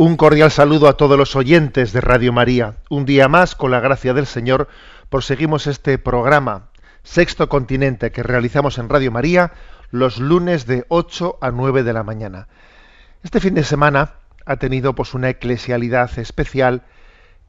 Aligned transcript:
Un 0.00 0.16
cordial 0.16 0.52
saludo 0.52 0.86
a 0.86 0.96
todos 0.96 1.18
los 1.18 1.34
oyentes 1.34 1.92
de 1.92 2.00
Radio 2.00 2.32
María. 2.32 2.76
Un 2.88 3.04
día 3.04 3.26
más, 3.26 3.56
con 3.56 3.72
la 3.72 3.80
gracia 3.80 4.14
del 4.14 4.26
Señor, 4.26 4.68
proseguimos 5.10 5.66
este 5.66 5.98
programa, 5.98 6.68
Sexto 7.02 7.48
Continente, 7.48 8.12
que 8.12 8.22
realizamos 8.22 8.78
en 8.78 8.88
Radio 8.88 9.10
María 9.10 9.50
los 9.90 10.20
lunes 10.20 10.66
de 10.66 10.84
8 10.86 11.38
a 11.40 11.50
9 11.50 11.82
de 11.82 11.92
la 11.92 12.04
mañana. 12.04 12.46
Este 13.24 13.40
fin 13.40 13.54
de 13.54 13.64
semana 13.64 14.12
ha 14.46 14.54
tenido 14.58 14.94
pues 14.94 15.14
una 15.14 15.30
eclesialidad 15.30 16.16
especial 16.16 16.82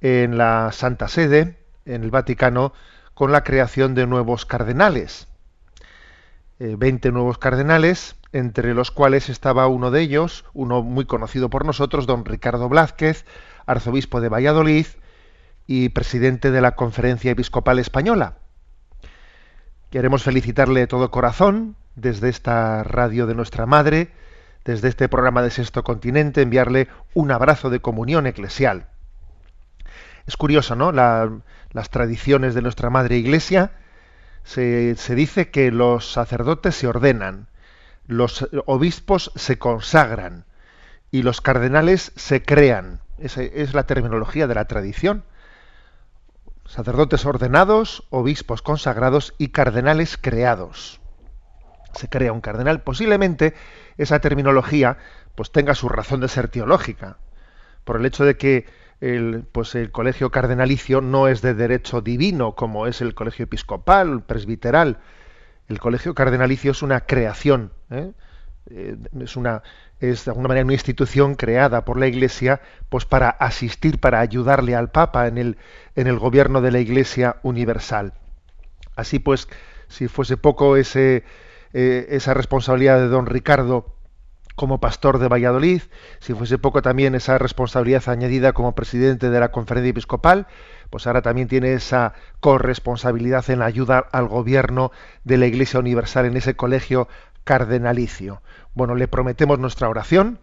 en 0.02 0.40
la 0.40 0.72
Santa 0.72 1.08
Sede, 1.08 1.60
en 1.86 2.04
el 2.04 2.10
Vaticano, 2.10 2.74
con 3.14 3.32
la 3.32 3.44
creación 3.44 3.94
de 3.94 4.08
nuevos 4.08 4.48
cardenales. 4.48 5.29
Eh, 6.60 6.76
20 6.78 7.12
nuevos 7.12 7.38
cardenales, 7.38 8.16
entre 8.34 8.74
los 8.74 8.92
cuales 8.92 9.30
estaba 9.30 9.68
uno 9.68 9.92
de 9.92 10.02
ellos, 10.02 10.44
uno 10.54 10.84
muy 10.84 11.06
conocido 11.06 11.50
por 11.50 11.66
nosotros, 11.66 12.06
don 12.06 12.26
Ricardo 12.26 12.68
Blázquez, 12.68 13.26
arzobispo 13.66 14.20
de 14.20 14.28
Valladolid 14.30 14.86
y 15.68 15.90
presidente 15.90 16.52
de 16.52 16.60
la 16.62 16.76
Conferencia 16.76 17.32
Episcopal 17.32 17.80
Española. 17.80 18.36
Queremos 19.90 20.24
felicitarle 20.24 20.82
de 20.82 20.88
todo 20.88 21.12
corazón 21.12 21.76
desde 21.96 22.30
esta 22.30 22.84
radio 22.84 23.26
de 23.26 23.36
nuestra 23.36 23.66
madre, 23.66 24.12
desde 24.66 24.90
este 24.90 25.08
programa 25.08 25.42
de 25.42 25.52
Sexto 25.52 25.84
Continente, 25.84 26.42
enviarle 26.42 26.90
un 27.14 27.32
abrazo 27.32 27.70
de 27.70 27.80
comunión 27.80 28.28
eclesial. 28.28 28.88
Es 30.28 30.36
curioso, 30.38 30.76
¿no? 30.76 30.92
La- 30.92 31.32
las 31.72 31.90
tradiciones 31.90 32.54
de 32.54 32.62
nuestra 32.62 32.90
madre 32.90 33.18
Iglesia 33.18 33.72
se, 34.50 35.16
dice 35.16 35.52
que 35.52 35.72
los 35.72 36.12
sacerdotes 36.12 36.76
se 36.76 36.88
ordenan, 36.88 37.48
los 38.08 38.50
obispos 38.66 39.32
se 39.36 39.60
consagran 39.60 40.46
y 41.12 41.22
los 41.22 41.40
cardenales 41.40 42.12
se 42.16 42.42
crean. 42.42 43.02
Esa 43.20 43.44
es 43.44 43.76
la 43.76 43.86
terminología 43.86 44.48
de 44.48 44.56
la 44.56 44.66
tradición. 44.66 45.24
Sacerdotes 46.66 47.26
ordenados, 47.26 48.08
obispos 48.10 48.64
consagrados 48.64 49.36
y 49.38 49.50
cardenales 49.50 50.18
creados. 50.20 51.00
Se 51.94 52.10
crea 52.10 52.34
un 52.34 52.42
cardenal. 52.42 52.82
Posiblemente 52.82 53.54
esa 53.98 54.20
terminología 54.20 54.98
pues 55.36 55.52
tenga 55.52 55.76
su 55.76 55.90
razón 55.90 56.22
de 56.22 56.28
ser 56.28 56.48
teológica, 56.48 57.18
por 57.84 57.98
el 57.98 58.06
hecho 58.08 58.26
de 58.26 58.36
que 58.36 58.66
el, 59.02 59.46
pues 59.52 59.76
el 59.76 59.92
colegio 59.92 60.32
cardenalicio 60.32 61.02
no 61.02 61.28
es 61.28 61.42
de 61.42 61.54
derecho 61.54 62.02
divino 62.02 62.56
como 62.56 62.88
es 62.88 63.02
el 63.02 63.14
colegio 63.16 63.44
episcopal, 63.44 64.24
presbiteral. 64.24 65.00
El 65.68 65.80
colegio 65.80 66.14
cardenalicio 66.16 66.72
es 66.72 66.82
una 66.82 67.02
creación, 67.02 67.72
¿eh? 67.90 68.12
Eh, 68.72 68.98
es 69.20 69.36
una 69.36 69.64
es 70.00 70.26
de 70.26 70.32
alguna 70.32 70.48
manera 70.50 70.66
una 70.66 70.74
institución 70.74 71.36
creada 71.36 71.84
por 71.86 72.00
la 72.00 72.08
Iglesia 72.08 72.62
pues 72.90 73.06
para 73.06 73.30
asistir, 73.30 74.00
para 74.00 74.20
ayudarle 74.20 74.76
al 74.76 74.92
Papa 74.92 75.28
en 75.28 75.38
el 75.38 75.58
en 75.96 76.08
el 76.08 76.20
gobierno 76.20 76.62
de 76.62 76.72
la 76.72 76.80
Iglesia 76.80 77.38
universal. 77.44 78.14
Así 79.00 79.20
pues, 79.20 79.48
si 79.88 80.10
fuese 80.10 80.36
poco 80.36 80.76
ese, 80.76 81.24
eh, 81.72 82.08
esa 82.10 82.34
responsabilidad 82.34 83.00
de 83.00 83.08
don 83.08 83.28
Ricardo 83.28 83.96
como 84.60 84.82
pastor 84.82 85.20
de 85.20 85.30
Valladolid, 85.30 85.84
si 86.20 86.34
fuese 86.34 86.58
poco 86.58 86.82
también 86.82 87.16
esa 87.16 87.38
responsabilidad 87.38 88.10
añadida 88.10 88.52
como 88.52 88.76
presidente 88.76 89.30
de 89.30 89.40
la 89.40 89.54
conferencia 89.54 89.92
episcopal, 89.92 90.48
pues 90.90 91.08
ahora 91.08 91.22
también 91.22 91.48
tiene 91.48 91.72
esa 91.72 92.12
corresponsabilidad 92.42 93.50
en 93.50 93.60
la 93.60 93.68
ayuda 93.68 94.00
al 94.12 94.28
gobierno 94.28 94.92
de 95.24 95.38
la 95.38 95.46
Iglesia 95.46 95.80
Universal 95.80 96.26
en 96.26 96.36
ese 96.36 96.58
colegio 96.58 97.08
cardenalicio. 97.46 98.42
Bueno, 98.74 98.96
le 98.96 99.08
prometemos 99.08 99.60
nuestra 99.60 99.88
oración, 99.88 100.40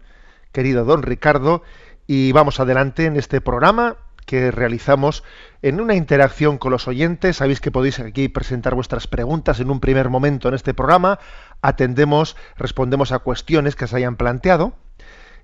querido 0.51 0.83
don 0.83 1.03
Ricardo, 1.03 1.61
y 2.07 2.31
vamos 2.31 2.59
adelante 2.59 3.05
en 3.05 3.17
este 3.17 3.39
programa 3.39 3.97
que 4.27 4.51
realizamos 4.51 5.23
en 5.63 5.81
una 5.81 5.95
interacción 5.95 6.59
con 6.59 6.71
los 6.71 6.87
oyentes. 6.87 7.37
Sabéis 7.37 7.61
que 7.61 7.71
podéis 7.71 7.99
aquí 7.99 8.27
presentar 8.27 8.75
vuestras 8.75 9.07
preguntas 9.07 9.59
en 9.61 9.71
un 9.71 9.79
primer 9.79 10.09
momento 10.09 10.49
en 10.49 10.53
este 10.53 10.75
programa. 10.75 11.17
Atendemos, 11.61 12.35
respondemos 12.57 13.11
a 13.11 13.19
cuestiones 13.19 13.75
que 13.75 13.87
se 13.87 13.95
hayan 13.95 14.17
planteado 14.17 14.73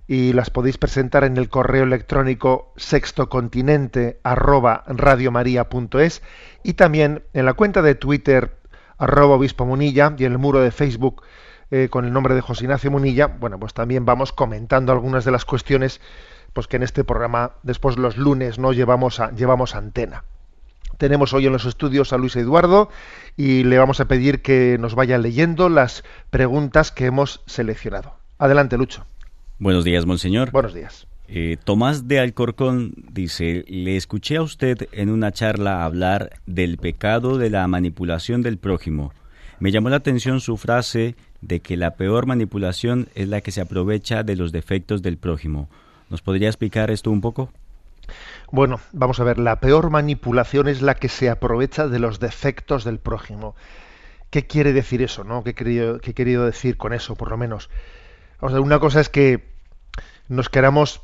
y 0.06 0.34
las 0.34 0.50
podéis 0.50 0.78
presentar 0.78 1.24
en 1.24 1.38
el 1.38 1.48
correo 1.48 1.84
electrónico 1.84 2.74
sextocontinente 2.76 4.20
arroba 4.22 4.84
radiomaria.es 4.86 6.22
y 6.62 6.74
también 6.74 7.24
en 7.32 7.46
la 7.46 7.54
cuenta 7.54 7.82
de 7.82 7.96
Twitter 7.96 8.58
arroba 8.98 9.36
obispo 9.36 9.66
munilla 9.66 10.14
y 10.18 10.26
en 10.26 10.34
el 10.34 10.38
muro 10.38 10.60
de 10.60 10.72
Facebook 10.72 11.24
eh, 11.76 11.90
con 11.90 12.06
el 12.06 12.14
nombre 12.14 12.36
de 12.36 12.42
José 12.42 12.66
Ignacio 12.66 12.92
Munilla. 12.92 13.26
Bueno, 13.26 13.60
pues 13.60 13.74
también 13.74 14.06
vamos 14.06 14.32
comentando 14.32 14.92
algunas 14.92 15.26
de 15.26 15.32
las 15.32 15.44
cuestiones 15.44 16.02
pues 16.54 16.68
que 16.68 16.76
en 16.76 16.84
este 16.84 17.04
programa 17.04 17.54
después 17.64 17.98
los 17.98 18.16
lunes 18.16 18.60
no 18.60 18.74
llevamos 18.74 19.20
a, 19.20 19.32
llevamos 19.32 19.74
a 19.74 19.80
antena. 19.80 20.24
Tenemos 21.00 21.34
hoy 21.34 21.48
en 21.48 21.52
los 21.52 21.66
estudios 21.66 22.14
a 22.14 22.20
Luis 22.20 22.36
Eduardo 22.36 22.90
y 23.36 23.64
le 23.64 23.80
vamos 23.80 24.00
a 24.00 24.06
pedir 24.06 24.44
que 24.44 24.78
nos 24.80 24.94
vaya 24.94 25.18
leyendo 25.18 25.68
las 25.68 26.04
preguntas 26.30 26.92
que 26.92 27.08
hemos 27.08 27.42
seleccionado. 27.48 28.18
Adelante, 28.38 28.78
Lucho. 28.78 29.08
Buenos 29.58 29.84
días, 29.84 30.06
monseñor. 30.06 30.52
Buenos 30.52 30.76
días. 30.76 31.08
Eh, 31.28 31.58
Tomás 31.64 32.08
de 32.08 32.20
Alcorcón 32.20 32.94
dice, 33.12 33.66
le 33.68 33.98
escuché 33.98 34.38
a 34.38 34.44
usted 34.44 34.90
en 34.92 35.10
una 35.10 35.32
charla 35.32 35.86
hablar 35.86 36.34
del 36.46 36.78
pecado 36.78 37.40
de 37.40 37.50
la 37.50 37.68
manipulación 37.68 38.44
del 38.44 38.60
prójimo. 38.60 39.12
Me 39.60 39.72
llamó 39.72 39.90
la 39.90 39.96
atención 39.96 40.40
su 40.40 40.58
frase 40.58 41.16
de 41.44 41.60
que 41.60 41.78
la 41.78 41.96
peor 41.96 42.26
manipulación 42.26 43.10
es 43.16 43.28
la 43.28 43.42
que 43.42 43.52
se 43.52 43.62
aprovecha 43.62 44.24
de 44.24 44.36
los 44.36 44.52
defectos 44.52 45.02
del 45.02 45.18
prójimo. 45.18 45.70
¿Nos 46.10 46.22
podría 46.22 46.48
explicar 46.48 46.90
esto 46.90 47.12
un 47.12 47.22
poco? 47.22 47.52
Bueno, 48.52 48.80
vamos 48.92 49.20
a 49.20 49.24
ver, 49.24 49.40
la 49.40 49.60
peor 49.60 49.90
manipulación 49.90 50.68
es 50.68 50.82
la 50.82 50.96
que 50.96 51.10
se 51.10 51.30
aprovecha 51.30 51.88
de 51.88 52.00
los 52.00 52.20
defectos 52.20 52.84
del 52.84 53.00
prójimo. 53.00 53.56
¿Qué 54.30 54.48
quiere 54.48 54.74
decir 54.74 55.02
eso, 55.02 55.24
no? 55.24 55.44
¿Qué 55.44 55.52
he 55.52 55.54
querido, 55.54 56.00
qué 56.00 56.12
he 56.12 56.14
querido 56.14 56.46
decir 56.46 56.78
con 56.78 56.94
eso, 56.94 57.16
por 57.16 57.30
lo 57.30 57.38
menos? 57.38 57.70
Vamos 58.40 58.54
a 58.54 58.56
ver, 58.56 58.66
una 58.66 58.80
cosa 58.80 59.02
es 59.02 59.10
que 59.10 59.50
nos 60.28 60.50
queramos 60.50 61.02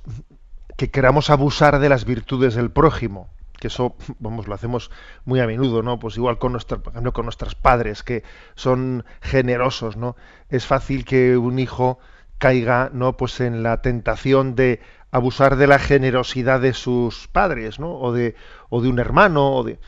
que 0.78 0.90
queramos 0.90 1.30
abusar 1.30 1.80
de 1.80 1.90
las 1.90 2.06
virtudes 2.06 2.56
del 2.56 2.72
prójimo, 2.72 3.30
que 3.60 3.68
eso, 3.68 3.96
vamos, 4.20 4.48
lo 4.48 4.56
hacemos 4.56 4.92
muy 5.26 5.40
a 5.40 5.48
menudo, 5.48 5.84
¿no? 5.84 6.00
Pues 6.00 6.18
igual 6.18 6.38
con 6.38 6.54
nuestro, 6.54 6.82
por 6.82 6.94
ejemplo, 6.94 7.14
con 7.14 7.26
nuestros 7.26 7.56
padres, 7.56 8.04
que 8.04 8.24
son 8.56 9.06
generosos, 9.22 9.98
¿no? 9.98 10.16
Es 10.50 10.66
fácil 10.66 11.06
que 11.06 11.38
un 11.38 11.60
hijo 11.60 12.00
caiga, 12.38 12.90
¿no? 12.94 13.18
Pues 13.18 13.40
en 13.42 13.64
la 13.64 13.82
tentación 13.82 14.56
de 14.56 14.82
abusar 15.12 15.56
de 15.56 15.68
la 15.68 15.80
generosidad 15.80 16.60
de 16.62 16.74
sus 16.74 17.28
padres, 17.28 17.80
¿no? 17.80 17.94
O 17.96 18.14
de, 18.14 18.36
o 18.70 18.82
de 18.82 18.90
un 18.90 19.00
hermano, 19.00 19.52
o 19.52 19.64
de. 19.64 19.80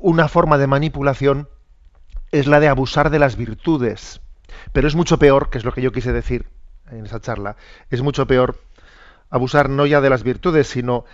Una 0.00 0.26
forma 0.28 0.58
de 0.58 0.66
manipulación 0.66 1.48
es 2.32 2.46
la 2.46 2.60
de 2.60 2.68
abusar 2.68 3.10
de 3.10 3.18
las 3.18 3.36
virtudes. 3.36 4.20
Pero 4.72 4.88
es 4.88 4.96
mucho 4.96 5.18
peor, 5.18 5.50
que 5.50 5.58
es 5.58 5.64
lo 5.64 5.72
que 5.72 5.82
yo 5.82 5.92
quise 5.92 6.12
decir 6.12 6.46
en 6.90 7.06
esa 7.06 7.20
charla, 7.20 7.56
es 7.90 8.02
mucho 8.02 8.26
peor 8.26 8.58
abusar 9.30 9.70
no 9.70 9.86
ya 9.86 10.00
de 10.00 10.10
las 10.10 10.24
virtudes, 10.24 10.66
sino 10.66 11.04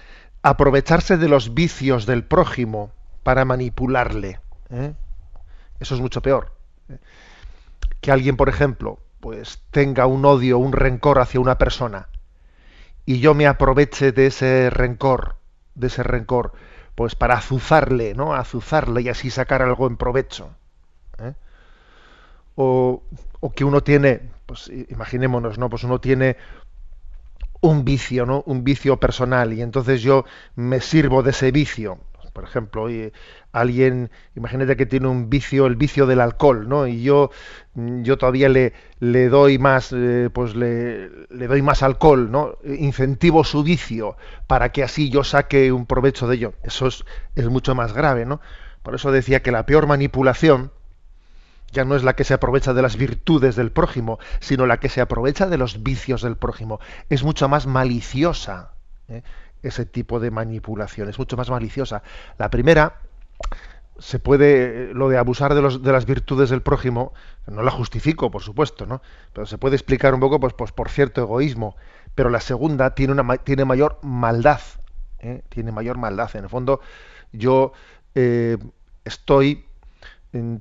aprovecharse 0.48 1.16
de 1.16 1.28
los 1.28 1.54
vicios 1.54 2.06
del 2.06 2.24
prójimo 2.24 2.92
para 3.22 3.44
manipularle. 3.44 4.40
¿eh? 4.70 4.94
Eso 5.80 5.94
es 5.96 6.00
mucho 6.00 6.22
peor. 6.22 6.52
Que 8.00 8.12
alguien, 8.12 8.36
por 8.36 8.48
ejemplo, 8.48 9.00
pues 9.20 9.60
tenga 9.72 10.06
un 10.06 10.24
odio, 10.24 10.58
un 10.58 10.72
rencor 10.72 11.18
hacia 11.18 11.40
una 11.40 11.58
persona 11.58 12.08
y 13.04 13.18
yo 13.18 13.34
me 13.34 13.46
aproveche 13.46 14.12
de 14.12 14.26
ese 14.26 14.70
rencor, 14.70 15.36
de 15.74 15.88
ese 15.88 16.02
rencor, 16.02 16.52
pues 16.94 17.16
para 17.16 17.34
azuzarle, 17.34 18.14
¿no? 18.14 18.34
Azuzarle 18.34 19.02
y 19.02 19.08
así 19.08 19.30
sacar 19.30 19.62
algo 19.62 19.86
en 19.86 19.96
provecho. 19.96 20.50
¿eh? 21.18 21.34
O, 22.54 23.02
o 23.40 23.52
que 23.52 23.64
uno 23.64 23.82
tiene, 23.82 24.30
pues 24.46 24.70
imaginémonos, 24.88 25.58
¿no? 25.58 25.68
Pues 25.70 25.84
uno 25.84 26.00
tiene 26.00 26.36
un 27.60 27.84
vicio, 27.84 28.26
¿no? 28.26 28.42
Un 28.46 28.64
vicio 28.64 28.98
personal 28.98 29.52
y 29.52 29.62
entonces 29.62 30.02
yo 30.02 30.24
me 30.54 30.80
sirvo 30.80 31.22
de 31.22 31.30
ese 31.30 31.50
vicio. 31.52 31.98
Por 32.32 32.44
ejemplo, 32.44 32.86
alguien, 33.52 34.10
imagínate 34.34 34.76
que 34.76 34.84
tiene 34.84 35.08
un 35.08 35.30
vicio, 35.30 35.64
el 35.64 35.76
vicio 35.76 36.06
del 36.06 36.20
alcohol, 36.20 36.68
¿no? 36.68 36.86
Y 36.86 37.02
yo, 37.02 37.30
yo 37.74 38.18
todavía 38.18 38.50
le, 38.50 38.74
le 39.00 39.30
doy 39.30 39.58
más, 39.58 39.90
eh, 39.96 40.28
pues 40.30 40.54
le, 40.54 41.08
le, 41.30 41.46
doy 41.46 41.62
más 41.62 41.82
alcohol, 41.82 42.30
¿no? 42.30 42.58
Incentivo 42.62 43.42
su 43.42 43.62
vicio 43.62 44.18
para 44.46 44.70
que 44.70 44.82
así 44.82 45.08
yo 45.08 45.24
saque 45.24 45.72
un 45.72 45.86
provecho 45.86 46.28
de 46.28 46.36
ello. 46.36 46.52
Eso 46.62 46.88
es, 46.88 47.06
es 47.36 47.48
mucho 47.48 47.74
más 47.74 47.94
grave, 47.94 48.26
¿no? 48.26 48.42
Por 48.82 48.94
eso 48.94 49.10
decía 49.10 49.40
que 49.42 49.50
la 49.50 49.64
peor 49.64 49.86
manipulación 49.86 50.72
ya 51.72 51.84
no 51.84 51.96
es 51.96 52.04
la 52.04 52.14
que 52.14 52.24
se 52.24 52.34
aprovecha 52.34 52.72
de 52.74 52.82
las 52.82 52.96
virtudes 52.96 53.56
del 53.56 53.72
prójimo, 53.72 54.18
sino 54.40 54.66
la 54.66 54.78
que 54.78 54.88
se 54.88 55.00
aprovecha 55.00 55.46
de 55.46 55.58
los 55.58 55.82
vicios 55.82 56.22
del 56.22 56.36
prójimo. 56.36 56.80
Es 57.08 57.22
mucho 57.22 57.48
más 57.48 57.66
maliciosa. 57.66 58.72
¿eh? 59.08 59.22
ese 59.62 59.86
tipo 59.86 60.20
de 60.20 60.30
manipulación, 60.30 61.08
es 61.08 61.18
mucho 61.18 61.36
más 61.36 61.50
maliciosa. 61.50 62.02
La 62.38 62.50
primera, 62.50 63.00
se 63.98 64.18
puede, 64.18 64.92
lo 64.94 65.08
de 65.08 65.18
abusar 65.18 65.54
de, 65.54 65.62
los, 65.62 65.82
de 65.82 65.92
las 65.92 66.06
virtudes 66.06 66.50
del 66.50 66.62
prójimo, 66.62 67.12
no 67.46 67.62
la 67.62 67.70
justifico, 67.70 68.30
por 68.30 68.42
supuesto, 68.42 68.86
¿no? 68.86 69.02
Pero 69.32 69.46
se 69.46 69.58
puede 69.58 69.76
explicar 69.76 70.14
un 70.14 70.20
poco, 70.20 70.40
pues, 70.40 70.52
pues 70.54 70.72
por 70.72 70.88
cierto 70.88 71.22
egoísmo. 71.22 71.76
Pero 72.14 72.30
la 72.30 72.40
segunda 72.40 72.94
tiene, 72.94 73.12
una, 73.12 73.36
tiene 73.38 73.64
mayor 73.64 73.98
maldad, 74.02 74.60
¿eh? 75.18 75.42
tiene 75.48 75.72
mayor 75.72 75.98
maldad. 75.98 76.30
En 76.34 76.44
el 76.44 76.50
fondo, 76.50 76.80
yo 77.32 77.72
eh, 78.14 78.58
estoy 79.04 79.65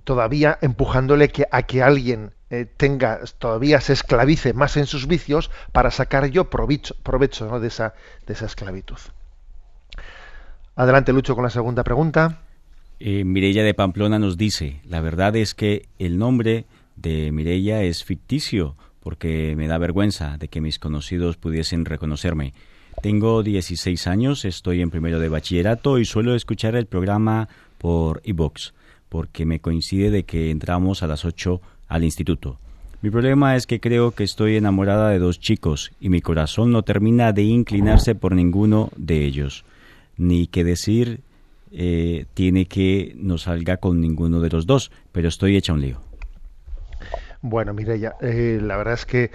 todavía 0.03 0.57
empujándole 0.61 1.29
que, 1.29 1.47
a 1.51 1.63
que 1.63 1.81
alguien 1.81 2.31
eh, 2.49 2.65
tenga, 2.65 3.19
todavía 3.39 3.81
se 3.81 3.93
esclavice 3.93 4.53
más 4.53 4.77
en 4.77 4.85
sus 4.85 5.07
vicios 5.07 5.51
para 5.71 5.91
sacar 5.91 6.27
yo 6.27 6.49
provecho, 6.49 6.95
de, 7.59 7.67
esa, 7.67 7.93
de 8.25 8.33
esa 8.33 8.45
esclavitud. 8.45 8.97
Adelante, 10.75 11.13
Lucho, 11.13 11.35
con 11.35 11.43
la 11.43 11.49
segunda 11.49 11.83
pregunta. 11.83 12.41
Eh, 12.99 13.23
Mirella 13.23 13.63
de 13.63 13.73
Pamplona 13.73 14.19
nos 14.19 14.37
dice, 14.37 14.81
la 14.85 15.01
verdad 15.01 15.35
es 15.35 15.53
que 15.53 15.87
el 15.99 16.17
nombre 16.17 16.65
de 16.95 17.31
Mirella 17.31 17.81
es 17.81 18.03
ficticio 18.03 18.75
porque 19.01 19.53
me 19.57 19.67
da 19.67 19.77
vergüenza 19.77 20.37
de 20.37 20.47
que 20.47 20.61
mis 20.61 20.79
conocidos 20.79 21.37
pudiesen 21.37 21.85
reconocerme. 21.85 22.53
Tengo 23.01 23.43
16 23.43 24.07
años, 24.07 24.45
estoy 24.45 24.81
en 24.81 24.89
primero 24.89 25.19
de 25.19 25.29
bachillerato 25.29 25.99
y 25.99 26.05
suelo 26.05 26.35
escuchar 26.35 26.75
el 26.75 26.85
programa 26.85 27.49
por 27.77 28.21
iVoox 28.23 28.71
porque 29.09 29.45
me 29.45 29.59
coincide 29.59 30.09
de 30.09 30.23
que 30.23 30.51
entramos 30.51 31.03
a 31.03 31.07
las 31.07 31.25
8 31.25 31.61
al 31.87 32.03
instituto. 32.03 32.57
Mi 33.01 33.11
problema 33.11 33.55
es 33.55 33.67
que 33.67 33.79
creo 33.79 34.11
que 34.11 34.23
estoy 34.23 34.57
enamorada 34.57 35.09
de 35.09 35.19
dos 35.19 35.39
chicos 35.39 35.91
y 35.99 36.09
mi 36.09 36.21
corazón 36.21 36.71
no 36.71 36.81
termina 36.81 37.33
de 37.33 37.43
inclinarse 37.43 38.15
por 38.15 38.33
ninguno 38.33 38.89
de 38.95 39.25
ellos. 39.25 39.63
Ni 40.17 40.47
que 40.47 40.63
decir 40.63 41.21
eh, 41.71 42.25
tiene 42.33 42.65
que 42.65 43.13
no 43.17 43.37
salga 43.37 43.77
con 43.77 44.01
ninguno 44.01 44.39
de 44.39 44.49
los 44.49 44.65
dos, 44.65 44.91
pero 45.11 45.27
estoy 45.27 45.55
hecha 45.55 45.73
un 45.73 45.81
lío. 45.81 45.99
Bueno, 47.41 47.73
Mireya, 47.73 48.15
eh, 48.21 48.59
la 48.61 48.77
verdad 48.77 48.95
es 48.95 49.05
que 49.05 49.29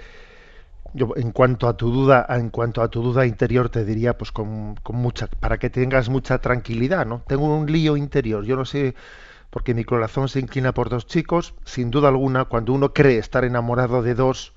yo 0.93 1.13
en 1.15 1.31
cuanto 1.31 1.69
a 1.69 1.77
tu 1.77 1.91
duda, 1.91 2.25
en 2.29 2.49
cuanto 2.49 2.81
a 2.81 2.89
tu 2.89 3.01
duda 3.01 3.25
interior 3.25 3.69
te 3.69 3.85
diría 3.85 4.17
pues 4.17 4.31
con, 4.31 4.75
con 4.83 4.97
mucha 4.97 5.27
para 5.27 5.57
que 5.57 5.69
tengas 5.69 6.09
mucha 6.09 6.39
tranquilidad, 6.39 7.05
¿no? 7.05 7.21
Tengo 7.25 7.55
un 7.55 7.71
lío 7.71 7.95
interior, 7.95 8.43
yo 8.43 8.55
no 8.57 8.65
sé 8.65 8.95
porque 9.51 9.73
mi 9.73 9.83
corazón 9.83 10.29
se 10.29 10.39
inclina 10.39 10.73
por 10.73 10.89
dos 10.89 11.05
chicos, 11.05 11.53
sin 11.65 11.91
duda 11.91 12.07
alguna, 12.07 12.45
cuando 12.45 12.73
uno 12.73 12.93
cree 12.93 13.17
estar 13.17 13.43
enamorado 13.43 14.01
de 14.01 14.15
dos, 14.15 14.53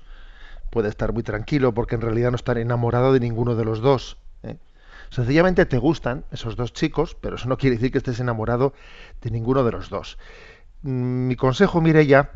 puede 0.71 0.87
estar 0.87 1.13
muy 1.13 1.21
tranquilo, 1.21 1.73
porque 1.73 1.95
en 1.95 2.01
realidad 2.01 2.31
no 2.31 2.37
está 2.37 2.53
enamorado 2.53 3.13
de 3.13 3.19
ninguno 3.19 3.55
de 3.55 3.65
los 3.65 3.81
dos. 3.81 4.17
¿eh? 4.41 4.55
Sencillamente 5.09 5.65
te 5.65 5.77
gustan 5.77 6.23
esos 6.31 6.55
dos 6.55 6.71
chicos, 6.71 7.15
pero 7.19 7.35
eso 7.35 7.49
no 7.49 7.57
quiere 7.57 7.75
decir 7.75 7.91
que 7.91 7.97
estés 7.97 8.21
enamorado 8.21 8.73
de 9.21 9.31
ninguno 9.31 9.65
de 9.65 9.73
los 9.73 9.89
dos. 9.89 10.17
Mm, 10.81 11.27
mi 11.27 11.35
consejo, 11.35 11.81
Mireya, 11.81 12.31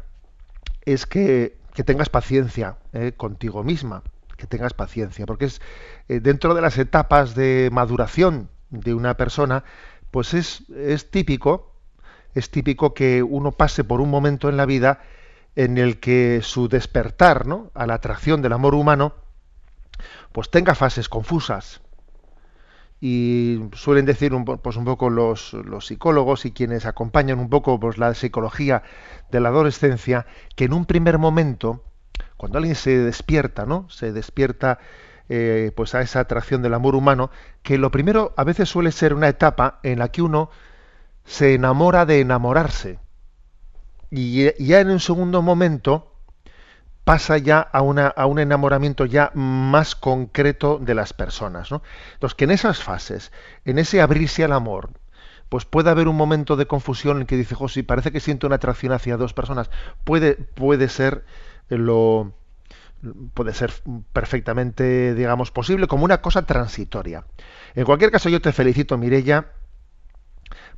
es 0.84 1.06
que, 1.06 1.58
tengas 1.86 2.10
paciencia 2.10 2.76
¿eh? 2.92 3.14
contigo 3.16 3.64
misma, 3.64 4.04
que 4.36 4.48
tengas 4.48 4.74
paciencia, 4.74 5.26
porque 5.26 5.46
es 5.46 5.62
eh, 6.10 6.20
dentro 6.20 6.54
de 6.54 6.62
las 6.62 6.78
etapas 6.78 7.36
de 7.36 7.70
maduración 7.72 8.50
de 8.70 8.94
una 8.94 9.16
persona, 9.16 9.64
pues 10.12 10.34
es, 10.34 10.70
es 10.72 11.10
típico 11.10 11.69
es 12.36 12.50
típico 12.50 12.94
que 12.94 13.24
uno 13.24 13.52
pase 13.52 13.84
por 13.84 14.02
un 14.02 14.10
momento 14.10 14.50
en 14.50 14.58
la 14.58 14.66
vida 14.66 15.02
en 15.56 15.78
el 15.78 16.00
que 16.00 16.42
su 16.44 16.70
despertar 16.70 17.48
¿no? 17.48 17.72
a 17.74 17.86
la 17.86 17.96
atracción 17.96 18.42
del 18.42 18.54
amor 18.54 18.76
humano 18.76 19.14
pues 20.32 20.50
tenga 20.50 20.76
fases 20.76 21.10
confusas. 21.10 21.82
Y 23.02 23.62
suelen 23.74 24.06
decir 24.06 24.34
un, 24.34 24.44
pues 24.44 24.76
un 24.76 24.84
poco 24.84 25.10
los, 25.10 25.56
psicólogos 25.80 26.46
y 26.46 26.52
quienes 26.52 26.86
acompañan 26.86 27.40
un 27.40 27.50
poco 27.50 27.80
pues, 27.80 27.98
la 27.98 28.14
psicología 28.14 28.84
de 29.32 29.40
la 29.40 29.50
adolescencia, 29.50 30.26
que 30.56 30.66
en 30.66 30.74
un 30.74 30.86
primer 30.86 31.18
momento, 31.18 31.84
cuando 32.36 32.58
alguien 32.58 32.76
se 32.76 32.98
despierta, 32.98 33.66
¿no? 33.66 33.90
Se 33.90 34.12
despierta 34.12 34.80
eh, 35.30 35.72
pues 35.76 35.96
a 35.96 36.02
esa 36.02 36.20
atracción 36.20 36.62
del 36.62 36.74
amor 36.74 36.96
humano, 36.96 37.32
que 37.64 37.78
lo 37.78 37.90
primero 37.90 38.34
a 38.36 38.44
veces 38.44 38.68
suele 38.68 38.92
ser 38.92 39.14
una 39.14 39.30
etapa 39.30 39.80
en 39.84 40.00
la 40.00 40.10
que 40.10 40.22
uno 40.22 40.50
se 41.30 41.54
enamora 41.54 42.08
de 42.08 42.22
enamorarse. 42.22 43.00
Y 44.10 44.52
ya 44.66 44.80
en 44.80 44.90
un 44.90 45.00
segundo 45.00 45.44
momento 45.44 46.12
pasa 47.04 47.38
ya 47.38 47.60
a, 47.60 47.84
una, 47.84 48.08
a 48.08 48.26
un 48.26 48.40
enamoramiento 48.40 49.06
ya 49.06 49.32
más 49.36 49.96
concreto 49.96 50.80
de 50.80 50.96
las 50.96 51.14
personas. 51.14 51.70
¿no? 51.70 51.84
Entonces, 52.14 52.36
que 52.36 52.46
en 52.46 52.52
esas 52.52 52.82
fases, 52.82 53.32
en 53.64 53.78
ese 53.78 54.02
abrirse 54.02 54.44
al 54.44 54.54
amor, 54.54 54.90
pues 55.50 55.66
puede 55.66 55.92
haber 55.92 56.08
un 56.08 56.16
momento 56.16 56.56
de 56.56 56.66
confusión 56.66 57.22
en 57.22 57.28
que 57.28 57.38
dice, 57.38 57.54
José, 57.54 57.84
parece 57.84 58.12
que 58.12 58.20
siento 58.20 58.48
una 58.48 58.56
atracción 58.56 58.92
hacia 58.92 59.16
dos 59.16 59.34
personas. 59.34 59.70
Puede, 60.04 60.34
puede 60.34 60.90
ser 60.90 61.26
lo 61.70 62.34
puede 63.36 63.54
ser 63.54 63.72
perfectamente, 64.12 65.14
digamos, 65.14 65.52
posible 65.52 65.88
como 65.88 66.06
una 66.06 66.22
cosa 66.22 66.42
transitoria. 66.46 67.24
En 67.76 67.86
cualquier 67.86 68.10
caso, 68.12 68.30
yo 68.30 68.42
te 68.42 68.52
felicito, 68.52 68.98
Mirella, 68.98 69.54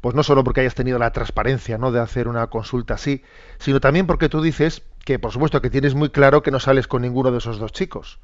pues 0.01 0.15
no 0.15 0.24
solo 0.24 0.43
porque 0.43 0.62
hayas 0.62 0.75
tenido 0.75 0.98
la 0.98 1.12
transparencia 1.12 1.77
¿no? 1.77 1.91
de 1.91 2.00
hacer 2.00 2.27
una 2.27 2.48
consulta 2.48 2.96
así, 2.96 3.24
sino 3.60 3.79
también 3.79 4.08
porque 4.08 4.29
tú 4.29 4.41
dices 4.41 4.81
que, 5.05 5.20
por 5.20 5.31
supuesto, 5.31 5.62
que 5.62 5.70
tienes 5.70 5.93
muy 5.93 6.10
claro 6.10 6.41
que 6.41 6.51
no 6.51 6.60
sales 6.60 6.88
con 6.88 7.03
ninguno 7.03 7.31
de 7.31 7.38
esos 7.38 7.60
dos 7.60 7.72
chicos. 7.72 8.20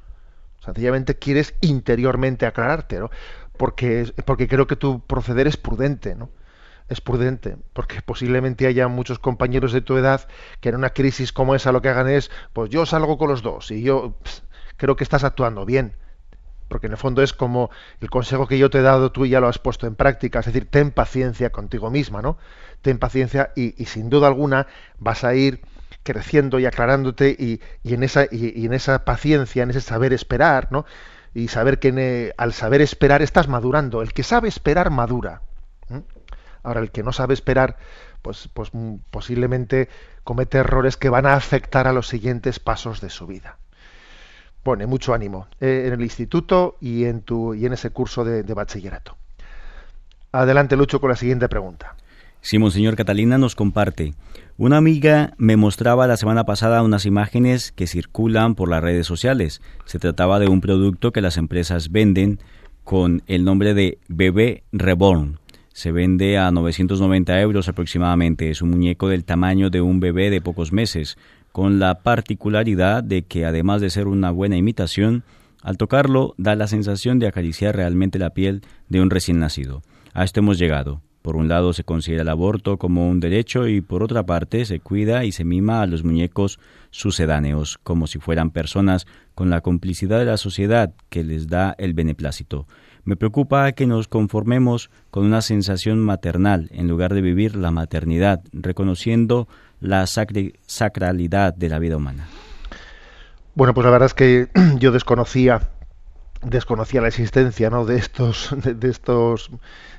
Sencillamente 0.60 1.15
quieres 1.15 1.53
interiormente 1.62 2.48
aclararte, 2.48 3.00
¿no? 3.00 3.12
Porque, 3.57 4.12
porque 4.25 4.48
creo 4.48 4.67
que 4.67 4.75
tu 4.75 5.01
proceder 5.01 5.48
es 5.48 5.55
prudente, 5.55 6.15
¿no? 6.15 6.29
Es 6.89 7.00
prudente, 7.00 7.57
porque 7.74 8.01
posiblemente 8.01 8.65
haya 8.65 8.88
muchos 8.88 9.19
compañeros 9.19 9.72
de 9.72 9.81
tu 9.81 9.98
edad 9.98 10.27
que 10.62 10.69
en 10.69 10.75
una 10.75 10.91
crisis 10.91 11.31
como 11.31 11.53
esa 11.53 11.72
lo 11.72 11.81
que 11.81 11.89
hagan 11.89 12.10
es, 12.10 12.31
pues 12.53 12.69
yo 12.69 12.86
salgo 12.86 13.17
con 13.17 13.29
los 13.29 13.43
dos 13.43 13.72
y 13.72 13.84
yo 13.84 14.15
creo 14.77 14.96
que 14.96 15.03
estás 15.03 15.24
actuando 15.24 15.65
bien 15.65 15.96
porque 16.67 16.88
en 16.88 16.93
el 16.93 16.97
fondo 16.97 17.21
es 17.21 17.33
como 17.33 17.69
el 18.01 18.09
consejo 18.09 18.47
que 18.47 18.57
yo 18.57 18.69
te 18.69 18.79
he 18.79 18.81
dado, 18.81 19.12
tú 19.12 19.25
ya 19.25 19.39
lo 19.39 19.47
has 19.47 19.59
puesto 19.59 19.88
en 19.88 19.95
práctica, 19.95 20.39
es 20.39 20.45
decir, 20.45 20.67
ten 20.69 20.91
paciencia 20.91 21.50
contigo 21.51 21.89
misma, 21.89 22.21
¿no? 22.21 22.38
Ten 22.81 23.00
paciencia 23.00 23.51
y, 23.55 23.71
sin 23.86 24.09
duda 24.09 24.27
alguna 24.27 24.67
vas 25.00 25.24
a 25.24 25.33
ir 25.36 25.62
creciendo 26.03 26.59
y 26.59 26.65
aclarándote 26.65 27.36
y, 27.38 27.62
en 27.83 28.03
esa, 28.03 29.05
paciencia, 29.05 29.63
en 29.63 29.69
ese 29.69 29.81
saber 29.81 30.13
esperar, 30.13 30.69
¿no? 30.71 30.86
Y 31.33 31.50
saber 31.50 31.79
que 31.79 32.33
al 32.38 32.53
saber 32.53 32.81
esperar 32.81 33.21
estás 33.21 33.47
madurando. 33.47 34.01
El 34.01 34.13
que 34.13 34.24
sabe 34.24 34.47
esperar 34.47 34.89
madura. 34.89 35.41
Ahora, 36.63 36.81
el 36.81 36.91
que 36.91 37.03
no 37.03 37.13
sabe 37.13 37.33
esperar, 37.33 37.77
pues, 38.21 38.50
pues 38.53 38.69
mm, 38.74 38.95
posiblemente 39.12 39.89
comete 40.24 40.57
errores 40.57 40.97
que 40.97 41.09
van 41.09 41.25
a 41.25 41.36
afectar 41.36 41.88
a 41.88 41.93
los 41.93 42.07
siguientes 42.07 42.59
pasos 42.59 43.00
de 43.00 43.09
su 43.09 43.27
vida 43.27 43.57
pone 44.67 44.86
mucho 44.86 45.13
ánimo 45.13 45.47
eh, 45.62 45.86
en 45.88 45.93
el 45.93 46.01
instituto 46.01 46.75
y 46.81 47.05
en, 47.05 47.21
tu, 47.21 47.53
y 47.53 47.65
en 47.65 47.71
ese 47.71 47.91
curso 47.91 48.25
de, 48.25 48.43
de 48.43 48.53
bachillerato. 48.53 49.15
Adelante, 50.33 50.75
Lucho, 50.75 51.00
con 51.00 51.09
la 51.09 51.15
siguiente 51.15 51.47
pregunta. 51.47 51.95
Sí, 52.41 52.59
Monseñor 52.59 52.97
Catalina 52.97 53.38
nos 53.38 53.55
comparte. 53.55 54.13
Una 54.57 54.75
amiga 54.75 55.33
me 55.38 55.55
mostraba 55.55 56.05
la 56.05 56.17
semana 56.17 56.43
pasada 56.43 56.83
unas 56.83 57.05
imágenes 57.05 57.71
que 57.71 57.88
circulan 57.88 58.55
por 58.55 58.67
las 58.67 58.83
redes 58.83 59.07
sociales. 59.07 59.62
Se 59.86 60.00
trataba 60.00 60.38
de 60.38 60.50
un 60.50 60.59
producto 60.59 61.13
que 61.13 61.21
las 61.21 61.38
empresas 61.38 61.89
venden 61.89 62.41
con 62.83 63.24
el 63.25 63.45
nombre 63.45 63.74
de 63.74 64.00
Bebé 64.09 64.65
Reborn. 64.74 65.39
Se 65.71 65.93
vende 65.93 66.38
a 66.38 66.51
990 66.51 67.39
euros 67.39 67.69
aproximadamente. 67.69 68.50
Es 68.50 68.62
un 68.62 68.71
muñeco 68.71 69.07
del 69.07 69.24
tamaño 69.24 69.69
de 69.69 69.79
un 69.79 70.01
bebé 70.01 70.29
de 70.29 70.41
pocos 70.41 70.74
meses, 70.74 71.17
con 71.57 71.79
la 71.79 72.03
particularidad 72.03 73.03
de 73.03 73.23
que 73.23 73.43
además 73.43 73.81
de 73.81 73.89
ser 73.89 74.07
una 74.07 74.29
buena 74.29 74.57
imitación, 74.57 75.23
al 75.63 75.77
tocarlo 75.77 76.35
da 76.37 76.55
la 76.55 76.67
sensación 76.67 77.17
de 77.17 77.25
acariciar 77.25 77.75
realmente 77.75 78.19
la 78.19 78.29
piel 78.29 78.61
de 78.89 79.01
un 79.01 79.09
recién 79.09 79.39
nacido. 79.39 79.81
A 80.13 80.23
esto 80.23 80.41
hemos 80.41 80.59
llegado. 80.59 81.01
Por 81.23 81.35
un 81.35 81.47
lado 81.47 81.73
se 81.73 81.83
considera 81.83 82.21
el 82.21 82.29
aborto 82.29 82.77
como 82.77 83.09
un 83.09 83.19
derecho 83.19 83.67
y 83.67 83.81
por 83.81 84.03
otra 84.03 84.23
parte 84.23 84.65
se 84.65 84.79
cuida 84.81 85.25
y 85.25 85.31
se 85.31 85.45
mima 85.45 85.81
a 85.81 85.87
los 85.87 86.03
muñecos 86.03 86.59
sucedáneos 86.91 87.79
como 87.81 88.05
si 88.05 88.19
fueran 88.19 88.51
personas 88.51 89.07
con 89.33 89.49
la 89.49 89.61
complicidad 89.61 90.19
de 90.19 90.25
la 90.25 90.37
sociedad 90.37 90.93
que 91.09 91.23
les 91.23 91.47
da 91.47 91.73
el 91.79 91.95
beneplácito. 91.95 92.67
Me 93.03 93.15
preocupa 93.15 93.71
que 93.71 93.87
nos 93.87 94.07
conformemos 94.07 94.91
con 95.09 95.25
una 95.25 95.41
sensación 95.41 95.99
maternal 95.99 96.69
en 96.71 96.87
lugar 96.87 97.13
de 97.13 97.21
vivir 97.21 97.55
la 97.55 97.71
maternidad, 97.71 98.43
reconociendo 98.51 99.47
la 99.79 100.05
sacralidad 100.07 101.53
de 101.53 101.69
la 101.69 101.79
vida 101.79 101.98
humana. 101.98 102.27
Bueno, 103.55 103.74
pues 103.74 103.86
la 103.86 103.91
verdad 103.91 104.07
es 104.07 104.13
que 104.13 104.50
yo 104.79 104.91
desconocía 104.91 105.69
desconocía 106.43 107.01
la 107.01 107.07
existencia 107.07 107.72
¿no? 107.72 107.86
de 107.86 107.98
estos 107.98 108.55
de, 108.63 108.89
estos 108.89 109.50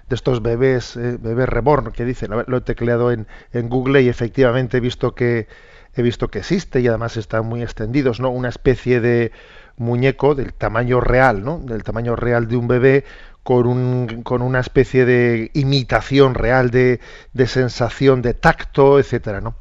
de 0.08 0.14
estos 0.14 0.40
bebés 0.40 0.96
eh, 0.96 1.18
bebés 1.20 1.48
reborn 1.48 1.90
que 1.90 2.04
dicen 2.04 2.30
lo 2.46 2.56
he 2.56 2.60
tecleado 2.60 3.10
en, 3.10 3.26
en 3.52 3.68
Google 3.68 4.02
y 4.02 4.08
efectivamente 4.08 4.76
he 4.76 4.80
visto 4.80 5.16
que 5.16 5.48
he 5.96 6.02
visto 6.02 6.28
que 6.28 6.38
existe 6.38 6.80
y 6.80 6.86
además 6.86 7.16
están 7.16 7.46
muy 7.46 7.62
extendidos 7.62 8.20
no 8.20 8.30
una 8.30 8.48
especie 8.48 9.00
de 9.00 9.32
muñeco 9.78 10.34
del 10.34 10.52
tamaño 10.52 11.00
real, 11.00 11.44
¿no? 11.44 11.58
Del 11.58 11.82
tamaño 11.82 12.16
real 12.16 12.48
de 12.48 12.56
un 12.56 12.68
bebé 12.68 13.04
con, 13.42 13.66
un, 13.66 14.22
con 14.22 14.42
una 14.42 14.60
especie 14.60 15.04
de 15.04 15.50
imitación 15.54 16.34
real 16.34 16.70
de, 16.70 17.00
de 17.32 17.46
sensación 17.46 18.22
de 18.22 18.34
tacto, 18.34 18.98
etcétera, 18.98 19.40
¿no? 19.40 19.56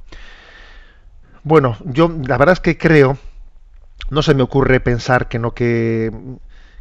Bueno, 1.43 1.77
yo 1.85 2.09
la 2.09 2.37
verdad 2.37 2.53
es 2.53 2.59
que 2.59 2.77
creo, 2.77 3.17
no 4.09 4.21
se 4.21 4.33
me 4.33 4.43
ocurre 4.43 4.79
pensar 4.79 5.27
que 5.29 5.39
no 5.39 5.53
que, 5.53 6.11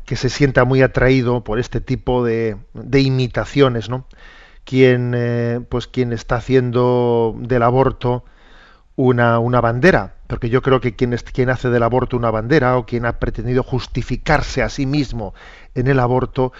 que 0.05 0.17
se 0.17 0.29
sienta 0.29 0.65
muy 0.65 0.83
atraído 0.83 1.45
por 1.45 1.59
este 1.59 1.81
tipo 1.81 2.25
de, 2.25 2.57
de 2.75 3.01
imitaciones, 3.01 3.89
¿no? 3.89 4.07
Quien, 4.65 5.13
eh, 5.17 5.61
pues 5.69 5.87
quien 5.87 6.13
está 6.13 6.37
haciendo 6.37 7.37
del 7.39 7.63
aborto 7.63 8.25
una, 8.97 9.39
una 9.39 9.61
bandera, 9.61 10.17
porque 10.27 10.49
yo 10.49 10.63
creo 10.63 10.81
que 10.81 10.97
quien, 10.97 11.13
es, 11.13 11.23
quien 11.23 11.51
hace 11.51 11.69
del 11.71 11.83
aborto 11.83 12.17
una 12.17 12.31
bandera 12.31 12.77
o 12.79 12.87
quien 12.87 13.05
ha 13.07 13.19
pretendido 13.19 13.63
justificarse 13.63 14.63
a 14.63 14.69
sí 14.69 14.87
mismo 14.87 15.35
en 15.75 15.87
el 15.87 16.01
aborto, 16.01 16.53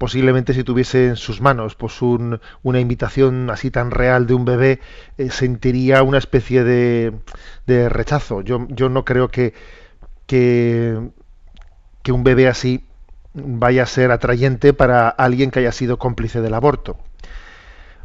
posiblemente 0.00 0.54
si 0.54 0.64
tuviese 0.64 1.08
en 1.08 1.16
sus 1.16 1.42
manos 1.42 1.74
pues 1.74 2.00
un, 2.00 2.40
una 2.62 2.80
invitación 2.80 3.50
así 3.50 3.70
tan 3.70 3.90
real 3.90 4.26
de 4.26 4.32
un 4.32 4.46
bebé, 4.46 4.80
eh, 5.18 5.28
sentiría 5.28 6.02
una 6.02 6.16
especie 6.16 6.64
de, 6.64 7.12
de 7.66 7.90
rechazo. 7.90 8.40
Yo, 8.40 8.66
yo, 8.70 8.88
no 8.88 9.04
creo 9.04 9.28
que, 9.28 9.52
que, 10.24 11.10
que 12.02 12.12
un 12.12 12.24
bebé 12.24 12.48
así 12.48 12.86
vaya 13.34 13.82
a 13.82 13.86
ser 13.86 14.10
atrayente 14.10 14.72
para 14.72 15.10
alguien 15.10 15.50
que 15.50 15.58
haya 15.58 15.70
sido 15.70 15.98
cómplice 15.98 16.40
del 16.40 16.54
aborto. 16.54 16.96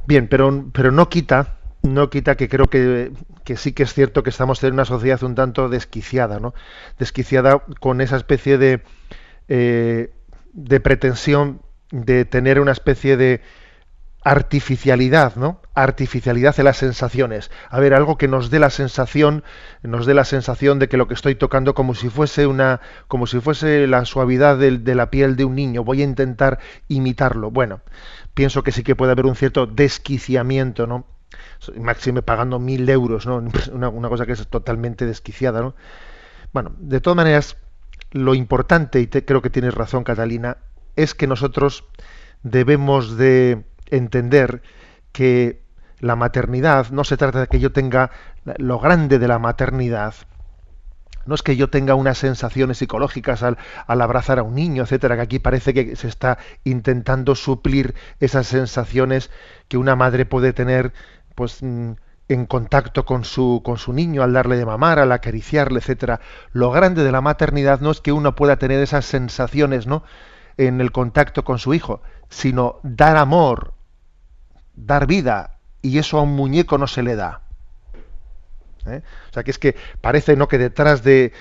Bien, 0.06 0.28
pero, 0.28 0.66
pero 0.74 0.92
no 0.92 1.08
quita 1.08 1.60
no 1.82 2.10
quita 2.10 2.36
que 2.36 2.50
creo 2.50 2.68
que, 2.68 3.14
que, 3.46 3.56
sí 3.56 3.72
que 3.72 3.84
es 3.84 3.94
cierto 3.94 4.22
que 4.22 4.32
estamos 4.32 4.62
en 4.66 4.74
una 4.74 4.84
sociedad 4.84 5.24
un 5.24 5.36
tanto 5.36 5.70
desquiciada, 5.70 6.42
¿no? 6.42 6.54
Desquiciada 7.00 7.64
con 7.80 8.02
esa 8.02 8.18
especie 8.18 8.58
de, 8.58 8.82
eh, 9.48 10.12
de 10.52 10.80
pretensión 10.82 11.62
de 11.92 12.26
tener 12.26 12.60
una 12.60 12.72
especie 12.72 13.18
de 13.18 13.42
artificialidad, 14.24 15.36
¿no? 15.36 15.62
Artificialidad 15.76 16.56
de 16.56 16.64
las 16.64 16.78
sensaciones. 16.78 17.52
A 17.70 17.80
ver, 17.80 17.94
algo 17.94 18.18
que 18.18 18.28
nos 18.28 18.50
dé 18.50 18.58
la 18.58 18.72
sensación, 18.72 19.44
nos 19.84 20.08
dé 20.08 20.16
la 20.16 20.26
sensación 20.26 20.80
de 20.80 20.90
que 20.90 20.98
lo 20.98 21.08
que 21.08 21.14
estoy 21.14 21.36
tocando 21.36 21.76
como 21.76 21.94
si 21.94 22.10
fuese 22.10 22.48
una, 22.48 22.82
como 23.08 23.28
si 23.28 23.40
fuese 23.40 23.86
la 23.86 24.04
suavidad 24.06 24.58
de, 24.58 24.80
de 24.80 24.96
la 24.96 25.12
piel 25.12 25.36
de 25.36 25.46
un 25.46 25.54
niño. 25.54 25.84
Voy 25.84 26.02
a 26.02 26.06
intentar 26.06 26.58
imitarlo. 26.88 27.52
Bueno, 27.52 27.82
pienso 28.34 28.64
que 28.64 28.72
sí 28.72 28.82
que 28.82 28.96
puede 28.96 29.12
haber 29.12 29.28
un 29.28 29.36
cierto 29.36 29.68
desquiciamiento, 29.68 30.88
¿no? 30.88 31.06
máxime 31.78 32.22
pagando 32.22 32.60
mil 32.60 32.88
euros, 32.90 33.26
¿no? 33.26 33.38
Una, 33.74 33.90
una, 33.90 34.10
cosa 34.10 34.26
que 34.26 34.34
es 34.34 34.48
totalmente 34.48 35.06
desquiciada, 35.06 35.62
¿no? 35.62 35.76
Bueno, 36.54 36.74
de 36.78 37.02
todas 37.02 37.18
maneras, 37.18 37.58
lo 38.12 38.34
importante, 38.34 39.02
y 39.02 39.08
te, 39.08 39.26
creo 39.26 39.42
que 39.42 39.50
tienes 39.50 39.74
razón, 39.74 40.04
Catalina, 40.04 40.58
es 40.96 41.14
que 41.14 41.28
nosotros 41.28 41.86
debemos 42.44 43.18
de 43.18 43.66
entender 43.88 44.62
que 45.12 45.64
la 46.00 46.16
maternidad 46.16 46.90
no 46.92 47.04
se 47.04 47.18
trata 47.18 47.42
de 47.42 47.48
que 47.48 47.60
yo 47.60 47.72
tenga 47.72 48.12
lo 48.58 48.80
grande 48.80 49.20
de 49.20 49.28
la 49.28 49.40
maternidad, 49.40 50.14
no 51.26 51.34
es 51.34 51.42
que 51.42 51.56
yo 51.56 51.70
tenga 51.70 51.96
unas 51.96 52.20
sensaciones 52.20 52.78
psicológicas 52.78 53.42
al, 53.42 53.58
al, 53.88 54.02
abrazar 54.02 54.38
a 54.38 54.44
un 54.44 54.54
niño, 54.54 54.84
etcétera, 54.84 55.16
que 55.16 55.22
aquí 55.22 55.40
parece 55.40 55.74
que 55.74 55.96
se 55.96 56.08
está 56.08 56.38
intentando 56.64 57.34
suplir 57.34 57.96
esas 58.20 58.48
sensaciones 58.48 59.32
que 59.68 59.78
una 59.78 59.96
madre 59.96 60.26
puede 60.26 60.54
tener 60.54 60.94
pues 61.34 61.64
mm, 61.64 61.94
en 62.28 62.46
contacto 62.46 63.06
con 63.06 63.24
su, 63.24 63.62
con 63.64 63.78
su 63.78 63.94
niño, 63.94 64.24
al 64.24 64.34
darle 64.34 64.58
de 64.58 64.66
mamar, 64.66 65.00
al 65.00 65.12
acariciarle, 65.12 65.80
etcétera. 65.80 66.22
Lo 66.52 66.72
grande 66.72 67.04
de 67.04 67.12
la 67.12 67.22
maternidad 67.22 67.82
no 67.82 67.92
es 67.92 68.02
que 68.02 68.12
uno 68.12 68.36
pueda 68.36 68.58
tener 68.58 68.80
esas 68.82 69.06
sensaciones, 69.06 69.88
¿no? 69.88 70.04
En 70.58 70.82
el 70.82 70.92
contacto 70.92 71.44
con 71.44 71.60
su 71.60 71.74
hijo, 71.74 72.02
sino 72.30 72.80
dar 72.84 73.18
amor, 73.18 73.74
dar 74.76 75.08
vida, 75.08 75.60
y 75.82 75.98
eso 76.00 76.18
a 76.18 76.24
un 76.24 76.36
muñeco 76.36 76.78
no 76.78 76.88
se 76.88 77.04
le 77.04 77.16
da. 77.16 77.42
¿Eh? 78.88 79.02
O 79.30 79.34
sea 79.34 79.44
que 79.44 79.52
es 79.52 79.58
que 79.58 79.76
parece 80.02 80.36
no 80.36 80.48
que 80.48 80.58
detrás 80.58 81.04
de, 81.04 81.34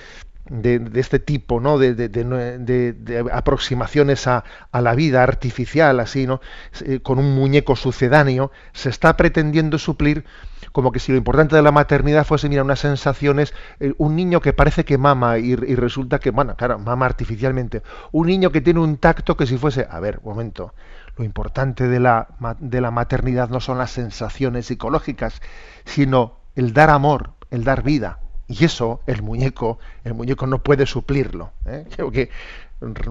de, 0.49 0.89
este 0.95 1.19
tipo 1.19 1.59
¿no? 1.59 1.77
de, 1.77 3.25
aproximaciones 3.31 4.27
a, 4.27 4.43
la 4.73 4.95
vida 4.95 5.23
artificial, 5.23 5.99
así, 5.99 6.27
¿no? 6.27 6.41
Eh, 6.85 6.99
con 6.99 7.19
un 7.19 7.33
muñeco 7.35 7.75
sucedáneo, 7.75 8.51
se 8.73 8.89
está 8.89 9.17
pretendiendo 9.17 9.77
suplir 9.77 10.25
como 10.71 10.91
que 10.91 10.99
si 10.99 11.13
lo 11.13 11.17
importante 11.17 11.55
de 11.55 11.61
la 11.61 11.71
maternidad 11.71 12.25
fuese, 12.25 12.49
mira, 12.49 12.61
unas 12.61 12.79
sensaciones, 12.79 13.53
eh, 13.79 13.93
un 13.97 14.15
niño 14.15 14.41
que 14.41 14.51
parece 14.51 14.83
que 14.83 14.97
mama 14.97 15.37
y, 15.37 15.51
y, 15.53 15.75
resulta 15.75 16.19
que, 16.19 16.31
bueno, 16.31 16.55
claro, 16.57 16.79
mama 16.79 17.05
artificialmente, 17.05 17.81
un 18.11 18.27
niño 18.27 18.51
que 18.51 18.59
tiene 18.59 18.81
un 18.81 18.97
tacto 18.97 19.37
que 19.37 19.47
si 19.47 19.57
fuese, 19.57 19.87
a 19.89 19.99
ver, 20.01 20.19
un 20.21 20.31
momento, 20.31 20.73
lo 21.17 21.23
importante 21.23 21.87
de 21.87 21.99
la, 21.99 22.27
de 22.59 22.81
la 22.81 22.91
maternidad 22.91 23.49
no 23.49 23.61
son 23.61 23.77
las 23.77 23.91
sensaciones 23.91 24.65
psicológicas, 24.65 25.41
sino 25.85 26.39
el 26.55 26.73
dar 26.73 26.89
amor, 26.89 27.31
el 27.51 27.63
dar 27.63 27.83
vida. 27.83 28.19
Y 28.47 28.65
eso, 28.65 29.01
el 29.07 29.21
muñeco, 29.21 29.79
el 30.03 30.13
muñeco 30.13 30.45
no 30.47 30.59
puede 30.59 30.85
suplirlo. 30.85 31.51
¿eh? 31.65 31.85
Creo 31.95 32.11
que 32.11 32.29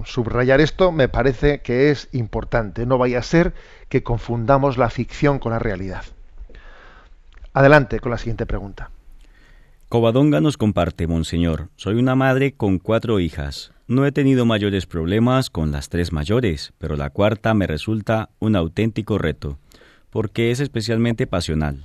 subrayar 0.05 0.61
esto 0.61 0.93
me 0.93 1.09
parece 1.09 1.61
que 1.61 1.91
es 1.91 2.09
importante. 2.13 2.87
No 2.87 2.99
vaya 2.99 3.19
a 3.19 3.23
ser 3.23 3.55
que 3.89 4.03
confundamos 4.03 4.77
la 4.77 4.91
ficción 4.91 5.39
con 5.39 5.53
la 5.53 5.59
realidad. 5.59 6.05
Adelante 7.53 8.01
con 8.01 8.11
la 8.11 8.19
siguiente 8.19 8.47
pregunta. 8.47 8.91
Covadonga 9.89 10.41
nos 10.41 10.57
comparte, 10.57 11.07
Monseñor. 11.07 11.69
Soy 11.77 11.95
una 11.95 12.17
madre 12.17 12.55
con 12.55 12.79
cuatro 12.79 13.21
hijas. 13.21 13.73
No 13.87 14.07
he 14.07 14.13
tenido 14.13 14.45
mayores 14.45 14.87
problemas 14.87 15.51
con 15.51 15.71
las 15.71 15.89
tres 15.89 16.13
mayores, 16.13 16.73
pero 16.79 16.97
la 16.97 17.11
cuarta 17.11 17.55
me 17.55 17.67
resulta 17.67 18.31
un 18.41 18.57
auténtico 18.57 19.19
reto, 19.19 19.59
porque 20.11 20.51
es 20.51 20.61
especialmente 20.61 21.27
pasional. 21.27 21.85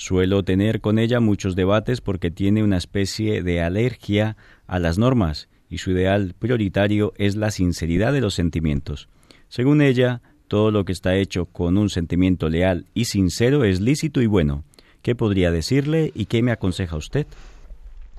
Suelo 0.00 0.42
tener 0.42 0.80
con 0.80 0.98
ella 0.98 1.20
muchos 1.20 1.54
debates 1.54 2.00
porque 2.00 2.30
tiene 2.30 2.64
una 2.64 2.78
especie 2.78 3.42
de 3.42 3.60
alergia 3.60 4.38
a 4.66 4.78
las 4.78 4.96
normas 4.96 5.50
y 5.68 5.76
su 5.76 5.90
ideal 5.90 6.34
prioritario 6.38 7.12
es 7.18 7.36
la 7.36 7.50
sinceridad 7.50 8.14
de 8.14 8.22
los 8.22 8.32
sentimientos. 8.32 9.10
Según 9.50 9.82
ella, 9.82 10.22
todo 10.48 10.70
lo 10.70 10.86
que 10.86 10.92
está 10.92 11.16
hecho 11.16 11.44
con 11.44 11.76
un 11.76 11.90
sentimiento 11.90 12.48
leal 12.48 12.86
y 12.94 13.04
sincero 13.04 13.62
es 13.62 13.82
lícito 13.82 14.22
y 14.22 14.26
bueno. 14.26 14.64
¿Qué 15.02 15.14
podría 15.14 15.50
decirle 15.50 16.12
y 16.14 16.24
qué 16.24 16.42
me 16.42 16.52
aconseja 16.52 16.96
usted? 16.96 17.26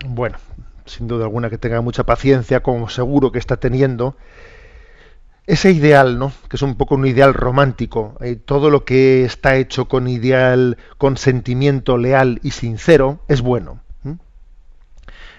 Bueno, 0.08 0.38
sin 0.86 1.08
duda 1.08 1.24
alguna 1.26 1.50
que 1.50 1.58
tenga 1.58 1.82
mucha 1.82 2.04
paciencia, 2.04 2.60
como 2.60 2.90
seguro 2.90 3.32
que 3.32 3.40
está 3.40 3.58
teniendo, 3.58 4.16
ese 5.48 5.72
ideal, 5.72 6.20
¿no? 6.20 6.32
Que 6.50 6.56
es 6.56 6.62
un 6.62 6.76
poco 6.76 6.96
un 6.96 7.06
ideal 7.06 7.34
romántico. 7.34 8.18
Eh, 8.22 8.36
todo 8.36 8.70
lo 8.70 8.86
que 8.86 9.26
está 9.26 9.56
hecho 9.56 9.88
con 9.88 10.08
ideal, 10.08 10.78
con 10.98 11.18
sentimiento 11.18 11.98
leal 11.98 12.40
y 12.44 12.52
sincero, 12.52 13.24
es 13.28 13.42
bueno. 13.42 13.82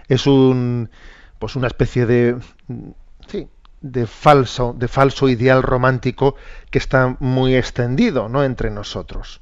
Es 0.09 0.27
un, 0.27 0.91
pues 1.39 1.57
una 1.57 1.69
especie 1.69 2.05
de, 2.05 2.37
sí, 3.29 3.49
de 3.81 4.07
falso, 4.07 4.75
de 4.77 4.89
falso 4.89 5.29
ideal 5.29 5.63
romántico 5.63 6.37
que 6.71 6.79
está 6.79 7.17
muy 7.21 7.55
extendido, 7.57 8.29
¿no? 8.29 8.45
Entre 8.45 8.71
nosotros. 8.71 9.41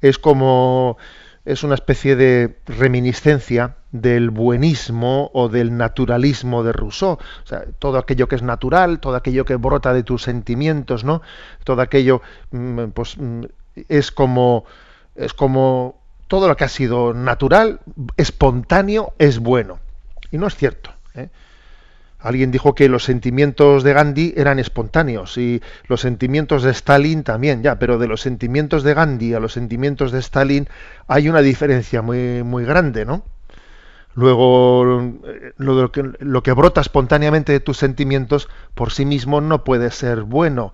Es 0.00 0.18
como 0.18 0.98
es 1.46 1.62
una 1.62 1.76
especie 1.76 2.16
de 2.16 2.58
reminiscencia 2.66 3.76
del 3.92 4.30
buenismo 4.30 5.30
o 5.32 5.48
del 5.48 5.76
naturalismo 5.76 6.64
de 6.64 6.72
Rousseau. 6.72 7.12
O 7.12 7.46
sea, 7.46 7.64
todo 7.78 7.98
aquello 7.98 8.26
que 8.26 8.34
es 8.34 8.42
natural, 8.42 8.98
todo 8.98 9.14
aquello 9.14 9.44
que 9.44 9.54
brota 9.54 9.94
de 9.94 10.02
tus 10.02 10.24
sentimientos, 10.24 11.04
¿no? 11.04 11.22
Todo 11.62 11.82
aquello, 11.82 12.20
mm, 12.50 12.86
pues, 12.88 13.16
mm, 13.16 13.44
es 13.88 14.10
como, 14.10 14.64
es 15.14 15.32
como 15.34 16.02
todo 16.26 16.48
lo 16.48 16.56
que 16.56 16.64
ha 16.64 16.68
sido 16.68 17.14
natural, 17.14 17.80
espontáneo, 18.16 19.14
es 19.18 19.38
bueno. 19.38 19.78
Y 20.32 20.38
no 20.38 20.48
es 20.48 20.56
cierto. 20.56 20.90
¿eh? 21.14 21.28
Alguien 22.18 22.50
dijo 22.50 22.74
que 22.74 22.88
los 22.88 23.04
sentimientos 23.04 23.82
de 23.82 23.92
Gandhi 23.92 24.34
eran 24.36 24.58
espontáneos 24.58 25.36
y 25.36 25.62
los 25.86 26.00
sentimientos 26.00 26.62
de 26.62 26.70
Stalin 26.70 27.22
también, 27.22 27.62
ya, 27.62 27.78
pero 27.78 27.98
de 27.98 28.08
los 28.08 28.22
sentimientos 28.22 28.82
de 28.82 28.94
Gandhi 28.94 29.34
a 29.34 29.40
los 29.40 29.52
sentimientos 29.52 30.12
de 30.12 30.20
Stalin 30.20 30.68
hay 31.06 31.28
una 31.28 31.42
diferencia 31.42 32.02
muy, 32.02 32.42
muy 32.42 32.64
grande, 32.64 33.04
¿no? 33.04 33.22
Luego, 34.14 35.12
lo, 35.58 35.92
que, 35.92 36.10
lo 36.20 36.42
que 36.42 36.52
brota 36.52 36.80
espontáneamente 36.80 37.52
de 37.52 37.60
tus 37.60 37.76
sentimientos 37.76 38.48
por 38.74 38.90
sí 38.90 39.04
mismo 39.04 39.42
no 39.42 39.62
puede 39.62 39.90
ser 39.90 40.22
bueno, 40.22 40.72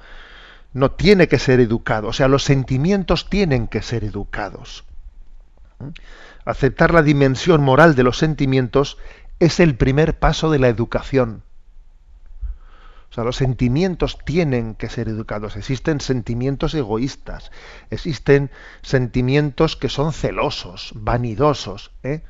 no 0.73 0.93
tiene 0.93 1.27
que 1.27 1.41
ser 1.41 1.59
educado, 1.59 2.09
o 2.09 2.13
sea, 2.13 2.29
los 2.29 2.45
sentimientos 2.45 3.29
tienen 3.29 3.67
que 3.67 3.83
ser 3.83 4.05
educados. 4.05 4.85
¿Mm? 5.81 5.89
Aceptar 6.45 6.95
la 6.95 7.03
dimensión 7.03 7.63
moral 7.63 7.97
de 7.97 8.05
los 8.05 8.19
sentimientos 8.19 8.97
es 9.41 9.61
el 9.61 9.77
primer 9.77 10.19
paso 10.19 10.51
de 10.51 10.59
la 10.59 10.69
educación. 10.69 11.43
O 13.12 13.15
sea, 13.15 13.25
los 13.25 13.37
sentimientos 13.37 14.19
tienen 14.25 14.75
que 14.75 14.89
ser 14.89 15.07
educados. 15.07 15.57
Existen 15.57 16.01
sentimientos 16.01 16.73
egoístas, 16.75 17.53
existen 17.91 18.51
sentimientos 18.81 19.77
que 19.77 19.91
son 19.91 20.15
celosos, 20.15 20.93
vanidosos. 20.95 21.91
¿eh? 22.03 22.23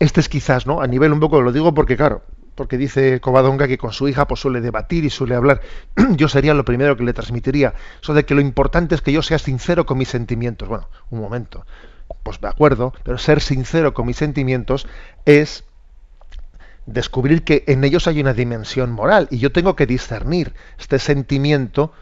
Este 0.00 0.20
es 0.20 0.28
quizás, 0.28 0.66
¿no? 0.66 0.80
A 0.80 0.88
nivel 0.88 1.12
un 1.12 1.20
poco, 1.20 1.40
lo 1.40 1.52
digo 1.52 1.72
porque, 1.72 1.96
claro, 1.96 2.24
porque 2.56 2.76
dice 2.76 3.20
Covadonga 3.20 3.68
que 3.68 3.78
con 3.78 3.92
su 3.92 4.08
hija 4.08 4.26
pues 4.26 4.40
suele 4.40 4.60
debatir 4.60 5.04
y 5.04 5.10
suele 5.10 5.36
hablar. 5.36 5.60
yo 6.16 6.28
sería 6.28 6.52
lo 6.52 6.64
primero 6.64 6.96
que 6.96 7.04
le 7.04 7.12
transmitiría, 7.12 7.74
eso 8.02 8.12
de 8.12 8.24
que 8.24 8.34
lo 8.34 8.40
importante 8.40 8.94
es 8.94 9.02
que 9.02 9.12
yo 9.12 9.22
sea 9.22 9.38
sincero 9.38 9.86
con 9.86 9.98
mis 9.98 10.08
sentimientos. 10.08 10.68
Bueno, 10.68 10.88
un 11.10 11.20
momento, 11.20 11.64
pues 12.22 12.40
de 12.40 12.48
acuerdo, 12.48 12.92
pero 13.04 13.18
ser 13.18 13.40
sincero 13.40 13.94
con 13.94 14.06
mis 14.06 14.16
sentimientos 14.16 14.88
es 15.24 15.64
descubrir 16.92 17.44
que 17.44 17.64
en 17.66 17.84
ellos 17.84 18.06
hay 18.06 18.20
una 18.20 18.34
dimensión 18.34 18.92
moral 18.92 19.28
y 19.30 19.38
yo 19.38 19.52
tengo 19.52 19.76
que 19.76 19.86
discernir 19.86 20.54
este 20.78 20.98
sentimiento 20.98 21.92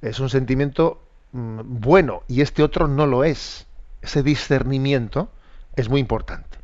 es 0.00 0.18
un 0.20 0.30
sentimiento 0.30 1.02
mm, 1.32 1.60
bueno 1.64 2.22
y 2.28 2.40
este 2.40 2.62
otro 2.62 2.88
no 2.88 3.06
lo 3.06 3.24
es. 3.24 3.66
Ese 4.00 4.22
discernimiento 4.22 5.30
es 5.76 5.88
muy 5.88 6.00
importante. 6.00 6.58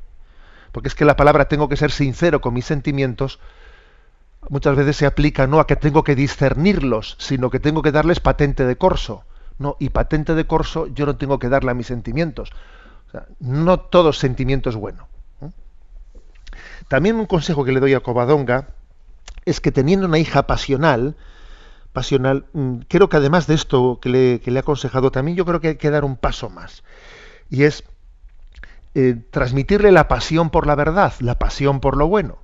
Porque 0.73 0.89
es 0.89 0.95
que 0.95 1.05
la 1.05 1.17
palabra 1.17 1.47
tengo 1.47 1.69
que 1.69 1.77
ser 1.77 1.91
sincero 1.91 2.41
con 2.41 2.55
mis 2.55 2.65
sentimientos 2.65 3.39
muchas 4.49 4.77
veces 4.77 4.97
se 4.97 5.07
aplica 5.07 5.47
no 5.47 5.61
a 5.61 5.67
que 5.67 5.77
tengo 5.77 6.05
que 6.05 6.15
discernirlos, 6.15 7.17
sino 7.19 7.51
que 7.51 7.61
tengo 7.61 7.83
que 7.83 7.93
darles 7.93 8.21
patente 8.21 8.65
de 8.65 8.77
corso. 8.77 9.25
No, 9.59 9.77
y 9.81 9.91
patente 9.91 10.35
de 10.35 10.47
corso 10.47 10.87
yo 10.87 11.07
no 11.07 11.17
tengo 11.17 11.39
que 11.39 11.49
darle 11.49 11.73
a 11.73 11.75
mis 11.75 11.87
sentimientos. 11.87 12.51
No 13.41 13.81
todo 13.81 14.13
sentimiento 14.13 14.71
es 14.71 14.77
bueno. 14.77 15.09
También 16.89 17.17
un 17.17 17.27
consejo 17.27 17.65
que 17.65 17.73
le 17.73 17.81
doy 17.81 17.95
a 17.95 18.01
Covadonga 18.01 18.69
es 19.45 19.61
que 19.61 19.73
teniendo 19.73 20.07
una 20.07 20.19
hija 20.19 20.47
pasional, 20.47 21.17
pasional, 21.93 22.47
mm, 22.53 22.79
creo 22.89 23.09
que 23.09 23.17
además 23.17 23.47
de 23.47 23.55
esto 23.55 23.99
que 24.01 24.09
le, 24.09 24.41
he 24.45 24.59
aconsejado 24.59 25.11
también, 25.11 25.37
yo 25.37 25.45
creo 25.45 25.61
que 25.61 25.69
hay 25.69 25.77
que 25.77 25.91
dar 25.91 26.05
un 26.05 26.17
paso 26.17 26.51
más. 26.51 26.83
Y 27.51 27.65
es 27.65 27.85
eh, 28.95 29.17
transmitirle 29.31 29.93
la 29.93 30.09
pasión 30.09 30.51
por 30.51 30.67
la 30.67 30.75
verdad, 30.75 31.13
la 31.21 31.39
pasión 31.39 31.81
por 31.81 31.97
lo 31.97 32.09
bueno. 32.09 32.39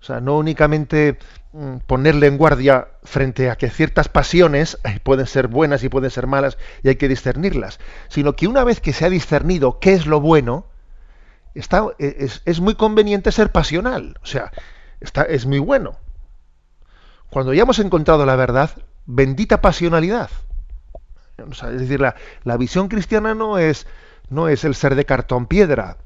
O 0.00 0.04
sea, 0.04 0.20
no 0.20 0.38
únicamente 0.38 1.18
mm, 1.52 1.78
ponerle 1.86 2.28
en 2.28 2.38
guardia 2.38 2.88
frente 3.02 3.50
a 3.50 3.56
que 3.56 3.68
ciertas 3.68 4.08
pasiones 4.08 4.78
pueden 5.02 5.26
ser 5.26 5.48
buenas 5.48 5.82
y 5.82 5.88
pueden 5.88 6.10
ser 6.10 6.26
malas 6.26 6.58
y 6.82 6.88
hay 6.88 6.96
que 6.96 7.08
discernirlas, 7.08 7.80
sino 8.08 8.36
que 8.36 8.46
una 8.46 8.64
vez 8.64 8.80
que 8.80 8.92
se 8.92 9.04
ha 9.04 9.10
discernido 9.10 9.80
qué 9.80 9.94
es 9.94 10.06
lo 10.06 10.20
bueno, 10.20 10.66
e, 11.98 12.28
es, 12.44 12.60
muy 12.60 12.74
conveniente 12.74 13.32
ser 13.32 13.50
pasional. 13.50 14.18
O 14.22 14.26
sea, 14.26 14.52
está, 15.00 15.22
es 15.22 15.46
muy 15.46 15.58
bueno. 15.58 15.96
Cuando 17.30 17.52
ya 17.52 17.62
hemos 17.62 17.78
encontrado 17.78 18.24
la 18.24 18.36
verdad, 18.36 18.70
bendita 19.06 19.60
pasionalidad. 19.60 20.30
es 21.36 21.80
decir, 21.80 22.00
la, 22.00 22.14
la, 22.44 22.56
visión 22.56 22.88
cristiana 22.88 23.34
no 23.34 23.58
es, 23.58 23.86
no 24.30 24.48
es 24.48 24.64
el 24.64 24.74
ser 24.74 24.94
de 24.94 25.04
cartón 25.04 25.46
piedra. 25.46 25.96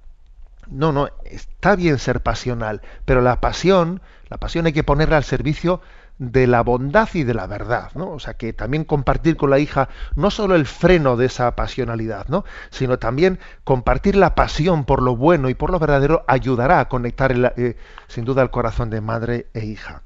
No, 0.69 0.93
no, 0.93 1.09
está 1.25 1.77
bien 1.77 1.99
ser 1.99 2.23
pasional, 2.23 2.81
pero 3.05 3.21
la 3.21 3.41
pasión, 3.41 4.01
la 4.29 4.39
pasión 4.39 4.67
hay 4.67 4.73
que 4.73 4.85
ponerla 4.85 5.19
al 5.19 5.25
servicio 5.25 5.81
de 6.19 6.47
la 6.47 6.63
bondad 6.63 7.09
y 7.15 7.25
de 7.25 7.35
la 7.35 7.47
verdad, 7.47 7.91
¿no? 7.95 8.11
O 8.11 8.21
sea, 8.21 8.35
que 8.35 8.53
también 8.53 8.85
compartir 8.85 9.37
con 9.37 9.51
la 9.51 9.59
hija 9.59 9.89
no 10.15 10.31
solo 10.31 10.55
el 10.55 10.67
freno 10.67 11.17
de 11.17 11.27
esa 11.27 11.55
pasionalidad, 11.57 12.29
¿no? 12.29 12.45
Sino 12.71 12.99
también 12.99 13.39
compartir 13.65 14.17
la 14.17 14.35
pasión 14.35 14.85
por 14.85 15.03
lo 15.03 15.17
bueno 15.17 15.49
y 15.49 15.55
por 15.55 15.71
lo 15.71 15.79
verdadero 15.79 16.25
ayudará 16.29 16.81
a 16.81 16.89
conectar 16.89 17.55
eh, 17.57 17.77
sin 18.09 18.25
duda 18.25 18.43
el 18.43 18.51
corazón 18.51 18.91
de 18.91 19.01
madre 19.01 19.47
e 19.55 19.65
hija. 19.65 20.03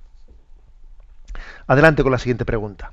Adelante 1.66 2.02
con 2.02 2.12
la 2.12 2.18
siguiente 2.18 2.44
pregunta. 2.44 2.92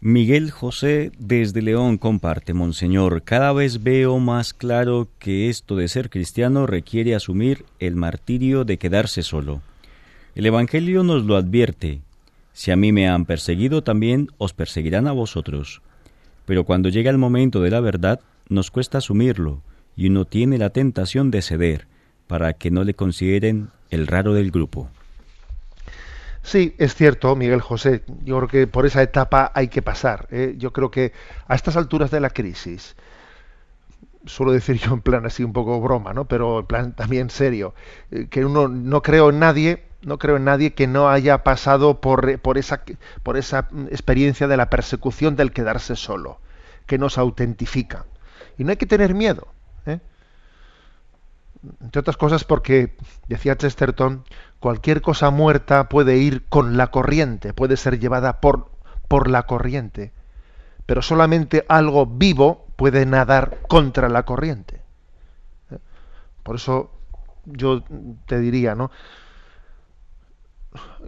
Miguel 0.00 0.50
José 0.50 1.10
desde 1.18 1.62
León 1.62 1.96
comparte, 1.96 2.52
Monseñor, 2.52 3.22
cada 3.22 3.52
vez 3.52 3.82
veo 3.82 4.18
más 4.18 4.52
claro 4.52 5.08
que 5.18 5.48
esto 5.48 5.74
de 5.74 5.88
ser 5.88 6.10
cristiano 6.10 6.66
requiere 6.66 7.14
asumir 7.14 7.64
el 7.80 7.96
martirio 7.96 8.64
de 8.64 8.76
quedarse 8.76 9.22
solo. 9.22 9.62
El 10.36 10.44
Evangelio 10.44 11.02
nos 11.02 11.24
lo 11.24 11.36
advierte. 11.36 12.02
Si 12.52 12.70
a 12.70 12.76
mí 12.76 12.92
me 12.92 13.08
han 13.08 13.24
perseguido, 13.24 13.82
también 13.82 14.28
os 14.36 14.52
perseguirán 14.52 15.06
a 15.06 15.12
vosotros. 15.12 15.80
Pero 16.44 16.64
cuando 16.64 16.90
llega 16.90 17.10
el 17.10 17.16
momento 17.16 17.62
de 17.62 17.70
la 17.70 17.80
verdad, 17.80 18.20
nos 18.50 18.70
cuesta 18.70 18.98
asumirlo, 18.98 19.62
y 19.96 20.08
uno 20.08 20.26
tiene 20.26 20.58
la 20.58 20.68
tentación 20.68 21.30
de 21.30 21.40
ceder, 21.40 21.86
para 22.26 22.52
que 22.52 22.70
no 22.70 22.84
le 22.84 22.92
consideren 22.92 23.70
el 23.88 24.06
raro 24.06 24.34
del 24.34 24.50
grupo. 24.50 24.90
Sí, 26.42 26.74
es 26.76 26.94
cierto, 26.94 27.34
Miguel 27.34 27.62
José. 27.62 28.02
Yo 28.22 28.36
creo 28.36 28.48
que 28.48 28.66
por 28.66 28.84
esa 28.84 29.02
etapa 29.02 29.50
hay 29.54 29.68
que 29.68 29.80
pasar. 29.80 30.28
¿eh? 30.30 30.54
Yo 30.58 30.70
creo 30.70 30.90
que 30.90 31.14
a 31.48 31.54
estas 31.54 31.78
alturas 31.78 32.10
de 32.10 32.20
la 32.20 32.28
crisis, 32.28 32.94
suelo 34.26 34.52
decir 34.52 34.78
yo 34.78 34.92
en 34.92 35.00
plan 35.00 35.26
así 35.26 35.44
un 35.44 35.52
poco 35.52 35.80
broma, 35.80 36.12
¿no? 36.12 36.26
Pero 36.26 36.60
en 36.60 36.66
plan 36.66 36.92
también 36.94 37.30
serio, 37.30 37.74
eh, 38.10 38.28
que 38.28 38.44
uno 38.44 38.68
no 38.68 39.02
creo 39.02 39.30
en 39.30 39.38
nadie 39.38 39.86
no 40.06 40.18
creo 40.18 40.36
en 40.36 40.44
nadie 40.44 40.72
que 40.72 40.86
no 40.86 41.08
haya 41.08 41.42
pasado 41.42 42.00
por, 42.00 42.38
por, 42.38 42.58
esa, 42.58 42.82
por 43.24 43.36
esa 43.36 43.68
experiencia 43.90 44.46
de 44.46 44.56
la 44.56 44.70
persecución 44.70 45.34
del 45.34 45.52
quedarse 45.52 45.96
solo, 45.96 46.38
que 46.86 46.96
nos 46.96 47.18
autentifica. 47.18 48.06
Y 48.56 48.62
no 48.62 48.70
hay 48.70 48.76
que 48.76 48.86
tener 48.86 49.14
miedo. 49.14 49.48
¿eh? 49.84 49.98
Entre 51.80 52.00
otras 52.00 52.16
cosas 52.16 52.44
porque, 52.44 52.96
decía 53.26 53.56
Chesterton, 53.56 54.22
cualquier 54.60 55.02
cosa 55.02 55.30
muerta 55.30 55.88
puede 55.88 56.18
ir 56.18 56.44
con 56.46 56.76
la 56.76 56.92
corriente, 56.92 57.52
puede 57.52 57.76
ser 57.76 57.98
llevada 57.98 58.40
por, 58.40 58.70
por 59.08 59.28
la 59.28 59.42
corriente, 59.42 60.12
pero 60.86 61.02
solamente 61.02 61.64
algo 61.68 62.06
vivo 62.06 62.65
puede 62.76 63.06
nadar 63.06 63.58
contra 63.68 64.08
la 64.08 64.24
corriente. 64.24 64.80
¿eh? 65.70 65.78
Por 66.42 66.56
eso 66.56 66.90
yo 67.44 67.82
te 68.26 68.38
diría, 68.38 68.74
¿no? 68.74 68.90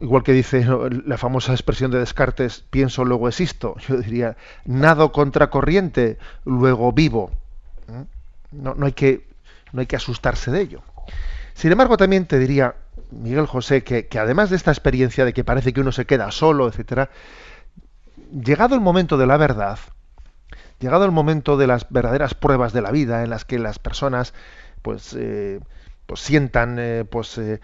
igual 0.01 0.23
que 0.23 0.33
dice 0.33 0.67
la 1.05 1.19
famosa 1.19 1.53
expresión 1.53 1.91
de 1.91 1.99
Descartes, 1.99 2.65
pienso, 2.71 3.05
luego 3.05 3.29
existo. 3.29 3.77
Yo 3.89 3.97
diría, 3.99 4.37
nado 4.65 5.13
contracorriente, 5.13 6.19
luego 6.45 6.93
vivo. 6.93 7.31
¿Mm? 7.89 8.63
No, 8.63 8.75
no, 8.75 8.87
hay 8.87 8.93
que, 8.93 9.27
no 9.73 9.81
hay 9.81 9.87
que 9.87 9.97
asustarse 9.97 10.51
de 10.51 10.61
ello. 10.61 10.83
Sin 11.55 11.73
embargo, 11.73 11.97
también 11.97 12.27
te 12.27 12.39
diría, 12.39 12.77
Miguel 13.11 13.47
José, 13.47 13.83
que, 13.83 14.07
que 14.07 14.19
además 14.19 14.51
de 14.51 14.57
esta 14.57 14.71
experiencia 14.71 15.25
de 15.25 15.33
que 15.33 15.45
parece 15.45 15.73
que 15.73 15.81
uno 15.81 15.93
se 15.93 16.07
queda 16.07 16.31
solo, 16.31 16.69
etcétera, 16.69 17.11
llegado 18.33 18.75
el 18.75 18.81
momento 18.81 19.19
de 19.19 19.27
la 19.27 19.37
verdad, 19.37 19.79
llegado 20.79 21.05
el 21.05 21.11
momento 21.11 21.57
de 21.57 21.67
las 21.67 21.89
verdaderas 21.91 22.35
pruebas 22.35 22.73
de 22.73 22.83
la 22.83 22.91
vida, 22.91 23.23
en 23.23 23.31
las 23.31 23.45
que 23.45 23.59
las 23.59 23.79
personas 23.79 24.35
pues, 24.83 25.15
eh, 25.19 25.61
pues 26.07 26.21
sientan 26.21 26.79
eh, 26.79 27.05
pues, 27.09 27.37
eh, 27.39 27.61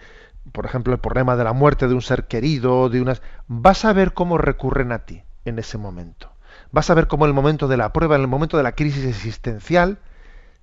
por 0.51 0.65
ejemplo, 0.65 0.93
el 0.93 0.99
problema 0.99 1.35
de 1.35 1.43
la 1.43 1.53
muerte 1.53 1.87
de 1.87 1.93
un 1.93 2.01
ser 2.01 2.25
querido, 2.25 2.89
de 2.89 3.01
unas, 3.01 3.21
vas 3.47 3.85
a 3.85 3.93
ver 3.93 4.13
cómo 4.13 4.37
recurren 4.37 4.91
a 4.91 4.99
ti 4.99 5.23
en 5.45 5.59
ese 5.59 5.77
momento. 5.77 6.31
Vas 6.71 6.89
a 6.89 6.93
ver 6.93 7.07
cómo 7.07 7.25
en 7.25 7.29
el 7.29 7.33
momento 7.33 7.67
de 7.67 7.77
la 7.77 7.93
prueba, 7.93 8.15
en 8.15 8.21
el 8.21 8.27
momento 8.27 8.57
de 8.57 8.63
la 8.63 8.73
crisis 8.73 9.05
existencial, 9.05 9.99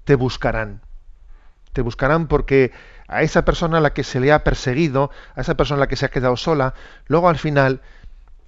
te 0.05 0.15
buscarán. 0.15 0.83
Te 1.73 1.83
buscarán 1.83 2.29
porque 2.29 2.73
a 3.09 3.23
esa 3.23 3.45
persona 3.45 3.79
a 3.79 3.81
la 3.81 3.93
que 3.93 4.05
se 4.05 4.21
le 4.21 4.33
ha 4.33 4.45
perseguido, 4.45 5.11
a 5.35 5.41
esa 5.41 5.57
persona 5.57 5.79
a 5.79 5.81
la 5.81 5.87
que 5.89 5.97
se 5.97 6.07
ha 6.07 6.11
quedado 6.11 6.37
sola, 6.37 6.75
luego 7.07 7.29
al 7.29 7.39
final 7.39 7.81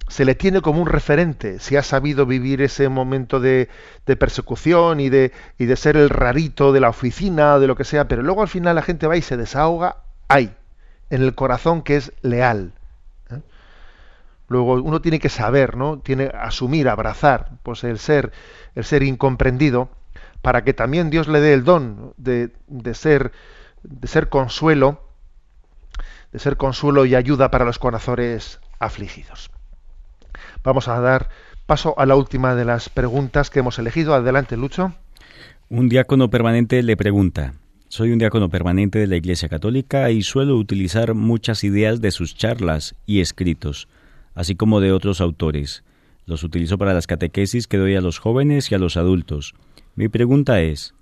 se 0.07 0.25
le 0.25 0.35
tiene 0.35 0.61
como 0.61 0.81
un 0.81 0.87
referente, 0.87 1.59
si 1.59 1.75
ha 1.77 1.83
sabido 1.83 2.25
vivir 2.25 2.61
ese 2.61 2.89
momento 2.89 3.39
de, 3.39 3.69
de 4.05 4.15
persecución 4.15 4.99
y 4.99 5.09
de, 5.09 5.31
ser 5.75 5.97
el 5.97 6.09
rarito 6.09 6.71
de 6.71 6.79
la 6.79 6.89
oficina 6.89 7.57
de 7.57 7.67
lo 7.67 7.75
que 7.75 7.83
sea, 7.83 8.07
pero 8.07 8.21
luego 8.21 8.41
al 8.41 8.47
final 8.47 8.75
la 8.75 8.83
gente 8.83 9.07
va 9.07 9.17
y 9.17 9.21
se 9.21 9.37
desahoga 9.37 9.97
ahí, 10.27 10.55
en 11.09 11.23
el 11.23 11.33
corazón 11.33 11.81
que 11.81 11.97
es 11.97 12.13
leal. 12.21 12.73
¿eh? 13.31 13.41
Luego 14.47 14.73
uno 14.73 15.01
tiene 15.01 15.19
que 15.19 15.29
saber, 15.29 15.75
¿no? 15.75 15.99
Tiene 15.99 16.31
asumir, 16.33 16.87
abrazar, 16.87 17.49
pues 17.63 17.83
el 17.83 17.97
ser, 17.97 18.31
el 18.75 18.83
ser 18.83 19.01
incomprendido, 19.01 19.89
para 20.43 20.63
que 20.63 20.75
también 20.75 21.09
Dios 21.09 21.27
le 21.27 21.41
dé 21.41 21.53
el 21.53 21.63
don 21.63 22.13
de, 22.17 22.51
de 22.67 22.93
ser, 22.93 23.31
de 23.81 24.07
ser 24.07 24.29
consuelo, 24.29 25.01
de 26.31 26.37
ser 26.37 26.57
consuelo 26.57 27.05
y 27.07 27.15
ayuda 27.15 27.49
para 27.49 27.65
los 27.65 27.79
corazones 27.79 28.59
afligidos. 28.77 29.49
Vamos 30.63 30.87
a 30.87 30.99
dar 30.99 31.29
paso 31.65 31.97
a 31.97 32.05
la 32.05 32.15
última 32.15 32.55
de 32.55 32.65
las 32.65 32.89
preguntas 32.89 33.49
que 33.49 33.59
hemos 33.59 33.79
elegido. 33.79 34.13
Adelante, 34.13 34.57
Lucho. 34.57 34.93
Un 35.69 35.89
diácono 35.89 36.29
permanente 36.29 36.83
le 36.83 36.95
pregunta, 36.95 37.53
soy 37.87 38.11
un 38.11 38.19
diácono 38.19 38.49
permanente 38.49 38.99
de 38.99 39.07
la 39.07 39.15
Iglesia 39.15 39.49
Católica 39.49 40.11
y 40.11 40.21
suelo 40.21 40.57
utilizar 40.57 41.13
muchas 41.13 41.63
ideas 41.63 42.01
de 42.01 42.11
sus 42.11 42.35
charlas 42.35 42.95
y 43.05 43.21
escritos, 43.21 43.87
así 44.33 44.55
como 44.55 44.79
de 44.81 44.91
otros 44.91 45.21
autores. 45.21 45.83
Los 46.25 46.43
utilizo 46.43 46.77
para 46.77 46.93
las 46.93 47.07
catequesis 47.07 47.67
que 47.67 47.77
doy 47.77 47.95
a 47.95 48.01
los 48.01 48.19
jóvenes 48.19 48.71
y 48.71 48.75
a 48.75 48.79
los 48.79 48.97
adultos. 48.97 49.53
Mi 49.95 50.09
pregunta 50.09 50.61
es, 50.61 50.93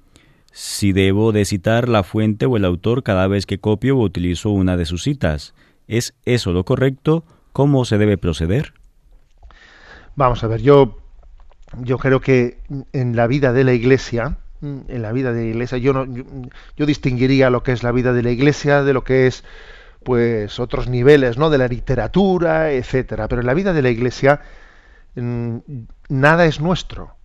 si 0.52 0.94
debo 0.94 1.32
de 1.32 1.46
citar 1.46 1.90
la 1.90 2.04
fuente 2.04 2.46
o 2.46 2.58
el 2.58 2.66
autor 2.66 3.02
cada 3.02 3.28
vez 3.28 3.46
que 3.46 3.58
copio 3.58 3.98
o 3.98 4.04
utilizo 4.04 4.52
una 4.52 4.78
de 4.78 4.86
sus 4.86 5.04
citas. 5.04 5.56
¿Es 5.88 6.14
eso 6.26 6.54
lo 6.54 6.64
correcto? 6.64 7.26
¿Cómo 7.54 7.86
se 7.86 7.98
debe 7.98 8.18
proceder? 8.18 8.74
Vamos 10.16 10.44
a 10.44 10.48
ver, 10.48 10.62
yo, 10.62 10.98
yo 11.80 11.98
creo 11.98 12.22
que 12.22 12.60
en 12.94 13.16
la 13.16 13.28
vida 13.28 13.52
de 13.52 13.64
la 13.64 13.74
Iglesia, 13.74 14.38
en 14.62 15.02
la 15.02 15.12
vida 15.12 15.34
de 15.34 15.42
la 15.42 15.50
Iglesia, 15.50 15.78
yo, 15.78 15.94
no, 15.94 16.06
yo, 16.78 16.86
distinguiría 16.86 17.50
lo 17.50 17.64
que 17.64 17.72
es 17.72 17.84
la 17.84 17.92
vida 17.92 18.14
de 18.14 18.24
la 18.24 18.32
Iglesia 18.32 18.84
de 18.84 18.94
lo 18.94 19.04
que 19.04 19.28
es 19.28 19.44
pues 20.04 20.60
otros 20.60 20.88
niveles, 20.88 21.38
¿no? 21.38 21.50
De 21.50 21.58
la 21.58 21.68
literatura, 21.68 22.72
etcétera. 22.72 23.28
Pero 23.28 23.42
en 23.42 23.48
la 23.48 23.54
vida 23.54 23.74
de 23.74 23.82
la 23.82 23.90
Iglesia 23.90 24.42
mm, 25.16 25.58
nada 26.10 26.46
es 26.46 26.60
nuestro. 26.60 27.16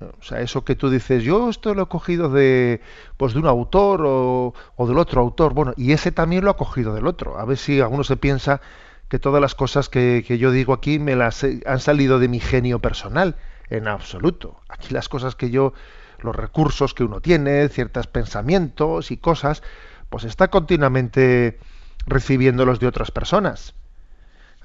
O 0.00 0.22
sea, 0.22 0.40
eso 0.40 0.64
que 0.64 0.76
tú 0.76 0.90
dices, 0.90 1.24
yo 1.24 1.48
esto 1.48 1.74
lo 1.74 1.84
he 1.84 1.86
cogido 1.86 2.28
de, 2.28 2.80
pues 3.16 3.32
de 3.32 3.40
un 3.40 3.46
autor 3.46 4.04
o, 4.06 4.54
o, 4.76 4.86
del 4.86 4.98
otro 4.98 5.20
autor, 5.20 5.54
bueno, 5.54 5.74
y 5.76 5.90
ese 5.92 6.12
también 6.12 6.44
lo 6.44 6.50
ha 6.50 6.56
cogido 6.56 6.94
del 6.94 7.06
otro. 7.06 7.38
A 7.38 7.44
ver 7.44 7.56
si 7.56 7.80
alguno 7.80 8.04
se 8.04 8.16
piensa 8.16 8.60
que 9.08 9.18
todas 9.18 9.40
las 9.40 9.54
cosas 9.54 9.88
que, 9.88 10.24
que 10.26 10.38
yo 10.38 10.50
digo 10.50 10.72
aquí 10.72 10.98
me 10.98 11.16
las 11.16 11.42
he, 11.44 11.60
han 11.66 11.80
salido 11.80 12.18
de 12.18 12.28
mi 12.28 12.40
genio 12.40 12.78
personal. 12.80 13.36
En 13.70 13.86
absoluto. 13.86 14.60
Aquí 14.68 14.94
las 14.94 15.08
cosas 15.08 15.34
que 15.34 15.50
yo, 15.50 15.74
los 16.20 16.34
recursos 16.34 16.94
que 16.94 17.04
uno 17.04 17.20
tiene, 17.20 17.68
ciertos 17.68 18.06
pensamientos 18.06 19.10
y 19.10 19.18
cosas, 19.18 19.62
pues 20.08 20.24
está 20.24 20.48
continuamente 20.48 21.58
recibiéndolos 22.06 22.80
de 22.80 22.86
otras 22.86 23.10
personas. 23.10 23.74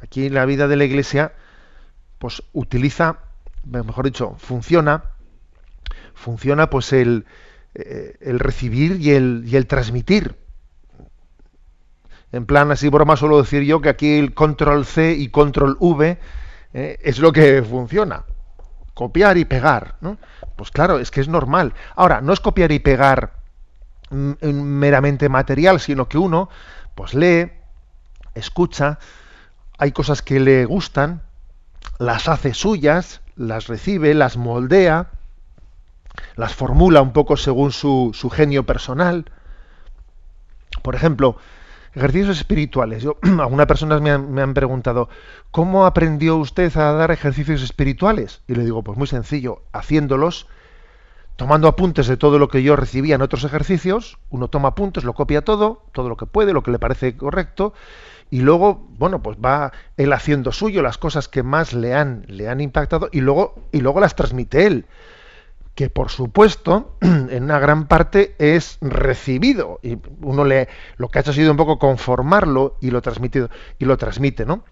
Aquí 0.02 0.26
en 0.26 0.34
la 0.34 0.46
vida 0.46 0.68
de 0.68 0.78
la 0.78 0.86
Iglesia, 0.86 1.34
pues 2.20 2.44
utiliza, 2.54 3.20
mejor 3.66 4.06
dicho, 4.06 4.36
funciona 4.38 5.14
funciona 6.14 6.70
pues 6.70 6.94
el, 6.94 7.26
eh, 7.76 8.16
el 8.22 8.40
recibir 8.40 9.00
y 9.02 9.12
el, 9.12 9.44
y 9.46 9.56
el, 9.56 9.68
transmitir. 9.68 10.36
En 12.34 12.48
plan 12.48 12.72
así 12.72 12.90
broma 12.90 13.16
suelo 13.16 13.38
decir 13.38 13.62
yo 13.62 13.80
que 13.80 13.90
aquí 13.90 14.18
el 14.18 14.34
control 14.34 14.86
C 14.86 15.14
y 15.14 15.30
control 15.30 15.78
V 15.80 16.18
eh, 16.74 17.00
es 17.04 17.20
lo 17.20 17.32
que 17.32 17.62
funciona. 17.62 18.24
Copiar 18.96 19.38
y 19.38 19.46
pegar. 19.46 19.96
¿no? 20.02 20.18
Pues 20.56 20.72
claro, 20.72 20.98
es 20.98 21.12
que 21.12 21.22
es 21.22 21.28
normal. 21.28 21.74
Ahora, 21.96 22.22
no 22.22 22.34
es 22.34 22.40
copiar 22.40 22.72
y 22.72 22.80
pegar 22.80 23.36
meramente 24.10 25.30
material, 25.30 25.80
sino 25.80 26.08
que 26.10 26.18
uno 26.18 26.50
pues 26.96 27.14
lee, 27.14 27.52
escucha, 28.36 29.00
hay 29.78 29.92
cosas 29.92 30.22
que 30.22 30.40
le 30.40 30.66
gustan, 30.66 31.22
las 32.00 32.28
hace 32.28 32.54
suyas, 32.56 33.22
las 33.36 33.68
recibe, 33.68 34.14
las 34.16 34.38
moldea, 34.38 35.10
las 36.36 36.54
formula 36.56 37.02
un 37.02 37.14
poco 37.14 37.38
según 37.38 37.72
su, 37.72 38.12
su 38.14 38.30
genio 38.32 38.66
personal. 38.66 39.26
Por 40.82 40.96
ejemplo, 40.96 41.38
ejercicios 41.96 42.38
espirituales. 42.38 43.04
Yo, 43.04 43.18
algunas 43.40 43.66
personas 43.66 44.02
me 44.02 44.12
han, 44.12 44.32
me 44.32 44.42
han, 44.42 44.54
preguntado, 44.54 45.10
¿cómo 45.52 45.86
aprendió 45.86 46.38
usted 46.38 46.76
a 46.78 46.94
dar 46.94 47.12
ejercicios 47.12 47.62
espirituales? 47.62 48.42
Y 48.48 48.56
le 48.56 48.64
digo, 48.64 48.84
pues 48.84 48.98
muy 48.98 49.08
sencillo, 49.08 49.62
haciéndolos, 49.72 50.48
tomando 51.36 51.68
apuntes 51.68 52.08
de 52.08 52.18
todo 52.18 52.40
lo 52.40 52.48
que 52.48 52.64
yo 52.64 52.76
recibía 52.76 53.16
en 53.16 53.22
otros 53.22 53.44
ejercicios, 53.44 54.18
uno 54.30 54.48
toma 54.48 54.70
apuntes, 54.70 55.04
lo 55.04 55.14
copia 55.14 55.44
todo, 55.44 55.84
todo 55.92 56.10
lo 56.10 56.18
que 56.18 56.26
puede, 56.26 56.54
lo 56.54 56.64
que 56.64 56.72
le 56.72 56.80
parece 56.80 57.16
correcto, 57.16 57.74
y 58.30 58.42
luego, 58.42 58.88
bueno, 58.98 59.22
pues 59.22 59.38
va 59.38 59.72
él 59.98 60.12
haciendo 60.14 60.52
suyo 60.52 60.82
las 60.82 60.98
cosas 60.98 61.28
que 61.28 61.44
más 61.44 61.74
le 61.74 61.94
han, 61.94 62.26
le 62.28 62.50
han 62.50 62.62
impactado, 62.62 63.10
y 63.12 63.22
luego, 63.22 63.56
y 63.72 63.82
luego 63.82 64.00
las 64.00 64.16
transmite 64.16 64.66
él 64.66 64.86
que 65.76 65.90
por 65.90 66.10
supuesto 66.10 66.98
en 67.02 67.44
una 67.44 67.60
gran 67.60 67.88
parte 67.88 68.36
es 68.38 68.78
recibido. 68.82 69.80
Y 69.82 69.98
uno 70.22 70.46
le 70.46 70.68
lo 70.98 71.10
que 71.10 71.20
ha 71.20 71.22
hecho 71.22 71.32
ha 71.32 71.34
sido 71.34 71.52
un 71.52 71.58
poco 71.58 71.80
conformarlo 71.80 72.78
y 72.82 72.92
lo 72.92 73.02
transmitido 73.02 73.50
y 73.80 73.86
lo 73.86 73.98
transmite 73.98 74.46
no 74.46 74.64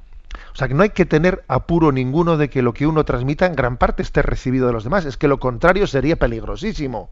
o 0.54 0.56
sea 0.56 0.68
que 0.68 0.74
no 0.74 0.84
hay 0.84 0.90
que 0.90 1.06
tener 1.06 1.44
apuro 1.48 1.92
ninguno 1.92 2.38
de 2.38 2.50
que 2.50 2.62
lo 2.62 2.74
que 2.74 2.88
uno 2.88 3.06
transmita 3.06 3.46
en 3.46 3.56
gran 3.56 3.78
parte 3.78 4.02
esté 4.02 4.22
recibido 4.22 4.68
de 4.68 4.74
los 4.74 4.84
demás. 4.84 5.06
Es 5.06 5.18
que 5.18 5.28
lo 5.28 5.40
contrario 5.40 5.88
sería 5.88 6.18
peligrosísimo. 6.18 7.10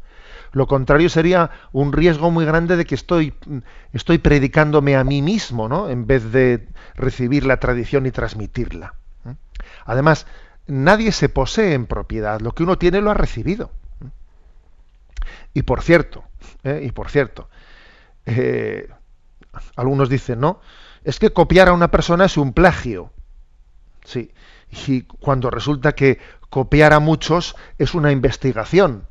Lo 0.52 0.68
contrario 0.68 1.10
sería 1.10 1.52
un 1.72 1.94
riesgo 1.94 2.32
muy 2.32 2.46
grande 2.46 2.76
de 2.76 2.86
que 2.86 2.96
estoy 2.96 3.34
estoy 3.94 4.18
predicándome 4.18 4.96
a 4.96 5.04
mí 5.04 5.22
mismo 5.22 5.70
no 5.70 5.90
en 5.90 6.08
vez 6.08 6.32
de 6.32 6.68
recibir 6.96 7.46
la 7.46 7.58
tradición 7.58 8.08
y 8.08 8.12
transmitirla 8.12 8.96
además 9.86 10.26
nadie 10.70 11.12
se 11.12 11.30
posee 11.30 11.74
en 11.74 11.86
propiedad 11.86 12.40
lo 12.40 12.54
que 12.54 12.64
uno 12.64 12.78
tiene 12.78 13.02
lo 13.02 13.12
ha 13.12 13.16
recibido 13.16 13.72
y 15.54 15.64
por 15.64 15.82
cierto, 15.82 16.24
eh, 16.64 16.82
y 16.86 16.92
por 16.92 17.10
cierto, 17.10 17.50
eh, 18.26 18.88
algunos 19.76 20.10
dicen, 20.10 20.40
no, 20.40 20.62
es 21.04 21.20
que 21.20 21.32
copiar 21.32 21.70
a 21.70 21.74
una 21.74 21.90
persona 21.90 22.26
es 22.26 22.38
un 22.38 22.54
plagio. 22.54 23.12
Sí, 24.04 24.32
y 24.88 25.02
cuando 25.02 25.50
resulta 25.50 25.94
que 25.94 26.20
copiar 26.50 26.94
a 26.94 27.00
muchos 27.00 27.56
es 27.78 27.94
una 27.94 28.12
investigación. 28.12 29.06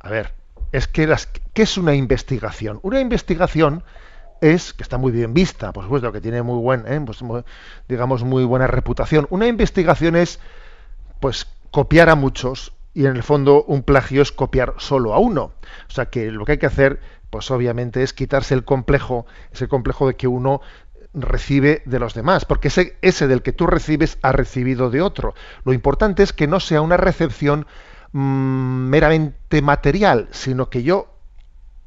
A 0.00 0.10
ver, 0.10 0.34
es 0.72 0.86
que 0.86 1.06
las, 1.06 1.26
¿qué 1.26 1.62
es 1.62 1.76
una 1.76 1.94
investigación? 1.94 2.78
Una 2.82 3.00
investigación 3.00 3.84
es, 4.40 4.72
que 4.72 4.82
está 4.82 4.98
muy 4.98 5.12
bien 5.12 5.34
vista, 5.34 5.72
por 5.72 5.84
supuesto, 5.84 6.12
que 6.12 6.20
tiene 6.20 6.42
muy 6.42 6.60
buen, 6.60 6.84
eh, 6.86 7.00
pues, 7.04 7.18
digamos, 7.88 8.24
muy 8.24 8.44
buena 8.44 8.66
reputación. 8.66 9.26
Una 9.30 9.46
investigación 9.46 10.16
es, 10.16 10.40
pues, 11.20 11.46
copiar 11.70 12.08
a 12.08 12.14
muchos, 12.14 12.72
y 12.94 13.06
en 13.06 13.14
el 13.14 13.22
fondo 13.22 13.62
un 13.64 13.82
plagio 13.82 14.22
es 14.22 14.32
copiar 14.32 14.74
solo 14.78 15.14
a 15.14 15.18
uno. 15.18 15.52
O 15.88 15.92
sea 15.92 16.06
que 16.06 16.32
lo 16.32 16.44
que 16.44 16.52
hay 16.52 16.58
que 16.58 16.66
hacer, 16.66 17.00
pues 17.30 17.50
obviamente 17.50 18.02
es 18.02 18.12
quitarse 18.12 18.54
el 18.54 18.64
complejo, 18.64 19.24
ese 19.52 19.68
complejo 19.68 20.08
de 20.08 20.16
que 20.16 20.26
uno 20.26 20.60
recibe 21.14 21.82
de 21.84 21.98
los 21.98 22.14
demás, 22.14 22.44
porque 22.44 22.68
ese, 22.68 22.96
ese 23.02 23.28
del 23.28 23.42
que 23.42 23.52
tú 23.52 23.66
recibes 23.66 24.18
ha 24.22 24.32
recibido 24.32 24.90
de 24.90 25.02
otro. 25.02 25.34
Lo 25.64 25.72
importante 25.72 26.22
es 26.22 26.32
que 26.32 26.46
no 26.46 26.60
sea 26.60 26.80
una 26.80 26.96
recepción 26.96 27.66
mmm, 28.12 28.88
meramente 28.88 29.62
material, 29.62 30.28
sino 30.32 30.68
que 30.68 30.82
yo 30.82 31.17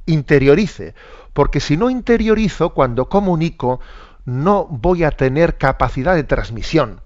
interiorice, 0.06 0.94
porque 1.34 1.60
si 1.60 1.78
no 1.78 1.90
interiorizo, 1.90 2.74
cuando 2.74 3.10
comunico, 3.10 3.80
no 4.26 4.66
voy 4.66 5.04
a 5.04 5.12
tener 5.12 5.58
capacidad 5.58 6.16
de 6.16 6.24
transmisión. 6.24 7.02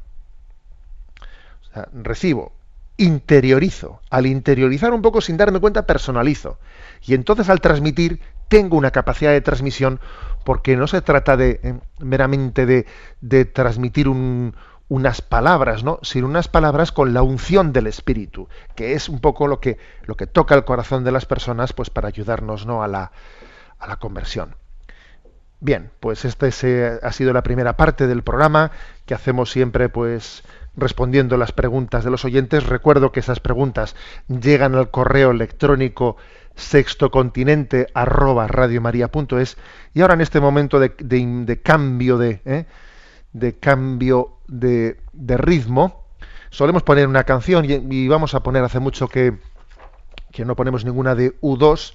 O 1.69 1.73
sea, 1.73 1.89
recibo, 1.93 2.53
interiorizo. 2.97 4.01
Al 4.09 4.25
interiorizar 4.25 4.93
un 4.93 5.01
poco 5.01 5.21
sin 5.21 5.37
darme 5.37 5.59
cuenta, 5.59 5.85
personalizo. 5.85 6.59
Y 7.05 7.13
entonces 7.13 7.49
al 7.49 7.61
transmitir, 7.61 8.21
tengo 8.47 8.77
una 8.77 8.91
capacidad 8.91 9.31
de 9.31 9.41
transmisión 9.41 9.99
porque 10.43 10.75
no 10.75 10.87
se 10.87 11.01
trata 11.01 11.35
de 11.35 11.59
eh, 11.63 11.79
meramente 11.99 12.65
de, 12.65 12.85
de 13.21 13.45
transmitir 13.45 14.07
un, 14.07 14.55
unas 14.87 15.21
palabras, 15.21 15.83
¿no? 15.83 15.99
sino 16.03 16.27
unas 16.27 16.47
palabras 16.47 16.91
con 16.91 17.13
la 17.13 17.23
unción 17.23 17.73
del 17.73 17.87
Espíritu, 17.87 18.47
que 18.75 18.93
es 18.93 19.09
un 19.09 19.19
poco 19.19 19.47
lo 19.47 19.59
que, 19.59 19.77
lo 20.05 20.15
que 20.15 20.27
toca 20.27 20.55
el 20.55 20.65
corazón 20.65 21.03
de 21.03 21.11
las 21.11 21.25
personas 21.25 21.73
pues, 21.73 21.89
para 21.89 22.07
ayudarnos 22.07 22.65
¿no? 22.65 22.83
a, 22.83 22.87
la, 22.87 23.11
a 23.79 23.87
la 23.87 23.97
conversión. 23.97 24.55
Bien, 25.59 25.89
pues 25.99 26.25
esta 26.25 26.47
ha 26.47 27.11
sido 27.11 27.33
la 27.33 27.41
primera 27.41 27.77
parte 27.77 28.07
del 28.07 28.23
programa 28.23 28.71
que 29.05 29.15
hacemos 29.15 29.49
siempre 29.49 29.89
pues 29.89 30.43
respondiendo 30.75 31.37
las 31.37 31.53
preguntas 31.53 32.03
de 32.03 32.11
los 32.11 32.25
oyentes. 32.25 32.67
Recuerdo 32.67 33.11
que 33.11 33.21
esas 33.21 33.39
preguntas 33.39 33.95
llegan 34.27 34.75
al 34.75 34.91
correo 34.91 35.31
electrónico 35.31 36.17
sextocontinente 36.55 37.87
arroba 37.93 38.47
radiomaria.es 38.47 39.57
y 39.93 40.01
ahora 40.01 40.13
en 40.13 40.21
este 40.21 40.39
momento 40.39 40.79
de, 40.79 40.93
de, 40.99 41.25
de 41.45 41.61
cambio 41.61 42.17
de, 42.17 42.41
¿eh? 42.45 42.65
De 43.35 43.57
cambio 43.59 44.37
de, 44.47 44.97
ritmo. 45.13 46.05
Solemos 46.51 46.83
poner 46.83 47.07
una 47.07 47.25
canción 47.25 47.65
y, 47.65 47.73
y, 47.73 48.07
vamos 48.07 48.33
a 48.33 48.41
poner 48.41 48.63
hace 48.63 48.79
mucho 48.79 49.09
que, 49.09 49.37
que 50.31 50.45
no 50.45 50.55
ponemos 50.55 50.85
ninguna 50.85 51.15
de 51.15 51.37
U2 51.41 51.93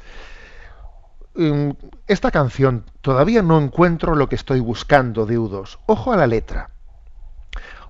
mm, 1.34 1.70
esta 2.06 2.30
canción 2.30 2.84
todavía 3.00 3.40
no 3.40 3.58
encuentro 3.58 4.14
lo 4.14 4.28
que 4.28 4.34
estoy 4.34 4.60
buscando 4.60 5.24
de 5.24 5.38
U2 5.38 5.78
ojo 5.86 6.12
a 6.12 6.16
la 6.16 6.26
letra. 6.26 6.70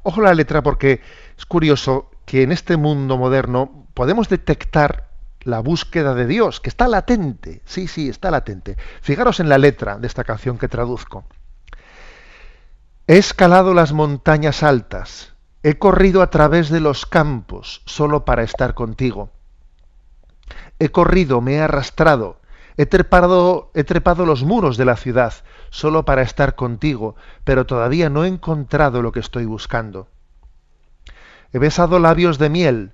Ojo 0.04 0.20
a 0.20 0.24
la 0.24 0.34
letra 0.34 0.62
porque 0.62 1.00
es 1.36 1.44
curioso 1.44 2.08
que 2.26 2.44
en 2.44 2.52
este 2.52 2.76
mundo 2.76 3.18
moderno 3.18 3.88
podemos 3.94 4.28
detectar 4.28 5.08
la 5.40 5.58
búsqueda 5.58 6.14
de 6.14 6.26
Dios, 6.26 6.60
que 6.60 6.68
está 6.68 6.86
latente, 6.86 7.62
sí, 7.64 7.88
sí, 7.88 8.08
está 8.08 8.30
latente. 8.30 8.76
Fijaros 9.00 9.40
en 9.40 9.48
la 9.48 9.58
letra 9.58 9.98
de 9.98 10.06
esta 10.06 10.22
canción 10.22 10.56
que 10.56 10.68
traduzco. 10.68 11.24
He 13.11 13.18
escalado 13.18 13.75
las 13.75 13.92
montañas 13.92 14.62
altas, 14.62 15.35
he 15.64 15.79
corrido 15.79 16.23
a 16.23 16.31
través 16.31 16.68
de 16.70 16.79
los 16.79 17.07
campos 17.07 17.83
solo 17.85 18.25
para 18.25 18.44
estar 18.44 18.75
contigo. 18.75 19.31
He 20.79 20.90
corrido, 20.90 21.40
me 21.40 21.55
he 21.55 21.61
arrastrado, 21.61 22.38
he 22.77 22.87
trepado, 22.87 23.73
he 23.75 23.83
trepado 23.83 24.27
los 24.27 24.44
muros 24.44 24.77
de 24.77 24.85
la 24.85 24.94
ciudad 24.94 25.35
solo 25.70 26.05
para 26.05 26.23
estar 26.23 26.55
contigo, 26.55 27.16
pero 27.42 27.66
todavía 27.66 28.11
no 28.11 28.25
he 28.25 28.29
encontrado 28.29 29.03
lo 29.03 29.11
que 29.11 29.18
estoy 29.18 29.44
buscando. 29.44 30.07
He 31.53 31.59
besado 31.59 31.99
labios 31.99 32.38
de 32.38 32.49
miel, 32.49 32.92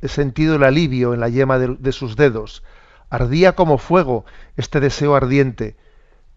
he 0.00 0.08
sentido 0.08 0.56
el 0.56 0.64
alivio 0.64 1.12
en 1.12 1.20
la 1.20 1.28
yema 1.28 1.58
de, 1.58 1.76
de, 1.78 1.92
sus 1.92 2.16
dedos. 2.16 2.62
Ardía 3.10 3.54
como 3.54 3.76
fuego 3.76 4.24
este 4.56 4.80
deseo 4.80 5.14
ardiente. 5.14 5.76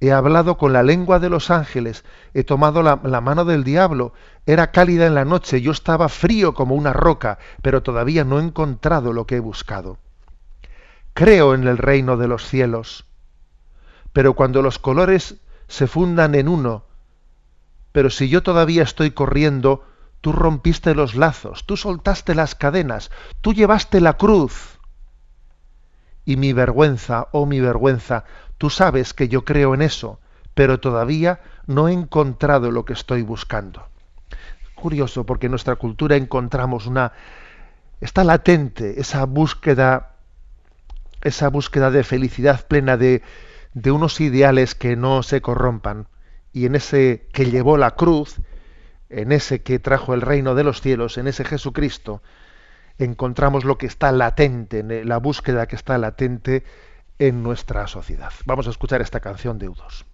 He 0.02 0.12
hablado 0.12 0.58
con 0.58 0.74
la 0.74 0.84
lengua 0.84 1.20
de 1.20 1.30
los 1.30 1.50
ángeles, 1.50 2.04
he 2.34 2.44
tomado 2.44 2.84
la, 2.84 3.00
la, 3.04 3.22
mano 3.22 3.46
del 3.46 3.64
diablo. 3.64 4.14
Era 4.46 4.72
cálida 4.72 5.06
en 5.06 5.16
la 5.16 5.24
noche, 5.24 5.62
yo 5.62 5.72
estaba 5.72 6.10
frío 6.10 6.54
como 6.54 6.76
una 6.76 6.92
roca, 6.92 7.40
pero 7.62 7.82
todavía 7.82 8.26
no 8.26 8.40
he 8.40 8.44
encontrado 8.44 9.14
lo 9.14 9.26
que 9.26 9.38
he 9.38 9.40
buscado. 9.40 9.98
Creo 11.14 11.54
en 11.54 11.68
el 11.68 11.78
reino 11.78 12.18
de 12.18 12.28
los 12.28 12.46
cielos, 12.46 13.06
pero 14.12 14.34
cuando 14.34 14.62
los 14.62 14.80
colores 14.80 15.36
se 15.70 15.88
fundan 15.88 16.36
en 16.36 16.50
uno, 16.50 16.84
pero 17.94 18.10
si 18.10 18.28
yo 18.28 18.44
todavía 18.44 18.84
estoy 18.84 19.12
corriendo, 19.12 19.86
Tú 20.22 20.32
rompiste 20.32 20.94
los 20.94 21.16
lazos, 21.16 21.66
tú 21.66 21.76
soltaste 21.76 22.36
las 22.36 22.54
cadenas, 22.54 23.10
tú 23.42 23.54
llevaste 23.54 24.00
la 24.00 24.18
cruz. 24.18 24.80
Y 26.26 26.38
mi 26.38 26.54
vergüenza, 26.54 27.28
oh 27.32 27.46
mi 27.46 27.60
vergüenza, 27.60 28.26
tú 28.58 28.70
sabes 28.70 29.14
que 29.14 29.28
yo 29.28 29.44
creo 29.44 29.74
en 29.74 29.82
eso, 29.82 30.20
pero 30.54 30.80
todavía 30.80 31.40
no 31.66 31.88
he 31.88 31.94
encontrado 31.94 32.72
lo 32.72 32.86
que 32.86 32.94
estoy 32.94 33.22
buscando. 33.22 33.88
Curioso, 34.76 35.26
porque 35.26 35.48
en 35.48 35.52
nuestra 35.52 35.76
cultura 35.76 36.16
encontramos 36.16 36.88
una... 36.88 37.14
está 38.00 38.24
latente 38.24 39.00
esa 39.00 39.26
búsqueda, 39.26 40.16
esa 41.22 41.50
búsqueda 41.50 41.92
de 41.92 42.04
felicidad 42.04 42.66
plena 42.68 42.98
de, 42.98 43.24
de 43.74 43.92
unos 43.92 44.20
ideales 44.22 44.76
que 44.76 44.96
no 44.96 45.24
se 45.24 45.42
corrompan. 45.42 46.08
Y 46.54 46.66
en 46.66 46.76
ese 46.76 47.28
que 47.32 47.50
llevó 47.50 47.78
la 47.78 47.92
cruz, 47.92 48.42
en 49.10 49.32
ese 49.32 49.62
que 49.62 49.80
trajo 49.80 50.14
el 50.14 50.22
reino 50.22 50.56
de 50.56 50.64
los 50.64 50.82
cielos, 50.82 51.18
en 51.18 51.28
ese 51.28 51.46
Jesucristo, 51.46 52.22
encontramos 52.98 53.64
lo 53.66 53.78
que 53.78 53.86
está 53.86 54.12
latente, 54.12 54.80
en 54.80 55.08
la 55.08 55.18
búsqueda 55.18 55.68
que 55.68 55.76
está 55.76 55.98
latente 55.98 56.64
en 57.20 57.44
nuestra 57.44 57.88
sociedad. 57.88 58.32
Vamos 58.46 58.68
a 58.68 58.72
escuchar 58.72 59.02
esta 59.02 59.20
canción 59.20 59.60
de 59.60 59.70
U2. 59.70 60.06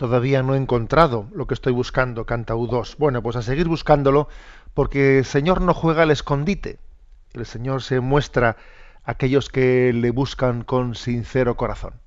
Todavía 0.00 0.42
no 0.42 0.54
he 0.54 0.56
encontrado 0.56 1.28
lo 1.34 1.46
que 1.46 1.52
estoy 1.52 1.74
buscando, 1.74 2.24
canta 2.24 2.54
U2. 2.54 2.96
Bueno, 2.96 3.22
pues 3.22 3.36
a 3.36 3.42
seguir 3.42 3.68
buscándolo, 3.68 4.28
porque 4.72 5.18
el 5.18 5.26
Señor 5.26 5.60
no 5.60 5.74
juega 5.74 6.04
al 6.04 6.10
escondite. 6.10 6.78
El 7.34 7.44
Señor 7.44 7.82
se 7.82 8.00
muestra 8.00 8.56
a 9.04 9.10
aquellos 9.10 9.50
que 9.50 9.92
le 9.92 10.10
buscan 10.10 10.64
con 10.64 10.94
sincero 10.94 11.58
corazón. 11.58 12.00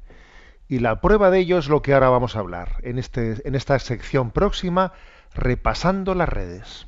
Y 0.68 0.80
la 0.80 1.02
prueba 1.02 1.30
de 1.30 1.38
ello 1.38 1.60
es 1.60 1.70
lo 1.70 1.84
que 1.84 1.94
ahora 1.94 2.10
vamos 2.10 2.36
a 2.36 2.40
hablar, 2.40 2.78
en, 2.82 2.98
este, 2.98 3.48
en 3.48 3.54
esta 3.54 3.78
sección 3.78 4.32
próxima, 4.32 4.94
repasando 5.36 6.16
las 6.16 6.30
redes. 6.30 6.88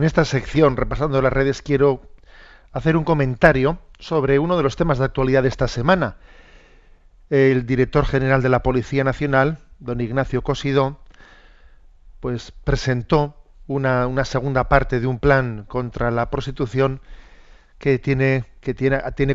En 0.00 0.04
esta 0.04 0.24
sección, 0.24 0.78
repasando 0.78 1.20
las 1.20 1.30
redes, 1.30 1.60
quiero 1.60 2.00
hacer 2.72 2.96
un 2.96 3.04
comentario 3.04 3.78
sobre 3.98 4.38
uno 4.38 4.56
de 4.56 4.62
los 4.62 4.74
temas 4.74 4.96
de 4.96 5.04
actualidad 5.04 5.42
de 5.42 5.50
esta 5.50 5.68
semana. 5.68 6.16
El 7.28 7.66
director 7.66 8.06
general 8.06 8.40
de 8.40 8.48
la 8.48 8.62
Policía 8.62 9.04
Nacional, 9.04 9.58
don 9.78 10.00
Ignacio 10.00 10.40
Cosidó, 10.40 11.00
pues 12.20 12.50
presentó 12.50 13.36
una, 13.66 14.24
segunda 14.24 14.70
parte 14.70 15.00
de 15.00 15.06
un 15.06 15.18
plan 15.18 15.66
contra 15.68 16.10
la 16.10 16.30
prostitución 16.30 17.02
que 17.76 17.98
tiene 17.98 18.46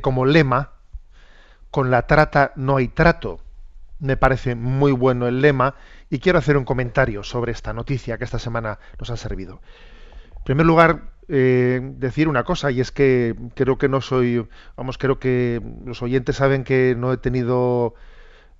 como 0.02 0.26
lema 0.26 0.72
con 1.70 1.92
la 1.92 2.08
trata 2.08 2.54
no 2.56 2.78
hay 2.78 2.88
trato. 2.88 3.40
Me 4.00 4.18
parece 4.18 4.56
muy 4.56 4.94
bueno 4.94 5.28
el 5.28 5.42
lema 5.42 5.76
y 6.10 6.18
quiero 6.18 6.40
hacer 6.40 6.58
un 6.58 6.66
comentario 6.66 7.22
sobre 7.22 7.52
esta 7.52 7.72
noticia 7.72 8.18
que 8.18 8.24
esta 8.24 8.40
semana 8.40 8.80
nos 8.98 9.12
ha 9.12 9.18
servido. 9.18 9.62
Primer 10.46 10.68
lugar, 10.68 11.12
eh, 11.28 11.82
decir 11.98 12.28
una 12.28 12.44
cosa, 12.44 12.70
y 12.70 12.80
es 12.80 12.92
que 12.92 13.36
creo 13.56 13.80
que 13.80 13.90
no 13.90 14.00
soy, 14.00 14.48
vamos, 14.78 15.00
creo 15.00 15.20
que 15.20 15.60
los 15.86 16.04
oyentes 16.04 16.36
saben 16.36 16.64
que 16.64 16.96
no 16.96 17.12
he 17.12 17.18
tenido 17.18 17.96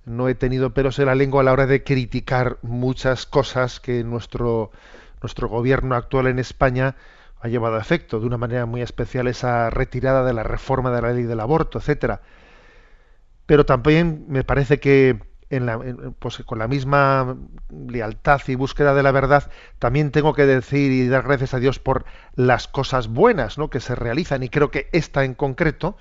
no 0.04 0.28
he 0.28 0.34
tenido 0.34 0.74
pelos 0.74 0.98
en 0.98 1.06
la 1.06 1.14
lengua 1.14 1.42
a 1.42 1.44
la 1.44 1.52
hora 1.52 1.66
de 1.66 1.84
criticar 1.84 2.58
muchas 2.62 3.26
cosas 3.26 3.80
que 3.80 4.04
nuestro 4.04 4.72
nuestro 5.22 5.48
gobierno 5.48 5.94
actual 5.94 6.26
en 6.28 6.38
España 6.40 6.96
ha 7.40 7.48
llevado 7.48 7.76
a 7.76 7.80
efecto 7.80 8.20
de 8.20 8.26
una 8.26 8.38
manera 8.38 8.66
muy 8.66 8.82
especial 8.82 9.28
esa 9.28 9.70
retirada 9.70 10.24
de 10.24 10.32
la 10.34 10.42
reforma 10.42 10.90
de 10.92 11.02
la 11.02 11.12
ley 11.12 11.24
del 11.24 11.40
aborto, 11.40 11.78
etcétera. 11.78 12.20
Pero 13.46 13.64
también 13.66 14.26
me 14.28 14.44
parece 14.44 14.80
que 14.80 15.20
en 15.50 15.66
la, 15.66 15.78
pues 16.18 16.38
con 16.44 16.58
la 16.58 16.68
misma 16.68 17.36
lealtad 17.70 18.40
y 18.48 18.54
búsqueda 18.54 18.94
de 18.94 19.02
la 19.02 19.12
verdad, 19.12 19.50
también 19.78 20.10
tengo 20.10 20.34
que 20.34 20.46
decir 20.46 20.90
y 20.90 21.08
dar 21.08 21.22
gracias 21.22 21.54
a 21.54 21.60
Dios 21.60 21.78
por 21.78 22.04
las 22.34 22.68
cosas 22.68 23.08
buenas 23.08 23.58
¿no? 23.58 23.70
que 23.70 23.80
se 23.80 23.94
realizan. 23.94 24.42
Y 24.42 24.48
creo 24.48 24.70
que 24.70 24.88
esta 24.92 25.24
en 25.24 25.34
concreto, 25.34 25.96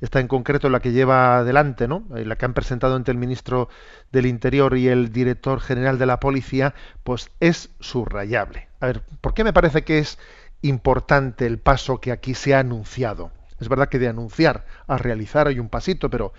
esta 0.00 0.20
en 0.20 0.28
concreto 0.28 0.68
la 0.68 0.80
que 0.80 0.92
lleva 0.92 1.38
adelante, 1.38 1.86
¿no? 1.86 2.04
la 2.10 2.36
que 2.36 2.44
han 2.44 2.54
presentado 2.54 2.96
ante 2.96 3.12
el 3.12 3.18
ministro 3.18 3.68
del 4.10 4.26
Interior 4.26 4.76
y 4.76 4.88
el 4.88 5.12
director 5.12 5.60
general 5.60 5.98
de 5.98 6.06
la 6.06 6.18
policía, 6.18 6.74
pues 7.04 7.30
es 7.40 7.70
subrayable. 7.80 8.68
A 8.80 8.86
ver, 8.86 9.02
¿por 9.20 9.34
qué 9.34 9.44
me 9.44 9.52
parece 9.52 9.82
que 9.82 9.98
es 9.98 10.18
importante 10.60 11.46
el 11.46 11.58
paso 11.58 12.00
que 12.00 12.10
aquí 12.10 12.34
se 12.34 12.54
ha 12.54 12.60
anunciado? 12.60 13.30
Es 13.60 13.68
verdad 13.68 13.88
que 13.88 14.00
de 14.00 14.08
anunciar 14.08 14.66
a 14.88 14.98
realizar 14.98 15.46
hay 15.46 15.60
un 15.60 15.68
pasito, 15.68 16.10
pero 16.10 16.32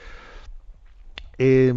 eh, 1.37 1.73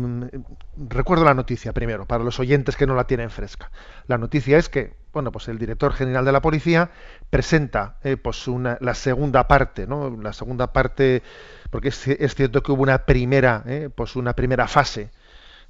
recuerdo 0.77 1.25
la 1.25 1.35
noticia 1.35 1.73
primero, 1.73 2.07
para 2.07 2.25
los 2.25 2.39
oyentes 2.39 2.77
que 2.77 2.87
no 2.87 2.95
la 2.95 3.07
tienen 3.07 3.31
fresca. 3.31 3.71
La 4.07 4.19
noticia 4.19 4.59
es 4.59 4.69
que, 4.69 4.95
bueno, 5.13 5.33
pues 5.33 5.49
el 5.49 5.59
director 5.59 5.93
general 5.93 6.25
de 6.25 6.33
la 6.33 6.43
policía 6.43 6.91
presenta 7.31 7.97
eh, 8.05 8.17
pues 8.17 8.49
una, 8.49 8.77
la 8.81 8.95
segunda 8.95 9.49
parte, 9.49 9.87
¿no? 9.87 10.11
La 10.21 10.33
segunda 10.33 10.73
parte, 10.73 11.23
porque 11.71 11.89
es, 11.89 12.35
cierto 12.35 12.63
que 12.63 12.73
hubo 12.73 12.83
una 12.83 13.07
primera, 13.07 13.63
eh, 13.67 13.89
pues 13.95 14.17
una 14.17 14.35
primera 14.35 14.69
fase 14.69 15.11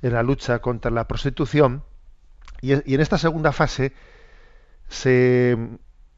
en 0.02 0.12
la 0.12 0.22
lucha 0.22 0.58
contra 0.58 0.90
la 0.90 1.06
prostitución, 1.06 1.84
y, 2.60 2.72
y 2.90 2.94
en 2.94 3.00
esta 3.00 3.18
segunda 3.18 3.52
fase 3.52 3.92
se, 4.88 5.56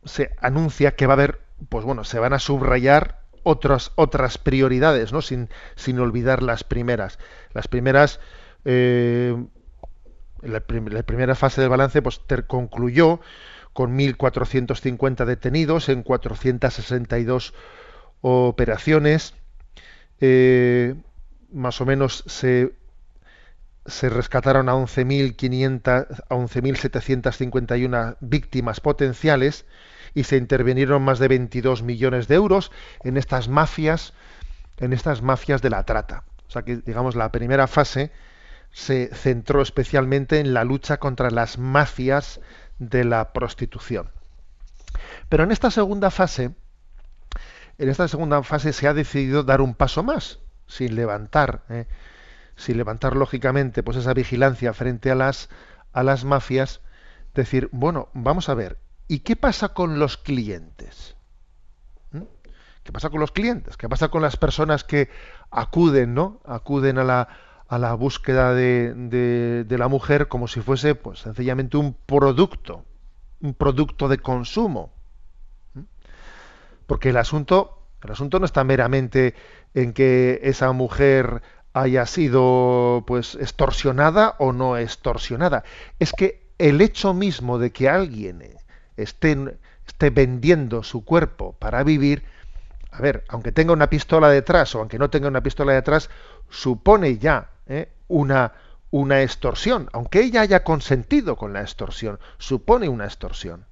se 0.05 0.31
anuncia 0.41 0.95
que 0.95 1.07
va 1.07 1.13
a 1.13 1.17
haber, 1.17 1.41
pues 1.69 1.85
bueno, 1.85 2.05
se 2.05 2.19
van 2.19 2.33
a 2.33 2.39
subrayar 2.39 3.28
otras 3.49 3.93
otras 3.95 4.37
prioridades, 4.37 5.13
¿no? 5.13 5.23
Sin, 5.23 5.49
sin 5.75 5.99
olvidar 5.99 6.43
las 6.43 6.65
primeras. 6.65 7.19
Las 7.55 7.67
primeras, 7.67 8.21
eh, 8.67 9.35
la, 10.43 10.61
prim 10.61 10.89
la, 10.89 11.03
primera 11.03 11.35
fase 11.35 11.63
del 11.63 11.71
balance, 11.71 12.03
pues 12.03 12.21
concluyó 12.47 13.21
con 13.73 13.97
1.450 13.97 15.25
detenidos 15.25 15.89
en 15.89 16.03
462 16.03 17.55
operaciones. 18.21 19.35
Eh, 20.21 20.95
más 21.51 21.81
o 21.81 21.87
menos 21.87 22.25
se, 22.27 22.75
se 23.87 24.11
rescataron 24.11 24.69
a 24.69 24.75
11.500 24.75 26.23
a 26.29 26.35
11.751 26.35 28.17
víctimas 28.21 28.81
potenciales 28.81 29.65
y 30.14 30.25
se 30.25 30.37
intervinieron 30.37 31.03
más 31.03 31.18
de 31.18 31.29
22 31.29 31.83
millones 31.83 32.29
de 32.29 32.37
euros 32.37 32.71
en 33.05 33.16
estas 33.16 33.49
mafias, 33.49 34.14
en 34.79 34.92
estas 34.92 35.23
mafias 35.23 35.62
de 35.62 35.71
la 35.71 35.85
trata. 35.85 36.25
O 36.49 36.51
sea 36.51 36.62
que, 36.62 36.77
digamos, 36.77 37.14
la 37.14 37.31
primera 37.31 37.66
fase 37.66 38.11
se 38.73 39.11
centró 39.14 39.62
especialmente 39.62 40.40
en 40.40 40.55
la 40.55 40.64
lucha 40.64 40.99
contra 40.99 41.31
las 41.31 41.59
mafias 41.59 42.40
de 42.79 43.05
la 43.05 43.33
prostitución. 43.33 44.11
Pero 45.29 45.44
en 45.44 45.51
esta 45.51 45.71
segunda 45.71 46.11
fase, 46.11 46.55
en 47.79 47.88
esta 47.88 48.09
segunda 48.09 48.42
fase 48.42 48.73
se 48.73 48.88
ha 48.88 48.94
decidido 48.94 49.42
dar 49.42 49.61
un 49.61 49.75
paso 49.75 50.03
más, 50.03 50.38
sin 50.66 50.94
levantar, 50.94 51.62
¿eh? 51.68 51.87
sin 52.57 52.77
levantar 52.77 53.16
lógicamente, 53.16 53.83
pues 53.83 53.97
esa 53.97 54.14
vigilancia 54.14 54.73
frente 54.73 55.11
a 55.11 55.14
las 55.14 55.49
a 55.92 56.03
las 56.03 56.25
mafias, 56.25 56.80
decir, 57.35 57.68
bueno, 57.72 58.09
vamos 58.12 58.49
a 58.49 58.55
ver, 58.55 58.78
¿Y 59.09 59.21
qué 59.21 59.37
pasa 59.37 59.71
con 59.71 59.99
los 59.99 60.19
clientes? 60.19 61.17
¿Mm? 62.13 62.23
¿Qué 62.85 62.93
pasa 62.93 63.09
con 63.09 63.21
los 63.21 63.33
clientes? 63.33 63.79
¿Qué 63.79 63.89
pasa 63.89 64.09
con 64.09 64.21
las 64.21 64.37
personas 64.37 64.85
que 64.85 65.09
acuden, 65.51 66.13
¿no? 66.13 66.41
Acuden 66.45 66.99
a 66.99 67.05
la, 67.05 67.29
a 67.69 67.79
la 67.79 67.95
búsqueda 67.95 68.53
de, 68.53 68.93
de, 68.95 69.65
de, 69.65 69.79
la 69.79 69.89
mujer 69.89 70.29
como 70.29 70.47
si 70.47 70.61
fuese, 70.61 70.95
pues, 70.95 71.21
sencillamente 71.21 71.79
un 71.79 71.95
producto, 71.95 72.85
un 73.41 73.55
producto 73.55 74.09
de 74.09 74.19
consumo. 74.19 74.93
¿Mm? 75.73 75.81
Porque 76.87 77.09
el 77.09 77.17
asunto, 77.17 77.87
el 78.05 78.13
asunto 78.13 78.39
no 78.39 78.45
está 78.45 78.63
meramente 78.63 79.35
en 79.73 79.95
que 79.95 80.41
esa 80.43 80.71
mujer 80.73 81.41
haya 81.73 82.05
sido, 82.05 83.05
pues, 83.07 83.37
extorsionada 83.37 84.37
o 84.39 84.53
no 84.53 84.77
extorsionada. 84.77 85.65
Es 85.99 86.13
que 86.13 86.47
el 86.59 86.83
hecho 86.83 87.15
mismo 87.15 87.59
de 87.59 87.73
que 87.73 87.89
alguien 87.89 88.43
esté, 88.99 89.59
esté 89.86 90.11
vendiendo 90.11 90.82
su 90.82 91.05
cuerpo 91.05 91.55
para 91.59 91.82
vivir, 91.82 92.24
a 92.90 93.01
ver, 93.01 93.24
aunque 93.28 93.53
tenga 93.53 93.72
una 93.72 93.88
pistola 93.88 94.28
detrás 94.28 94.74
o 94.74 94.80
aunque 94.80 94.99
no 94.99 95.09
tenga 95.09 95.28
una 95.28 95.42
pistola 95.42 95.72
detrás, 95.72 96.11
supone 96.51 97.18
ya 97.18 97.51
¿eh? 97.66 97.88
una, 98.09 98.53
una 98.90 99.22
extorsión, 99.22 99.88
aunque 99.92 100.20
ella 100.20 100.42
haya 100.42 100.64
consentido 100.64 101.36
con 101.36 101.53
la 101.53 101.61
extorsión, 101.61 102.18
supone 102.38 102.88
una 102.88 103.05
extorsión. 103.05 103.64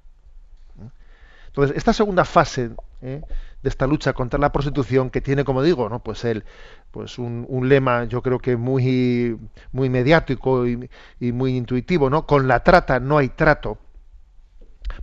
Entonces, 1.47 1.75
esta 1.75 1.91
segunda 1.91 2.23
fase 2.23 2.69
¿eh? 3.01 3.21
de 3.63 3.69
esta 3.69 3.87
lucha 3.87 4.13
contra 4.13 4.39
la 4.39 4.51
prostitución, 4.51 5.09
que 5.09 5.21
tiene, 5.21 5.43
como 5.43 5.63
digo, 5.63 5.89
¿no? 5.89 5.99
pues 5.99 6.23
el, 6.23 6.43
pues 6.91 7.17
un, 7.17 7.45
un, 7.49 7.67
lema, 7.67 8.05
yo 8.05 8.21
creo 8.21 8.37
que 8.37 8.55
muy, 8.55 9.37
muy 9.71 9.89
mediático 9.89 10.67
y, 10.67 10.87
y 11.19 11.31
muy 11.31 11.57
intuitivo, 11.57 12.11
¿no? 12.11 12.27
Con 12.27 12.47
la 12.47 12.63
trata 12.63 12.99
no 12.99 13.17
hay 13.17 13.29
trato 13.29 13.79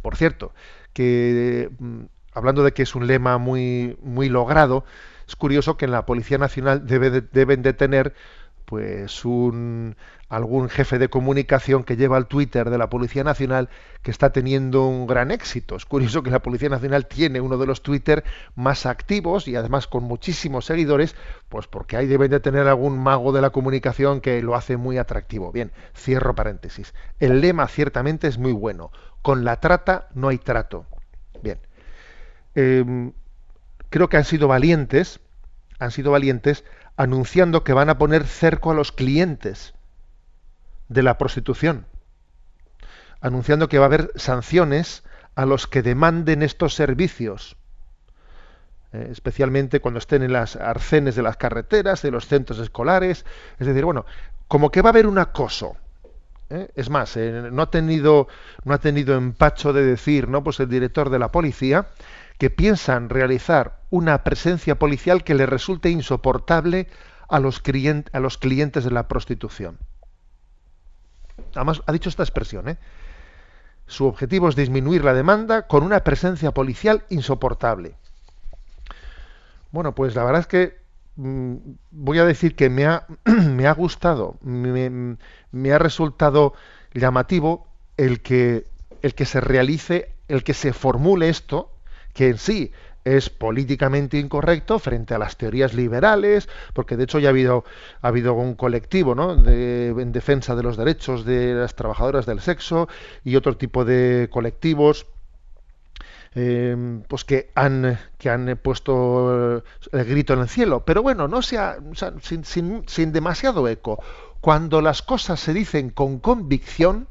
por 0.02 0.16
cierto, 0.16 0.54
que 0.92 1.70
mm, 1.78 2.00
hablando 2.32 2.62
de 2.64 2.72
que 2.72 2.82
es 2.82 2.94
un 2.94 3.06
lema 3.06 3.38
muy, 3.38 3.98
muy 4.02 4.28
logrado, 4.28 4.84
es 5.28 5.36
curioso 5.36 5.76
que 5.76 5.84
en 5.86 5.92
la 5.92 6.06
Policía 6.06 6.38
Nacional 6.38 6.86
debe 6.86 7.10
de- 7.10 7.20
deben 7.22 7.62
de 7.62 7.72
tener 7.72 8.14
pues 8.64 9.24
un 9.24 9.96
algún 10.28 10.68
jefe 10.68 10.98
de 10.98 11.08
comunicación 11.08 11.84
que 11.84 11.96
lleva 11.96 12.18
el 12.18 12.26
Twitter 12.26 12.70
de 12.70 12.78
la 12.78 12.88
Policía 12.88 13.22
Nacional 13.22 13.68
que 14.02 14.10
está 14.10 14.30
teniendo 14.30 14.86
un 14.86 15.06
gran 15.06 15.30
éxito. 15.30 15.76
Es 15.76 15.84
curioso 15.84 16.22
que 16.22 16.30
la 16.30 16.40
Policía 16.42 16.68
Nacional 16.68 17.06
tiene 17.06 17.40
uno 17.40 17.56
de 17.56 17.66
los 17.66 17.82
Twitter 17.82 18.24
más 18.54 18.86
activos 18.86 19.46
y 19.48 19.56
además 19.56 19.86
con 19.86 20.04
muchísimos 20.04 20.64
seguidores, 20.64 21.14
pues 21.48 21.66
porque 21.66 21.96
ahí 21.96 22.06
deben 22.06 22.30
de 22.30 22.40
tener 22.40 22.66
algún 22.66 22.98
mago 22.98 23.32
de 23.32 23.42
la 23.42 23.50
comunicación 23.50 24.20
que 24.20 24.42
lo 24.42 24.56
hace 24.56 24.76
muy 24.76 24.98
atractivo. 24.98 25.52
Bien, 25.52 25.72
cierro 25.94 26.34
paréntesis. 26.34 26.94
El 27.20 27.40
lema 27.40 27.68
ciertamente 27.68 28.26
es 28.26 28.38
muy 28.38 28.52
bueno. 28.52 28.90
Con 29.22 29.44
la 29.44 29.60
trata 29.60 30.08
no 30.14 30.28
hay 30.28 30.38
trato. 30.38 30.86
Bien. 31.42 31.58
Em, 32.54 33.12
creo 33.90 34.08
que 34.08 34.16
han 34.16 34.24
sido 34.24 34.48
valientes, 34.48 35.20
han 35.78 35.90
sido 35.90 36.10
valientes 36.10 36.64
anunciando 36.96 37.64
que 37.64 37.72
van 37.72 37.90
a 37.90 37.98
poner 37.98 38.24
cerco 38.24 38.70
a 38.70 38.74
los 38.74 38.92
clientes 38.92 39.74
de 40.88 41.02
la 41.02 41.18
prostitución, 41.18 41.86
anunciando 43.20 43.68
que 43.68 43.78
va 43.78 43.84
a 43.84 43.86
haber 43.86 44.12
sanciones 44.16 45.02
a 45.34 45.46
los 45.46 45.66
que 45.66 45.82
demanden 45.82 46.42
estos 46.42 46.74
servicios, 46.74 47.56
eh, 48.92 49.08
especialmente 49.10 49.80
cuando 49.80 49.98
estén 49.98 50.22
en 50.22 50.32
las 50.32 50.56
arcenes 50.56 51.16
de 51.16 51.22
las 51.22 51.36
carreteras, 51.36 52.02
de 52.02 52.12
los 52.12 52.26
centros 52.26 52.58
escolares, 52.60 53.24
es 53.58 53.66
decir, 53.66 53.84
bueno, 53.84 54.06
como 54.46 54.70
que 54.70 54.82
va 54.82 54.90
a 54.90 54.92
haber 54.92 55.06
un 55.06 55.18
acoso. 55.18 55.76
¿eh? 56.50 56.68
Es 56.76 56.90
más, 56.90 57.16
eh, 57.16 57.48
no 57.50 57.62
ha 57.62 57.70
tenido 57.70 58.28
no 58.64 58.74
ha 58.74 58.78
tenido 58.78 59.16
empacho 59.16 59.72
de 59.72 59.84
decir, 59.84 60.28
¿no? 60.28 60.44
Pues 60.44 60.60
el 60.60 60.68
director 60.68 61.10
de 61.10 61.18
la 61.18 61.32
policía 61.32 61.86
que 62.38 62.50
piensan 62.50 63.08
realizar 63.08 63.80
una 63.90 64.24
presencia 64.24 64.78
policial 64.78 65.24
que 65.24 65.34
le 65.34 65.46
resulte 65.46 65.90
insoportable 65.90 66.88
a 67.28 67.40
los, 67.40 67.60
clientes 67.60 68.84
de 68.84 68.90
la 68.90 69.08
prostitución. 69.08 69.78
Además, 71.54 71.82
ha 71.86 71.92
dicho 71.92 72.08
esta 72.08 72.22
expresión, 72.22 72.68
¿eh? 72.68 72.78
Su 73.86 74.06
objetivo 74.06 74.48
es 74.48 74.56
disminuir 74.56 75.04
la 75.04 75.12
demanda 75.12 75.66
con 75.66 75.82
una 75.82 76.00
presencia 76.00 76.52
policial 76.52 77.04
insoportable. 77.10 77.94
Bueno, 79.72 79.94
pues 79.94 80.14
la 80.14 80.24
verdad 80.24 80.40
es 80.40 80.46
que 80.46 80.78
mm, 81.16 81.56
voy 81.90 82.18
a 82.18 82.24
decir 82.24 82.56
que 82.56 82.70
me 82.70 82.86
ha, 82.86 83.06
gustado, 83.76 84.36
me, 84.40 85.72
ha 85.72 85.78
resultado 85.78 86.54
llamativo 86.94 87.66
el 87.96 88.22
que 88.22 88.64
se 89.02 89.40
realice, 89.40 90.14
el 90.28 90.44
que 90.44 90.54
se 90.54 90.72
formule 90.72 91.28
esto, 91.28 91.73
que 92.14 92.28
en 92.28 92.38
sí 92.38 92.72
es 93.04 93.28
políticamente 93.28 94.18
incorrecto 94.18 94.78
frente 94.78 95.14
a 95.14 95.18
las 95.18 95.36
teorías 95.36 95.74
liberales, 95.74 96.48
porque 96.72 96.96
de 96.96 97.04
hecho 97.04 97.18
ya 97.18 97.28
ha 97.28 97.30
habido, 97.30 97.64
ha 98.00 98.08
habido 98.08 98.32
un 98.34 98.54
colectivo 98.54 99.14
¿no? 99.14 99.36
de- 99.36 99.88
en 99.88 100.12
defensa 100.12 100.54
de 100.56 100.62
los 100.62 100.76
derechos 100.78 101.24
de 101.26 101.52
las 101.54 101.74
trabajadoras 101.76 102.24
del 102.26 102.40
sexo 102.40 102.88
y 103.22 103.36
otro 103.36 103.56
tipo 103.58 103.84
de 103.84 104.28
colectivos 104.32 105.06
eh, 106.34 106.76
pues 107.08 107.24
que 107.24 107.50
han 107.54 107.98
que 108.18 108.30
han 108.30 108.58
puesto 108.62 109.62
el 109.92 110.04
grito 110.04 110.32
en 110.34 110.40
el 110.40 110.48
cielo 110.48 110.84
pero 110.84 111.02
bueno 111.02 111.28
no 111.28 111.42
sea, 111.42 111.78
sea, 111.94 112.12
sin, 112.22 112.44
sin- 112.44 112.84
sin 112.88 113.12
demasiado 113.12 113.68
eco 113.68 114.02
cuando 114.40 114.80
las 114.82 115.02
cosas 115.02 115.40
se 115.40 115.52
dicen 115.54 115.90
con 115.90 116.18
convicción 116.18 117.08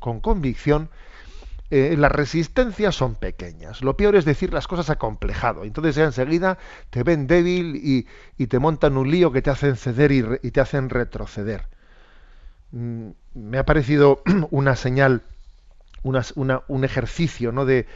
con 0.00 0.20
convicción 0.20 0.90
eh, 1.70 1.96
las 1.98 2.12
resistencias 2.12 2.94
son 2.94 3.14
pequeñas. 3.16 3.82
Lo 3.82 3.96
peor 3.96 4.16
es 4.16 4.24
decir 4.24 4.52
las 4.52 4.66
cosas 4.68 4.90
acomplejado. 4.90 5.64
Entonces 5.64 5.94
ya 5.96 6.04
enseguida 6.04 6.58
te 6.90 7.02
ven 7.02 7.26
débil 7.26 7.76
y, 7.76 8.06
y 8.38 8.46
te 8.48 8.58
montan 8.58 8.96
un 8.96 9.10
lío 9.10 9.32
que 9.32 9.42
te 9.42 9.50
hacen 9.50 9.76
ceder 9.76 10.12
y, 10.42 10.50
te 10.50 10.60
hacen 10.60 10.90
retroceder. 10.90 11.66
Mm, 12.72 13.10
me 13.34 13.58
ha 13.58 13.64
parecido 13.64 14.22
una 14.50 14.76
señal, 14.76 15.22
una- 16.02 16.24
una- 16.34 16.62
un 16.68 16.84
ejercicio 16.84 17.52
¿no? 17.52 17.64
de, 17.64 17.86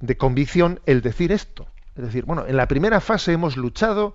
de 0.00 0.16
convicción 0.16 0.80
el 0.86 1.02
decir 1.02 1.32
esto. 1.32 1.66
Es 1.96 2.04
decir, 2.04 2.24
bueno, 2.24 2.46
en 2.46 2.56
la 2.56 2.68
primera 2.68 3.00
fase 3.00 3.32
hemos 3.32 3.56
luchado 3.56 4.14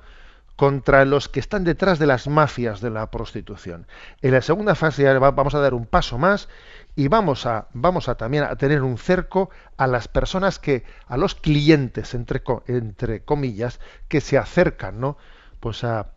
contra 0.56 1.04
los 1.06 1.30
que 1.30 1.40
están 1.40 1.64
detrás 1.64 2.00
de 2.00 2.06
las 2.06 2.28
mafias 2.28 2.80
de 2.80 2.92
la 2.92 3.10
prostitución. 3.10 3.88
En 4.22 4.32
la 4.32 4.42
segunda 4.42 4.76
fase 4.76 5.12
vamos 5.18 5.56
a 5.56 5.60
dar 5.60 5.74
un 5.74 5.86
paso 5.88 6.18
más 6.20 6.48
y 6.96 7.08
vamos 7.08 7.46
a 7.46 7.68
vamos 7.74 8.08
a 8.08 8.16
también 8.16 8.44
a 8.44 8.56
tener 8.56 8.84
un 8.84 8.98
cerco 8.98 9.50
a 9.78 9.88
las 9.88 10.08
personas 10.08 10.60
que 10.60 10.84
a 11.08 11.18
los 11.18 11.36
clientes 11.36 12.14
entre 12.14 12.44
entre 12.68 13.24
comillas 13.24 13.80
que 14.08 14.22
se 14.22 14.38
acercan, 14.38 15.00
¿no? 15.00 15.18
Pues 15.60 15.84
a 15.84 16.12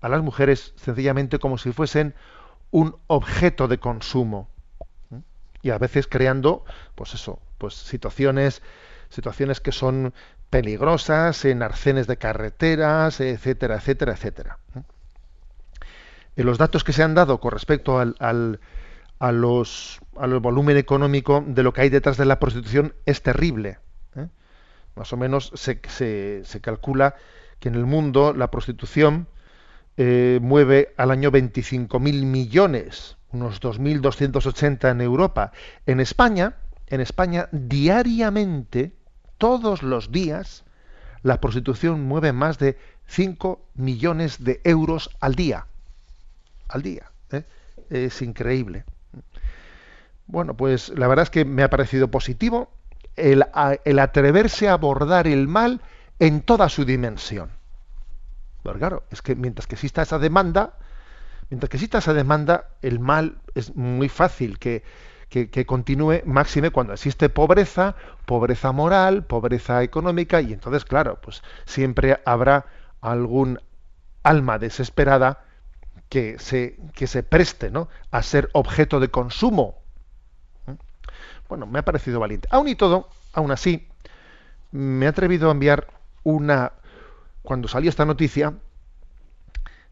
a 0.00 0.08
las 0.08 0.22
mujeres 0.22 0.74
sencillamente 0.76 1.38
como 1.38 1.58
si 1.58 1.72
fuesen 1.72 2.14
un 2.70 2.96
objeto 3.06 3.68
de 3.68 3.78
consumo 3.78 4.48
y 5.62 5.70
a 5.70 5.78
veces 5.78 6.06
creando 6.06 6.64
pues 6.94 7.14
eso 7.14 7.40
pues 7.58 7.74
situaciones 7.74 8.62
situaciones 9.08 9.60
que 9.60 9.72
son 9.72 10.12
peligrosas 10.50 11.44
en 11.44 11.62
arcenes 11.62 12.06
de 12.06 12.16
carreteras 12.16 13.20
etcétera 13.20 13.76
etcétera 13.76 14.12
etcétera. 14.12 14.58
En 16.36 16.44
los 16.44 16.58
datos 16.58 16.84
que 16.84 16.92
se 16.92 17.02
han 17.02 17.14
dado 17.14 17.40
con 17.40 17.52
respecto 17.52 17.98
al, 17.98 18.60
a 19.18 19.32
los 19.32 20.00
al 20.16 20.38
volumen 20.40 20.76
económico 20.76 21.44
de 21.46 21.62
lo 21.62 21.72
que 21.72 21.82
hay 21.82 21.88
detrás 21.88 22.16
de 22.16 22.26
la 22.26 22.38
prostitución 22.38 22.94
es 23.06 23.22
terrible 23.22 23.78
¿eh? 24.16 24.28
más 24.94 25.12
o 25.12 25.16
menos 25.16 25.50
se, 25.54 25.80
se, 25.88 26.42
se 26.44 26.60
calcula 26.60 27.14
que 27.60 27.68
en 27.68 27.74
el 27.74 27.86
mundo 27.86 28.34
la 28.34 28.50
prostitución 28.50 29.28
eh, 29.98 30.40
mueve 30.42 30.92
al 30.98 31.10
año 31.10 31.30
25.000 31.30 32.26
millones, 32.26 33.16
unos 33.32 33.62
2.280 33.62 34.90
en 34.90 35.00
Europa. 35.00 35.52
En 35.86 36.00
España, 36.00 36.56
en 36.88 37.00
España 37.00 37.48
diariamente, 37.50 38.92
todos 39.38 39.82
los 39.82 40.12
días, 40.12 40.64
la 41.22 41.40
prostitución 41.40 42.02
mueve 42.02 42.32
más 42.32 42.58
de 42.58 42.76
5 43.06 43.58
millones 43.74 44.44
de 44.44 44.60
euros 44.64 45.10
al 45.20 45.34
día. 45.34 45.66
Al 46.68 46.82
día. 46.82 47.10
¿eh? 47.32 47.44
Es 47.88 48.20
increíble. 48.20 48.84
Bueno, 50.26 50.56
pues 50.56 50.90
la 50.90 51.08
verdad 51.08 51.24
es 51.24 51.30
que 51.30 51.44
me 51.44 51.62
ha 51.62 51.70
parecido 51.70 52.08
positivo 52.08 52.70
el, 53.16 53.44
atreverse 53.54 54.68
a 54.68 54.74
abordar 54.74 55.26
el 55.26 55.48
mal 55.48 55.80
en 56.18 56.42
toda 56.42 56.68
su 56.68 56.84
dimensión. 56.84 57.50
Pero 58.62 58.78
claro, 58.78 59.04
es 59.10 59.22
que 59.22 59.34
mientras 59.36 59.66
que 59.66 59.76
exista 59.76 60.02
esa 60.02 60.18
demanda, 60.18 60.74
mientras 61.50 61.70
que 61.70 61.76
exista 61.76 61.98
esa 61.98 62.14
demanda, 62.14 62.68
el 62.82 62.98
mal 62.98 63.38
es 63.54 63.76
muy 63.76 64.08
fácil 64.08 64.58
que, 64.58 64.82
que, 65.28 65.50
que 65.50 65.64
continúe, 65.66 66.22
máxime 66.24 66.70
cuando 66.70 66.92
existe 66.92 67.28
pobreza, 67.28 67.94
pobreza 68.24 68.72
moral, 68.72 69.24
pobreza 69.24 69.82
económica, 69.82 70.40
y 70.40 70.52
entonces, 70.52 70.84
claro, 70.84 71.20
pues 71.20 71.42
siempre 71.64 72.18
habrá 72.24 72.66
algún 73.00 73.60
alma 74.24 74.58
desesperada 74.58 75.44
que 76.08 76.38
se, 76.38 76.76
que 76.94 77.06
se 77.06 77.22
preste 77.22 77.70
¿no? 77.70 77.88
a 78.10 78.22
ser 78.22 78.50
objeto 78.52 79.00
de 79.00 79.08
consumo. 79.08 79.85
Bueno, 81.48 81.66
me 81.66 81.78
ha 81.78 81.84
parecido 81.84 82.20
valiente. 82.20 82.48
Aún 82.50 82.68
y 82.68 82.74
todo, 82.74 83.08
aún 83.32 83.50
así, 83.50 83.88
me 84.72 85.06
he 85.06 85.08
atrevido 85.08 85.48
a 85.48 85.52
enviar 85.52 85.88
una 86.24 86.74
cuando 87.42 87.68
salió 87.68 87.90
esta 87.90 88.06
noticia, 88.06 88.54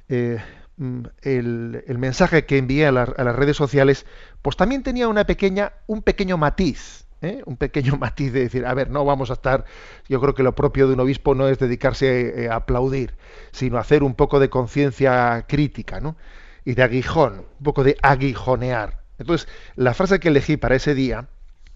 eh, 0.09 0.39
mm, 0.77 1.03
el, 1.23 1.85
mensaje 1.99 2.45
que 2.47 2.59
envié 2.59 2.87
a, 2.87 2.93
la- 2.93 3.03
a 3.17 3.25
las 3.25 3.37
redes 3.37 3.57
sociales, 3.57 4.07
pues 4.43 4.57
también 4.57 4.83
tenía 4.83 5.09
una 5.09 5.25
pequeña, 5.25 5.73
un 5.87 6.03
pequeño 6.03 6.37
matiz, 6.37 7.07
¿eh? 7.23 7.43
un 7.47 7.57
pequeño 7.57 7.97
matiz 8.01 8.33
de 8.33 8.41
decir, 8.41 8.67
a 8.67 8.75
ver, 8.75 8.91
no 8.91 9.05
vamos 9.05 9.31
a 9.31 9.35
estar, 9.35 9.65
yo 10.09 10.21
creo 10.21 10.35
que 10.35 10.43
lo 10.43 10.55
propio 10.55 10.87
de 10.89 10.95
un 10.95 11.01
obispo 11.01 11.35
no 11.35 11.49
es 11.49 11.59
dedicarse 11.59 12.45
eh, 12.45 12.49
a 12.49 12.57
aplaudir, 12.57 13.15
sino 13.53 13.79
hacer 13.79 14.03
un 14.03 14.15
poco 14.15 14.41
de 14.41 14.51
conciencia 14.51 15.45
crítica, 15.49 16.01
¿no? 16.01 16.17
Y 16.65 16.75
de 16.75 16.83
aguijón, 16.83 17.41
un 17.59 17.65
poco 17.65 17.85
de 17.85 17.97
aguijonear. 18.03 19.03
Entonces, 19.19 19.49
la 19.77 19.95
frase 19.95 20.19
que 20.19 20.29
elegí 20.29 20.57
para 20.57 20.75
ese 20.77 20.95
día 20.95 21.29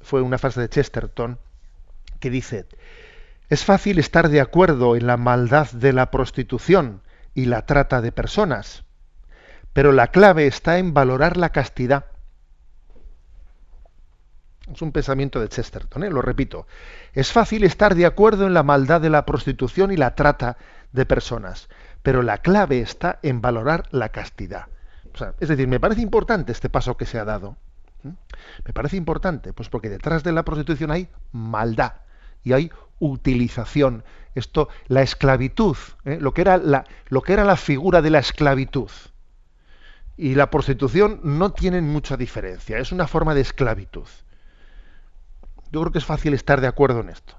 fue 0.09 0.23
una 0.23 0.39
frase 0.39 0.61
de 0.61 0.71
Chesterton 0.71 1.39
que 2.19 2.31
dice, 2.31 2.67
es 3.51 3.65
fácil 3.65 3.99
estar 3.99 4.31
de 4.31 4.41
acuerdo 4.41 4.97
en 4.97 5.07
la 5.07 5.19
maldad 5.19 5.71
de 5.71 5.93
la 5.93 6.11
prostitución 6.11 7.03
y 7.35 7.45
la 7.45 7.67
trata 7.67 8.01
de 8.01 8.11
personas, 8.11 8.85
pero 9.75 9.93
la 9.93 10.09
clave 10.09 10.47
está 10.47 10.79
en 10.79 10.95
valorar 10.95 11.37
la 11.37 11.51
castidad. 11.51 12.07
Es 14.73 14.81
un 14.83 14.93
pensamiento 14.93 15.41
de 15.41 15.49
Chesterton, 15.49 16.05
¿eh? 16.05 16.11
lo 16.11 16.23
repito. 16.23 16.67
Es 17.13 17.33
fácil 17.33 17.65
estar 17.65 17.95
de 17.95 18.07
acuerdo 18.07 18.47
en 18.47 18.55
la 18.55 18.63
maldad 18.63 19.01
de 19.01 19.11
la 19.11 19.27
prostitución 19.27 19.93
y 19.93 19.97
la 19.97 20.15
trata 20.15 20.57
de 20.93 21.05
personas, 21.05 21.69
pero 22.03 22.23
la 22.23 22.39
clave 22.39 22.81
está 22.81 23.19
en 23.23 23.43
valorar 23.43 23.85
la 23.91 24.09
castidad. 24.09 24.67
Es 25.41 25.49
decir, 25.49 25.69
me 25.69 25.81
parece 25.81 26.01
importante 26.01 26.53
este 26.53 26.71
paso 26.71 26.97
que 26.97 27.07
se 27.07 27.19
ha 27.19 27.25
dado. 27.25 27.57
¿Eh? 28.05 28.13
Me 28.65 28.73
parece 28.73 28.97
importante, 28.97 29.53
pues 29.53 29.69
porque 29.69 29.89
detrás 29.89 30.23
de 30.23 30.33
la 30.33 30.45
prostitución 30.45 30.91
hay 30.91 31.09
maldad 31.33 31.93
y 32.45 32.53
hay 32.53 32.71
utilización. 32.99 34.05
Esto, 34.35 34.69
la 34.87 35.03
esclavitud, 35.03 35.77
¿eh? 36.05 36.19
lo, 36.21 36.33
que 36.33 36.43
era 36.43 36.57
la, 36.57 36.85
lo 37.09 37.23
que 37.23 37.33
era 37.33 37.45
la 37.45 37.57
figura 37.57 38.03
de 38.03 38.11
la 38.11 38.19
esclavitud 38.21 38.91
y 40.17 40.35
la 40.35 40.51
prostitución 40.51 41.21
no 41.23 41.53
tienen 41.53 41.89
mucha 41.89 42.17
diferencia, 42.17 42.79
es 42.79 42.93
una 42.93 43.07
forma 43.07 43.35
de 43.35 43.41
esclavitud. 43.41 44.09
Yo 45.71 45.81
creo 45.81 45.93
que 45.93 45.99
es 45.99 46.05
fácil 46.05 46.35
estar 46.35 46.61
de 46.61 46.67
acuerdo 46.67 47.01
en 47.01 47.11
esto 47.11 47.37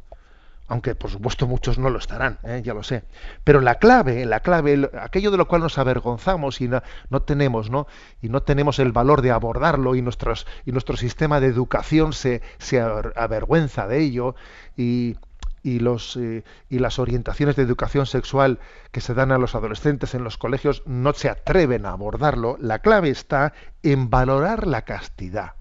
aunque 0.69 0.95
por 0.95 1.09
supuesto 1.09 1.47
muchos 1.47 1.77
no 1.79 1.89
lo 1.89 1.97
estarán, 1.97 2.39
¿eh? 2.43 2.61
ya 2.63 2.73
lo 2.73 2.83
sé. 2.83 3.03
Pero 3.43 3.59
la 3.59 3.75
clave, 3.75 4.25
la 4.25 4.39
clave, 4.39 4.89
aquello 5.01 5.31
de 5.31 5.37
lo 5.37 5.47
cual 5.47 5.61
nos 5.61 5.77
avergonzamos 5.77 6.61
y 6.61 6.69
no, 6.69 7.21
tenemos, 7.23 7.69
¿no? 7.69 7.87
Y 8.21 8.29
no 8.29 8.43
tenemos 8.43 8.79
el 8.79 8.91
valor 8.91 9.21
de 9.21 9.31
abordarlo 9.31 9.95
y, 9.95 10.01
nuestros, 10.01 10.45
y 10.65 10.71
nuestro 10.71 10.95
sistema 10.95 11.39
de 11.39 11.47
educación 11.47 12.13
se, 12.13 12.41
se 12.59 12.79
avergüenza 12.79 13.87
de 13.87 13.99
ello 13.99 14.35
y, 14.77 15.17
y, 15.63 15.79
los, 15.79 16.15
eh, 16.17 16.43
y 16.69 16.77
las 16.77 16.99
orientaciones 16.99 17.55
de 17.55 17.63
educación 17.63 18.05
sexual 18.05 18.59
que 18.91 19.01
se 19.01 19.15
dan 19.15 19.31
a 19.31 19.39
los 19.39 19.55
adolescentes 19.55 20.13
en 20.13 20.23
los 20.23 20.37
colegios 20.37 20.83
no 20.85 21.13
se 21.13 21.29
atreven 21.29 21.87
a 21.87 21.91
abordarlo, 21.91 22.57
la 22.59 22.79
clave 22.79 23.09
está 23.09 23.53
en 23.81 24.09
valorar 24.11 24.67
la 24.67 24.83
castidad. 24.83 25.53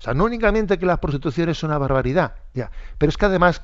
O 0.00 0.02
sea, 0.02 0.14
no 0.14 0.24
únicamente 0.24 0.78
que 0.78 0.86
la 0.86 0.96
prostitución 0.96 1.50
es 1.50 1.62
una 1.62 1.76
barbaridad, 1.76 2.36
ya, 2.54 2.70
pero 2.96 3.10
es 3.10 3.18
que 3.18 3.26
además 3.26 3.62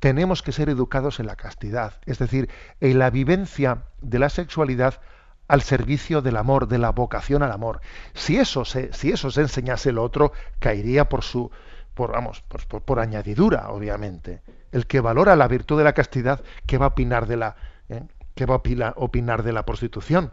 tenemos 0.00 0.42
que 0.42 0.52
ser 0.52 0.68
educados 0.68 1.20
en 1.20 1.26
la 1.26 1.36
castidad, 1.36 1.94
es 2.06 2.18
decir, 2.18 2.48
en 2.80 2.98
la 2.98 3.10
vivencia 3.10 3.84
de 4.00 4.18
la 4.18 4.30
sexualidad 4.30 5.00
al 5.46 5.62
servicio 5.62 6.22
del 6.22 6.36
amor, 6.36 6.68
de 6.68 6.78
la 6.78 6.90
vocación 6.90 7.42
al 7.42 7.52
amor. 7.52 7.80
Si 8.14 8.38
eso 8.38 8.64
se, 8.64 8.92
si 8.92 9.10
eso 9.10 9.30
se 9.30 9.42
enseñase 9.42 9.90
el 9.90 9.98
otro, 9.98 10.32
caería 10.58 11.08
por 11.08 11.22
su, 11.22 11.50
por, 11.94 12.12
vamos, 12.12 12.42
por, 12.42 13.00
añadidura, 13.00 13.68
obviamente. 13.70 14.42
El 14.72 14.86
que 14.86 15.00
valora 15.00 15.36
la 15.36 15.48
virtud 15.48 15.76
de 15.76 15.84
la 15.84 15.92
castidad, 15.92 16.42
¿qué 16.66 16.78
va 16.78 16.86
a 16.86 16.88
opinar 16.90 17.26
de 17.26 17.36
la, 17.36 17.56
eh? 17.88 18.04
¿qué 18.34 18.46
va 18.46 18.54
a 18.54 18.94
opinar 18.96 19.42
de 19.42 19.52
la 19.52 19.66
prostitución? 19.66 20.32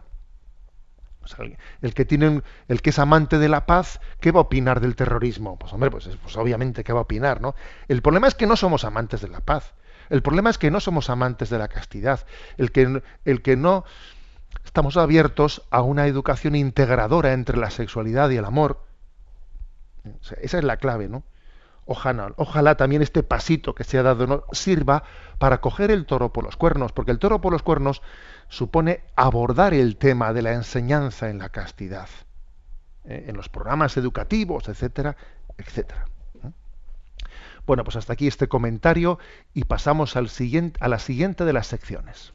El 1.82 1.94
que 1.94 2.04
tiene 2.04 2.42
el 2.68 2.82
que 2.82 2.90
es 2.90 2.98
amante 2.98 3.38
de 3.38 3.48
la 3.48 3.66
paz, 3.66 4.00
¿qué 4.20 4.32
va 4.32 4.40
a 4.40 4.42
opinar 4.42 4.80
del 4.80 4.96
terrorismo? 4.96 5.58
Pues 5.58 5.72
hombre, 5.72 5.90
pues, 5.90 6.08
pues 6.22 6.36
obviamente 6.36 6.84
qué 6.84 6.92
va 6.92 7.00
a 7.00 7.02
opinar, 7.02 7.40
¿no? 7.40 7.54
El 7.88 8.02
problema 8.02 8.28
es 8.28 8.34
que 8.34 8.46
no 8.46 8.56
somos 8.56 8.84
amantes 8.84 9.20
de 9.20 9.28
la 9.28 9.40
paz. 9.40 9.74
El 10.10 10.22
problema 10.22 10.50
es 10.50 10.58
que 10.58 10.70
no 10.70 10.80
somos 10.80 11.10
amantes 11.10 11.50
de 11.50 11.58
la 11.58 11.68
castidad. 11.68 12.26
El 12.56 12.72
que, 12.72 13.02
el 13.24 13.42
que 13.42 13.56
no 13.56 13.84
estamos 14.64 14.96
abiertos 14.96 15.62
a 15.70 15.82
una 15.82 16.06
educación 16.06 16.54
integradora 16.54 17.32
entre 17.32 17.58
la 17.58 17.70
sexualidad 17.70 18.30
y 18.30 18.36
el 18.36 18.44
amor. 18.44 18.84
esa 20.40 20.58
es 20.58 20.64
la 20.64 20.76
clave, 20.78 21.08
¿no? 21.08 21.24
Ojalá, 21.90 22.34
ojalá 22.36 22.76
también 22.76 23.00
este 23.00 23.22
pasito 23.22 23.74
que 23.74 23.82
se 23.82 23.96
ha 23.96 24.02
dado 24.02 24.44
sirva 24.52 25.04
para 25.38 25.62
coger 25.62 25.90
el 25.90 26.04
toro 26.04 26.34
por 26.34 26.44
los 26.44 26.54
cuernos, 26.54 26.92
porque 26.92 27.12
el 27.12 27.18
toro 27.18 27.40
por 27.40 27.50
los 27.50 27.62
cuernos 27.62 28.02
supone 28.48 29.00
abordar 29.16 29.72
el 29.72 29.96
tema 29.96 30.34
de 30.34 30.42
la 30.42 30.52
enseñanza 30.52 31.30
en 31.30 31.38
la 31.38 31.48
castidad, 31.48 32.10
¿eh? 33.06 33.24
en 33.28 33.38
los 33.38 33.48
programas 33.48 33.96
educativos, 33.96 34.68
etcétera, 34.68 35.16
etcétera. 35.56 36.04
Bueno, 37.66 37.84
pues 37.84 37.96
hasta 37.96 38.12
aquí 38.12 38.26
este 38.26 38.48
comentario 38.48 39.18
y 39.54 39.64
pasamos 39.64 40.14
a 40.14 40.20
la 40.20 40.98
siguiente 40.98 41.44
de 41.46 41.52
las 41.54 41.66
secciones. 41.68 42.34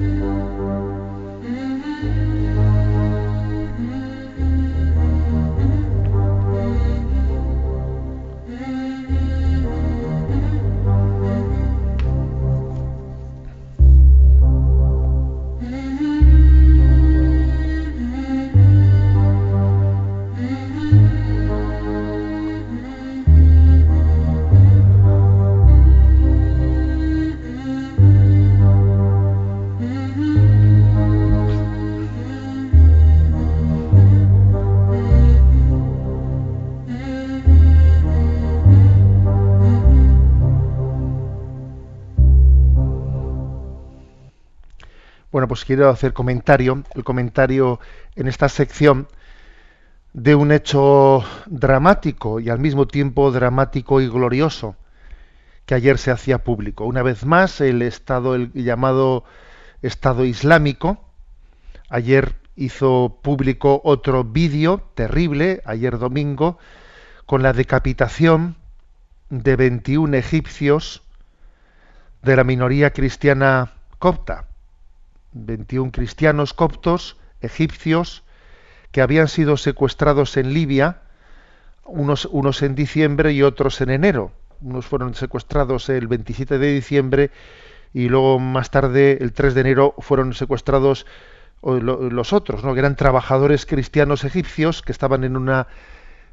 Bueno, 45.31 45.47
pues 45.47 45.63
quiero 45.63 45.89
hacer 45.89 46.11
comentario, 46.11 46.83
el 46.93 47.05
comentario 47.05 47.79
en 48.17 48.27
esta 48.27 48.49
sección 48.49 49.07
de 50.11 50.35
un 50.35 50.51
hecho 50.51 51.23
dramático 51.45 52.41
y 52.41 52.49
al 52.49 52.59
mismo 52.59 52.85
tiempo 52.85 53.31
dramático 53.31 54.01
y 54.01 54.09
glorioso 54.09 54.75
que 55.65 55.75
ayer 55.75 55.97
se 55.97 56.11
hacía 56.11 56.43
público. 56.43 56.83
Una 56.83 57.01
vez 57.01 57.25
más, 57.25 57.61
el 57.61 57.81
Estado, 57.81 58.35
el 58.35 58.51
llamado 58.51 59.23
Estado 59.81 60.25
Islámico, 60.25 60.99
ayer 61.87 62.35
hizo 62.57 63.19
público 63.21 63.79
otro 63.85 64.25
vídeo 64.25 64.83
terrible, 64.95 65.61
ayer 65.63 65.97
domingo, 65.97 66.57
con 67.25 67.41
la 67.41 67.53
decapitación 67.53 68.57
de 69.29 69.55
21 69.55 70.17
egipcios 70.17 71.03
de 72.21 72.35
la 72.35 72.43
minoría 72.43 72.91
cristiana 72.91 73.71
copta. 73.97 74.50
21 75.33 75.91
cristianos 75.91 76.53
coptos 76.53 77.17
egipcios 77.41 78.23
que 78.91 79.01
habían 79.01 79.27
sido 79.27 79.57
secuestrados 79.57 80.37
en 80.37 80.53
Libia, 80.53 81.01
unos, 81.85 82.25
unos 82.25 82.61
en 82.61 82.75
diciembre 82.75 83.31
y 83.31 83.41
otros 83.41 83.81
en 83.81 83.89
enero. 83.89 84.31
Unos 84.61 84.85
fueron 84.85 85.15
secuestrados 85.15 85.89
el 85.89 86.07
27 86.07 86.59
de 86.59 86.73
diciembre 86.73 87.31
y 87.93 88.09
luego 88.09 88.39
más 88.39 88.71
tarde, 88.71 89.17
el 89.21 89.33
3 89.33 89.53
de 89.55 89.61
enero, 89.61 89.95
fueron 89.97 90.33
secuestrados 90.33 91.05
los 91.63 92.33
otros, 92.33 92.63
¿no? 92.63 92.73
que 92.73 92.79
eran 92.79 92.95
trabajadores 92.95 93.65
cristianos 93.65 94.23
egipcios 94.23 94.81
que 94.81 94.91
estaban 94.91 95.23
en 95.23 95.37
una 95.37 95.67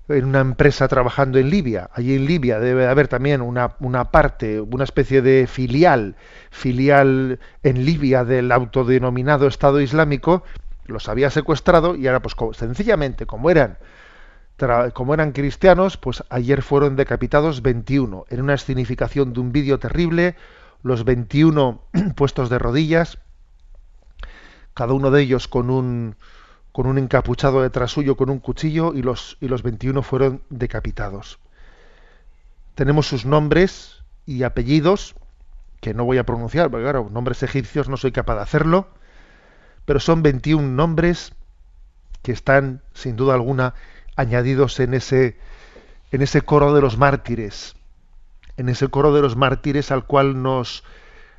en 0.09 0.25
una 0.25 0.41
empresa 0.41 0.89
trabajando 0.89 1.39
en 1.39 1.51
Libia. 1.51 1.91
Allí 1.93 2.15
en 2.15 2.25
Libia 2.25 2.59
debe 2.59 2.87
haber 2.87 3.09
también 3.09 3.43
una, 3.43 3.77
una, 3.81 4.11
parte, 4.11 4.61
una 4.61 4.85
especie 4.85 5.23
de 5.23 5.47
filial, 5.47 6.17
filial 6.51 7.39
en 7.63 7.85
Libia 7.85 8.25
del 8.25 8.51
autodenominado 8.53 9.47
Estado 9.47 9.81
Islámico, 9.81 10.43
los 10.87 11.09
había 11.09 11.31
secuestrado 11.31 11.95
y 11.95 12.07
ahora 12.07 12.21
pues 12.21 12.35
sencillamente 12.57 13.27
como 13.27 13.51
eran 13.51 13.79
como 14.93 15.15
eran 15.15 15.31
cristianos, 15.31 15.97
pues 15.97 16.25
ayer 16.31 16.63
fueron 16.63 16.97
decapitados 16.97 17.63
21 17.63 18.25
en 18.29 18.41
una 18.41 18.55
escenificación 18.55 19.33
de 19.33 19.39
un 19.39 19.53
vídeo 19.53 19.79
terrible, 19.79 20.35
los 20.83 21.05
21 21.05 21.81
puestos 22.17 22.51
de 22.51 22.59
rodillas, 22.59 23.19
cada 24.75 24.95
uno 24.95 25.13
de 25.13 25.23
ellos 25.23 25.47
con 25.47 25.71
un 25.71 26.17
con 26.73 26.87
un 26.87 26.99
encapuchado 26.99 27.62
detrás 27.62 27.91
suyo 27.91 28.16
con 28.16 28.31
un 28.31 28.39
cuchillo 28.39 28.93
y 28.95 29.03
los, 29.03 29.37
y 29.41 29.49
los 29.49 29.62
21 29.62 30.03
fueron 30.03 30.43
decapitados. 30.51 31.39
Tenemos 32.75 33.07
sus 33.07 33.25
nombres 33.25 34.03
y 34.27 34.43
apellidos, 34.43 35.14
que 35.81 35.95
no 35.95 36.05
voy 36.05 36.19
a 36.19 36.25
pronunciar, 36.25 36.71
porque 36.71 36.85
claro, 36.85 37.09
nombres 37.11 37.43
egipcios 37.43 37.89
no 37.89 37.97
soy 37.97 38.12
capaz 38.12 38.37
de 38.37 38.43
hacerlo, 38.43 38.89
pero 39.85 40.01
son 40.01 40.23
21 40.23 40.69
nombres 40.69 41.33
que 42.23 42.33
están, 42.33 42.83
sin 42.95 43.16
duda 43.16 43.35
alguna, 43.35 43.75
añadidos 44.16 44.81
en 44.81 44.95
ese, 44.95 45.39
en 46.12 46.23
ese 46.23 46.43
coro 46.43 46.75
de 46.75 46.81
los 46.81 46.99
mártires, 46.99 47.75
en 48.57 48.69
ese 48.69 48.89
coro 48.89 49.14
de 49.14 49.23
los 49.23 49.37
mártires 49.37 49.91
al 49.91 50.05
cual 50.05 50.43
nos, 50.43 50.85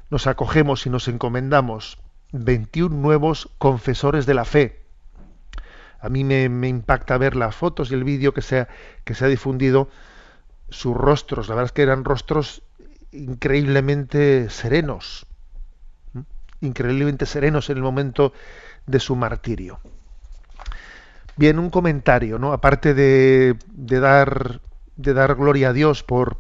nos 0.10 0.28
acogemos 0.28 0.86
y 0.86 0.90
nos 0.90 1.08
encomendamos. 1.08 2.00
21 2.32 2.96
nuevos 2.96 3.50
confesores 3.58 4.26
de 4.26 4.34
la 4.34 4.46
fe 4.46 4.79
a 6.02 6.10
mí 6.10 6.24
me, 6.24 6.46
impacta 6.68 7.18
ver 7.18 7.36
las 7.36 7.56
fotos 7.56 7.92
y 7.92 7.94
el 7.94 8.04
vídeo 8.04 8.34
que 8.34 8.42
se, 8.42 8.60
ha, 8.60 8.68
que 9.04 9.14
se 9.14 9.26
ha 9.26 9.28
difundido, 9.28 9.90
sus 10.70 10.96
rostros, 10.96 11.50
la 11.50 11.56
verdad 11.56 11.66
es 11.68 11.72
que 11.72 11.82
eran 11.82 12.06
rostros 12.06 12.62
increíblemente 13.12 14.50
serenos, 14.50 15.26
increíblemente 16.62 17.26
serenos 17.26 17.70
en 17.70 17.78
el 17.78 17.84
momento 17.84 18.34
de 18.86 19.00
su 19.00 19.16
martirio. 19.16 19.80
Bien, 21.36 21.58
un 21.58 21.70
comentario, 21.70 22.38
¿no? 22.38 22.54
Aparte 22.54 22.94
de, 22.94 23.56
de 23.68 24.00
dar, 24.00 24.62
de 24.98 25.14
dar 25.14 25.36
gloria 25.36 25.70
a 25.70 25.74
Dios 25.74 26.04
por, 26.04 26.38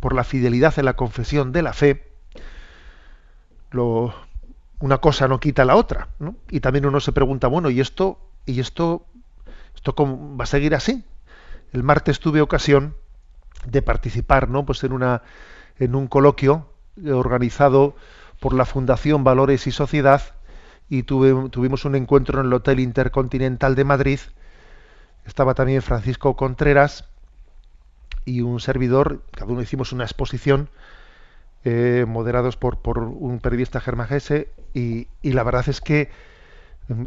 por 0.00 0.14
la 0.14 0.24
fidelidad 0.24 0.78
en 0.78 0.86
la 0.86 0.94
confesión 0.94 1.52
de 1.52 1.62
la 1.62 1.72
fe, 1.72 2.08
lo, 3.70 4.14
una 4.80 4.98
cosa 4.98 5.28
no 5.28 5.40
quita 5.40 5.64
la 5.64 5.76
otra, 5.76 6.08
¿no? 6.18 6.36
Y 6.50 6.60
también 6.60 6.86
uno 6.86 7.00
se 7.00 7.12
pregunta, 7.12 7.48
bueno, 7.48 7.70
¿y 7.70 7.80
esto, 7.80 8.18
y 8.48 8.60
esto, 8.60 9.06
esto 9.74 9.94
va 9.96 10.44
a 10.44 10.46
seguir 10.46 10.74
así? 10.74 11.04
El 11.72 11.82
martes 11.82 12.18
tuve 12.18 12.40
ocasión 12.40 12.96
de 13.66 13.82
participar, 13.82 14.48
¿no? 14.48 14.64
Pues 14.64 14.82
en 14.84 14.92
una, 14.92 15.22
en 15.78 15.94
un 15.94 16.08
coloquio 16.08 16.72
organizado 17.06 17.94
por 18.40 18.54
la 18.54 18.64
Fundación 18.64 19.22
Valores 19.22 19.66
y 19.66 19.70
Sociedad 19.70 20.22
y 20.88 21.02
tuvimos 21.02 21.84
un 21.84 21.94
encuentro 21.94 22.40
en 22.40 22.46
el 22.46 22.52
Hotel 22.54 22.80
Intercontinental 22.80 23.74
de 23.74 23.84
Madrid. 23.84 24.20
Estaba 25.26 25.52
también 25.52 25.82
Francisco 25.82 26.34
Contreras 26.34 27.04
y 28.24 28.40
un 28.40 28.60
servidor, 28.60 29.22
cada 29.32 29.52
uno 29.52 29.60
hicimos 29.60 29.92
una 29.92 30.04
exposición 30.04 30.70
eh, 31.64 32.06
moderados 32.08 32.56
por, 32.56 32.80
por 32.80 32.98
un 33.00 33.40
periodista 33.40 33.80
germagese 33.80 34.48
y, 34.72 35.08
y 35.20 35.32
la 35.32 35.42
verdad 35.42 35.68
es 35.68 35.82
que 35.82 36.10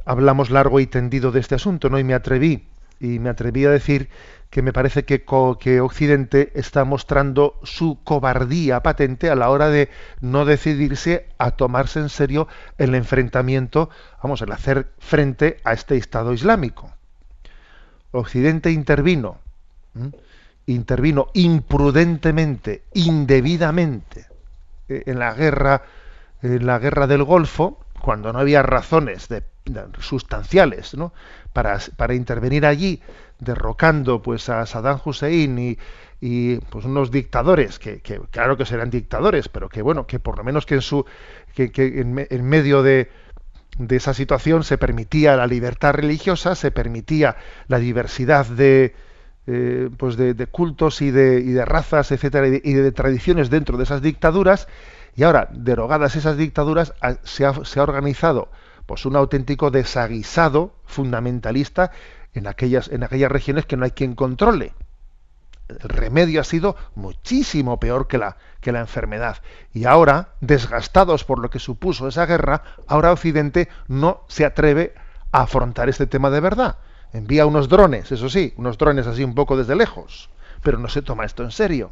hablamos 0.05 0.49
largo 0.49 0.79
y 0.79 0.88
tendido 0.88 1.32
de 1.32 1.39
este 1.39 1.55
asunto, 1.55 1.89
¿no? 1.89 1.99
Y 1.99 2.03
me 2.03 2.13
atreví, 2.13 2.67
y 2.99 3.19
me 3.19 3.29
atreví 3.29 3.65
a 3.65 3.71
decir 3.71 4.09
que 4.49 4.61
me 4.61 4.73
parece 4.73 5.05
que, 5.05 5.23
que 5.59 5.82
Occidente 5.82 6.51
está 6.55 6.84
mostrando 6.84 7.57
su 7.63 7.99
cobardía 8.03 8.84
patente 8.84 9.29
a 9.29 9.36
la 9.36 9.49
hora 9.49 9.69
de 9.69 9.89
no 10.19 10.45
decidirse 10.45 11.27
a 11.38 11.51
tomarse 11.51 11.99
en 11.99 12.09
serio 12.09 12.47
el 12.77 12.93
enfrentamiento, 12.93 13.89
vamos, 14.21 14.41
el 14.41 14.51
hacer 14.51 14.89
frente 14.99 15.57
a 15.63 15.73
este 15.73 15.95
Estado 15.97 16.34
Islámico. 16.34 16.91
Occidente 18.11 18.71
intervino, 18.71 19.38
intervino 20.65 21.27
imprudentemente, 21.34 22.84
indebidamente 22.93 24.27
eh, 24.89 25.03
en 25.05 25.17
la 25.17 25.34
guerra, 25.34 25.84
en 26.41 26.65
la 26.65 26.77
guerra 26.77 27.07
del 27.07 27.23
Golfo, 27.23 27.79
cuando 28.01 28.33
no 28.33 28.39
había 28.39 28.63
razones 28.63 29.27
de- 29.29 29.43
sustanciales, 29.99 30.95
¿no? 30.95 31.13
para, 31.53 31.77
intervenir 32.15 32.65
allí, 32.65 33.01
derrocando 33.39 34.21
pues 34.21 34.49
a 34.49 34.65
Saddam 34.65 34.99
Hussein 35.05 35.57
y, 35.59 35.77
y, 36.19 36.57
pues 36.57 36.85
unos 36.85 37.11
dictadores 37.11 37.79
que, 37.79 38.01
claro 38.31 38.57
que 38.57 38.65
serán 38.65 38.89
dictadores, 38.89 39.49
pero 39.49 39.69
que 39.69 39.81
bueno, 39.81 40.07
que 40.07 40.19
por 40.19 40.37
lo 40.37 40.43
menos 40.43 40.65
que 40.65 40.75
en 40.75 40.81
su 40.81 41.05
que, 41.55 41.71
en, 41.75 42.13
me- 42.13 42.27
en 42.29 42.43
medio 42.45 42.81
de, 42.83 43.09
de 43.77 43.95
esa 43.95 44.13
situación 44.13 44.63
se 44.63 44.77
permitía 44.77 45.35
la 45.35 45.47
libertad 45.47 45.93
religiosa, 45.93 46.55
se 46.55 46.71
permitía 46.71 47.37
la 47.67 47.79
diversidad 47.79 48.45
de 48.45 48.93
eh, 49.47 49.89
pues 49.97 50.17
de, 50.17 50.35
cultos 50.47 51.01
y 51.01 51.11
de, 51.11 51.39
y 51.39 51.51
de 51.51 51.65
razas, 51.65 52.11
etcétera, 52.11 52.47
y 52.47 52.61
y 52.63 52.73
de 52.73 52.91
tradiciones 52.91 53.49
dentro 53.49 53.77
de 53.77 53.83
esas 53.83 54.01
dictaduras. 54.01 54.67
Y 55.16 55.24
ahora, 55.24 55.49
derogadas 55.51 56.16
esas 56.16 56.38
dictaduras, 56.38 56.93
ha- 57.01 57.16
se 57.24 57.45
ha, 57.45 57.53
se 57.66 57.80
ha 57.80 57.84
organizado 57.84 58.49
pues 58.86 59.05
un 59.05 59.16
auténtico 59.16 59.72
desaguisado 59.72 60.74
fundamentalista 60.86 61.91
en 62.34 62.47
aquellas, 62.47 62.88
en 62.89 63.03
aquellas 63.03 63.32
regiones 63.32 63.66
que 63.66 63.78
no 63.78 63.86
hay 63.86 63.91
quien 63.91 64.16
controle. 64.16 64.74
El 65.70 65.80
remedio 65.88 66.41
ha 66.41 66.43
sido 66.43 66.76
muchísimo 66.95 67.80
peor 67.80 68.07
que 68.07 68.18
la, 68.18 68.36
que 68.59 68.72
la 68.74 68.82
enfermedad. 68.82 69.38
Y 69.74 69.86
ahora, 69.86 70.30
desgastados 70.41 71.24
por 71.24 71.39
lo 71.39 71.49
que 71.49 71.59
supuso 71.59 72.07
esa 72.09 72.26
guerra, 72.26 72.64
ahora 72.88 73.14
Occidente 73.14 73.70
no 73.88 74.24
se 74.28 74.43
atreve 74.45 74.93
a 75.32 75.43
afrontar 75.43 75.88
este 75.88 76.07
tema 76.07 76.30
de 76.30 76.41
verdad. 76.41 76.78
Envía 77.14 77.45
unos 77.45 77.70
drones, 77.70 78.12
eso 78.12 78.30
sí, 78.30 78.53
unos 78.57 78.78
drones 78.78 79.07
así 79.07 79.24
un 79.24 79.36
poco 79.36 79.55
desde 79.55 79.76
lejos, 79.76 80.30
pero 80.62 80.78
no 80.78 80.89
se 80.89 81.01
toma 81.01 81.24
esto 81.26 81.43
en 81.43 81.51
serio. 81.51 81.91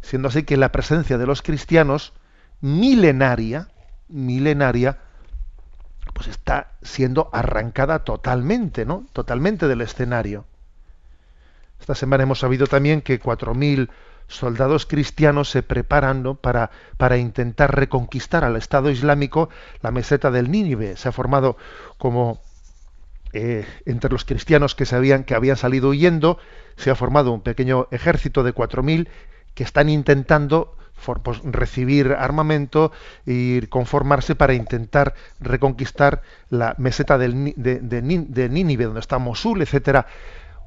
Siendo 0.00 0.28
así 0.28 0.44
que 0.44 0.56
la 0.56 0.72
presencia 0.72 1.18
de 1.18 1.26
los 1.26 1.42
cristianos 1.42 2.12
milenaria, 2.60 3.68
milenaria, 4.08 4.98
pues 6.14 6.28
está 6.28 6.72
siendo 6.82 7.30
arrancada 7.32 8.00
totalmente, 8.00 8.84
¿no? 8.84 9.06
Totalmente 9.12 9.68
del 9.68 9.80
escenario. 9.80 10.44
Esta 11.80 11.94
semana 11.94 12.24
hemos 12.24 12.40
sabido 12.40 12.66
también 12.66 13.00
que 13.00 13.20
4.000 13.20 13.88
soldados 14.28 14.86
cristianos 14.86 15.50
se 15.50 15.62
preparan 15.62 16.22
¿no? 16.22 16.36
para, 16.36 16.70
para 16.96 17.16
intentar 17.16 17.74
reconquistar 17.74 18.44
al 18.44 18.56
Estado 18.56 18.90
Islámico 18.90 19.48
la 19.82 19.90
meseta 19.90 20.30
del 20.30 20.50
Nínive. 20.50 20.96
Se 20.96 21.08
ha 21.08 21.12
formado 21.12 21.56
como 21.98 22.40
eh, 23.32 23.66
entre 23.86 24.10
los 24.10 24.24
cristianos 24.24 24.74
que, 24.74 24.86
se 24.86 24.96
habían, 24.96 25.24
que 25.24 25.34
habían 25.34 25.56
salido 25.56 25.88
huyendo, 25.88 26.38
se 26.76 26.90
ha 26.90 26.94
formado 26.94 27.32
un 27.32 27.42
pequeño 27.42 27.88
ejército 27.90 28.42
de 28.42 28.54
4.000 28.54 29.08
que 29.54 29.62
están 29.64 29.88
intentando 29.88 30.76
pues, 31.22 31.40
recibir 31.44 32.12
armamento 32.12 32.92
y 33.24 33.62
conformarse 33.68 34.34
para 34.34 34.54
intentar 34.54 35.14
reconquistar 35.40 36.22
la 36.50 36.74
meseta 36.78 37.16
del, 37.16 37.54
de, 37.56 38.48
Nínive, 38.50 38.84
donde 38.84 39.00
está 39.00 39.18
Mosul, 39.18 39.62
etcétera, 39.62 40.06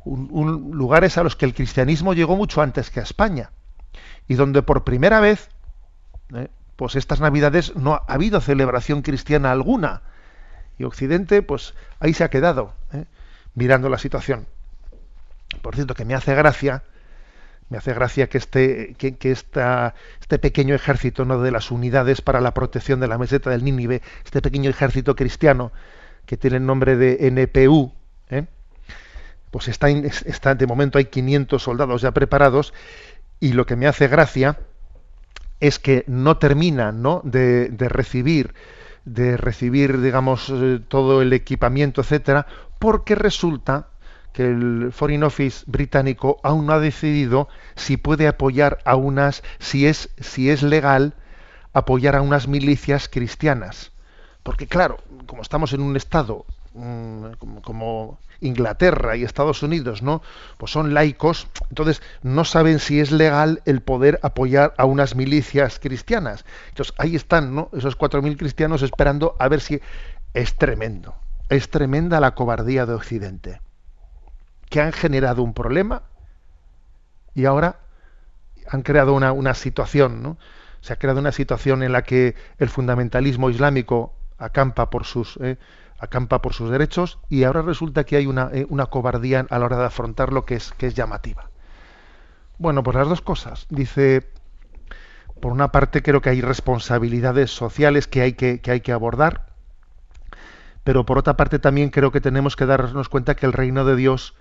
un- 0.06 0.72
lugares 0.74 1.18
a 1.18 1.24
los 1.24 1.36
que 1.36 1.46
el 1.46 1.54
cristianismo 1.54 2.14
llegó 2.14 2.36
mucho 2.36 2.62
antes 2.62 2.90
que 2.90 3.00
a 3.00 3.04
España 3.04 3.52
y 4.28 4.34
donde 4.36 4.64
por 4.64 4.84
primera 4.84 5.20
vez, 5.20 5.50
eh, 6.36 6.48
pues 6.76 6.96
estas 6.96 7.20
navidades 7.22 7.76
no 7.76 7.94
ha 7.94 8.04
habido 8.08 8.42
celebración 8.42 9.02
cristiana 9.04 9.52
alguna 9.52 10.02
y 10.80 10.86
Occidente, 10.86 11.44
pues 11.44 11.76
ahí 12.00 12.14
se 12.14 12.24
ha 12.24 12.30
quedado, 12.30 12.74
¿eh? 12.92 13.06
mirando 13.54 13.88
la 13.90 14.00
situación. 14.00 14.48
Por 15.62 15.76
cierto, 15.76 15.94
que 15.94 16.06
me 16.06 16.16
hace 16.16 16.34
gracia, 16.34 16.84
me 17.70 17.78
hace 17.78 17.94
gracia 17.94 18.28
que 18.28 18.38
este, 18.38 18.96
que, 18.98 19.16
este 19.32 20.40
pequeño 20.40 20.76
ejército 20.76 21.26
¿no? 21.26 21.42
de 21.42 21.52
las 21.52 21.72
unidades 21.72 22.22
para 22.22 22.42
la 22.42 22.54
protección 22.54 23.00
de 23.00 23.08
la 23.08 23.18
meseta 23.18 23.50
del 23.50 23.64
Nínive, 23.64 24.02
este 24.24 24.42
pequeño 24.42 24.70
ejército 24.70 25.16
cristiano 25.16 25.72
que 26.26 26.38
tiene 26.38 26.58
el 26.58 26.66
nombre 26.66 26.96
de 26.96 27.28
NPU, 27.32 27.92
¿eh? 28.30 28.46
pues 29.52 29.68
está, 29.68 29.90
está, 29.90 30.56
de 30.56 30.68
momento 30.68 30.98
hay 30.98 31.06
500 31.06 31.62
soldados 31.62 32.02
ya 32.02 32.12
preparados 32.12 32.74
y 33.40 33.54
lo 33.54 33.66
que 33.66 33.76
me 33.76 33.88
hace 33.88 34.08
gracia 34.08 34.58
es 35.60 35.80
que 35.80 36.04
no 36.08 36.38
terminan 36.38 37.02
¿no? 37.02 37.22
De, 37.24 37.70
de 37.70 37.90
recibir 37.90 38.54
de 39.06 39.36
recibir 39.38 40.00
digamos 40.02 40.50
eh, 40.50 40.80
todo 40.88 41.22
el 41.22 41.34
equipamiento 41.34 42.02
etcétera 42.02 42.48
porque 42.80 43.16
resulta 43.16 43.90
que 44.34 44.46
el 44.46 44.92
Foreign 44.92 45.24
Office 45.24 45.64
británico 45.68 46.40
aún 46.44 46.66
no 46.66 46.74
ha 46.74 46.80
decidido 46.80 47.48
si 47.76 47.98
puede 47.98 48.28
apoyar 48.28 48.80
a 48.84 48.96
unas 48.96 49.44
si 49.60 49.88
es 49.88 50.10
si 50.20 50.50
es 50.50 50.64
legal 50.64 51.14
apoyar 51.74 52.16
a 52.16 52.22
unas 52.22 52.48
milicias 52.48 53.08
cristianas 53.08 53.92
porque 54.44 54.68
claro 54.68 54.98
como 55.26 55.42
estamos 55.42 55.74
en 55.74 55.82
un 55.82 55.96
estado 55.96 56.46
mm, 56.74 57.34
como, 57.40 57.62
como 57.62 58.20
Inglaterra 58.44 59.16
y 59.16 59.24
Estados 59.24 59.64
Unidos, 59.64 60.02
¿no? 60.02 60.22
Pues 60.58 60.72
son 60.72 60.94
laicos, 60.94 61.48
entonces 61.70 62.02
no 62.22 62.46
saben 62.46 62.80
si 62.80 63.00
es 63.00 63.12
legal 63.12 63.62
el 63.66 63.82
poder 63.82 64.20
apoyar 64.22 64.74
a 64.78 64.86
unas 64.86 65.16
milicias 65.16 65.80
cristianas. 65.80 66.46
Entonces 66.70 66.94
ahí 66.98 67.16
están, 67.16 67.56
¿no? 67.56 67.70
Esos 67.74 67.98
4.000 67.98 68.38
cristianos 68.38 68.82
esperando 68.82 69.36
a 69.40 69.48
ver 69.48 69.62
si 69.62 69.82
es 70.34 70.56
tremendo. 70.56 71.16
Es 71.50 71.70
tremenda 71.70 72.20
la 72.20 72.36
cobardía 72.36 72.86
de 72.86 72.94
Occidente. 72.94 73.63
Que 74.74 74.82
han 74.82 74.92
generado 74.92 75.44
un 75.44 75.54
problema 75.54 76.02
y 77.36 77.46
ahora 77.46 77.82
han 78.68 78.82
creado 78.82 79.14
una, 79.14 79.32
una 79.32 79.54
situación, 79.54 80.24
¿no? 80.24 80.40
Se 80.82 80.94
ha 80.94 80.96
creado 80.96 81.20
una 81.20 81.32
situación 81.32 81.84
en 81.84 81.92
la 81.92 82.02
que 82.02 82.34
el 82.58 82.70
fundamentalismo 82.70 83.52
islámico 83.52 84.16
acampa 84.40 84.90
por 84.90 85.06
sus 85.06 85.38
eh, 85.44 85.58
acampa 86.00 86.42
por 86.42 86.56
sus 86.56 86.72
derechos 86.72 87.20
y 87.30 87.44
ahora 87.44 87.62
resulta 87.62 88.04
que 88.04 88.16
hay 88.16 88.26
una, 88.26 88.50
eh, 88.52 88.66
una 88.68 88.88
cobardía 88.88 89.46
a 89.48 89.60
la 89.60 89.66
hora 89.66 89.78
de 89.78 89.86
afrontar 89.86 90.34
lo 90.34 90.44
que 90.44 90.56
es, 90.56 90.72
que 90.72 90.88
es 90.88 90.96
llamativa. 90.96 91.52
Bueno, 92.58 92.82
pues 92.82 92.98
las 92.98 93.08
dos 93.08 93.22
cosas. 93.22 93.68
Dice, 93.70 94.28
por 95.40 95.52
una 95.52 95.72
parte 95.72 96.02
creo 96.02 96.20
que 96.20 96.32
hay 96.32 96.42
responsabilidades 96.42 97.52
sociales 97.52 98.08
que 98.08 98.22
hay 98.22 98.34
que, 98.34 98.60
que 98.60 98.72
hay 98.72 98.82
que 98.82 98.92
abordar, 98.92 99.54
pero 100.84 101.06
por 101.06 101.20
otra 101.20 101.38
parte 101.38 101.60
también 101.60 101.92
creo 101.92 102.12
que 102.12 102.22
tenemos 102.22 102.56
que 102.56 102.66
darnos 102.66 103.08
cuenta 103.08 103.36
que 103.36 103.46
el 103.46 103.54
reino 103.54 103.86
de 103.86 103.96
Dios 103.96 104.34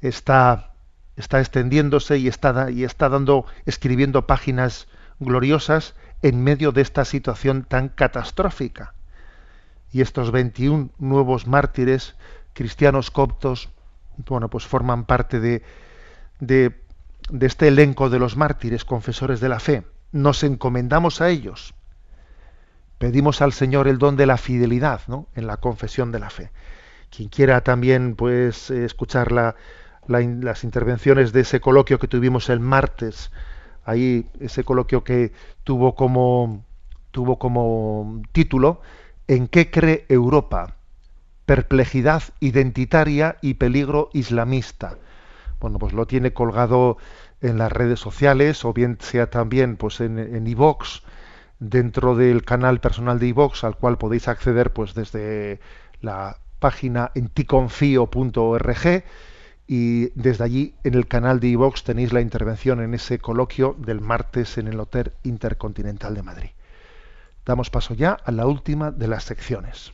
está, 0.00 0.72
está 1.16 1.40
extendiéndose 1.40 2.18
y 2.18 2.28
está, 2.28 2.70
y 2.70 2.84
está 2.84 3.08
dando, 3.08 3.46
escribiendo 3.64 4.26
páginas 4.26 4.88
gloriosas 5.20 5.94
en 6.22 6.42
medio 6.42 6.72
de 6.72 6.82
esta 6.82 7.04
situación 7.04 7.64
tan 7.64 7.88
catastrófica 7.88 8.94
y 9.92 10.00
estos 10.00 10.30
21 10.30 10.90
nuevos 10.98 11.46
mártires 11.46 12.16
cristianos 12.52 13.10
coptos, 13.10 13.68
bueno, 14.28 14.48
pues 14.48 14.66
forman 14.66 15.04
parte 15.04 15.40
de, 15.40 15.62
de, 16.40 16.80
de 17.30 17.46
este 17.46 17.68
elenco 17.68 18.08
de 18.10 18.18
los 18.18 18.36
mártires 18.36 18.84
confesores 18.84 19.40
de 19.40 19.48
la 19.48 19.60
fe. 19.60 19.84
Nos 20.12 20.42
encomendamos 20.42 21.20
a 21.20 21.28
ellos. 21.28 21.74
Pedimos 22.98 23.42
al 23.42 23.52
Señor 23.52 23.88
el 23.88 23.98
don 23.98 24.16
de 24.16 24.26
la 24.26 24.38
fidelidad 24.38 25.02
¿no? 25.06 25.26
en 25.34 25.46
la 25.46 25.58
confesión 25.58 26.12
de 26.12 26.18
la 26.18 26.30
fe. 26.30 26.50
quien 27.10 27.28
quiera 27.28 27.60
también 27.60 28.16
pues 28.16 28.70
eh, 28.70 28.84
escuchar 28.84 29.32
la- 29.32 29.54
las 30.08 30.64
intervenciones 30.64 31.32
de 31.32 31.40
ese 31.40 31.60
coloquio 31.60 31.98
que 31.98 32.08
tuvimos 32.08 32.48
el 32.48 32.60
martes, 32.60 33.30
ahí 33.84 34.26
ese 34.40 34.64
coloquio 34.64 35.04
que 35.04 35.32
tuvo 35.64 35.94
como 35.94 36.64
tuvo 37.10 37.38
como 37.38 38.22
título 38.32 38.80
¿En 39.28 39.48
qué 39.48 39.70
cree 39.70 40.04
Europa? 40.08 40.76
Perplejidad 41.46 42.22
identitaria 42.40 43.38
y 43.40 43.54
peligro 43.54 44.10
islamista. 44.12 44.98
Bueno, 45.60 45.78
pues 45.78 45.92
lo 45.92 46.06
tiene 46.06 46.32
colgado 46.32 46.98
en 47.40 47.58
las 47.58 47.72
redes 47.72 47.98
sociales 47.98 48.64
o 48.64 48.72
bien 48.72 48.98
sea 49.00 49.30
también 49.30 49.76
pues 49.76 50.00
en 50.00 50.46
iVox 50.46 51.02
dentro 51.58 52.14
del 52.14 52.44
canal 52.44 52.80
personal 52.80 53.18
de 53.18 53.28
iVox 53.28 53.64
al 53.64 53.76
cual 53.76 53.98
podéis 53.98 54.28
acceder 54.28 54.72
pues 54.72 54.94
desde 54.94 55.60
la 56.00 56.38
página 56.58 57.10
enticonfio.org 57.14 59.04
y 59.66 60.10
desde 60.10 60.44
allí 60.44 60.74
en 60.84 60.94
el 60.94 61.08
canal 61.08 61.40
de 61.40 61.48
iVox 61.48 61.82
tenéis 61.82 62.12
la 62.12 62.20
intervención 62.20 62.80
en 62.80 62.94
ese 62.94 63.18
coloquio 63.18 63.74
del 63.78 64.00
martes 64.00 64.58
en 64.58 64.68
el 64.68 64.78
Hotel 64.78 65.12
Intercontinental 65.24 66.14
de 66.14 66.22
Madrid. 66.22 66.50
Damos 67.44 67.70
paso 67.70 67.94
ya 67.94 68.12
a 68.12 68.32
la 68.32 68.46
última 68.46 68.90
de 68.90 69.08
las 69.08 69.24
secciones. 69.24 69.92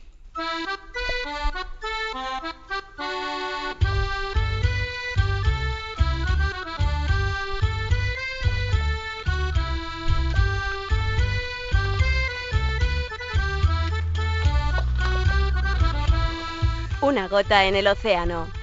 Una 17.01 17.27
gota 17.27 17.65
en 17.65 17.75
el 17.75 17.87
océano. 17.87 18.62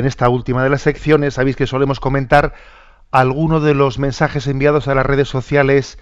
En 0.00 0.06
esta 0.06 0.30
última 0.30 0.64
de 0.64 0.70
las 0.70 0.80
secciones 0.80 1.34
sabéis 1.34 1.56
que 1.56 1.66
solemos 1.66 2.00
comentar 2.00 2.54
algunos 3.10 3.62
de 3.62 3.74
los 3.74 3.98
mensajes 3.98 4.46
enviados 4.46 4.88
a 4.88 4.94
las 4.94 5.04
redes 5.04 5.28
sociales 5.28 5.98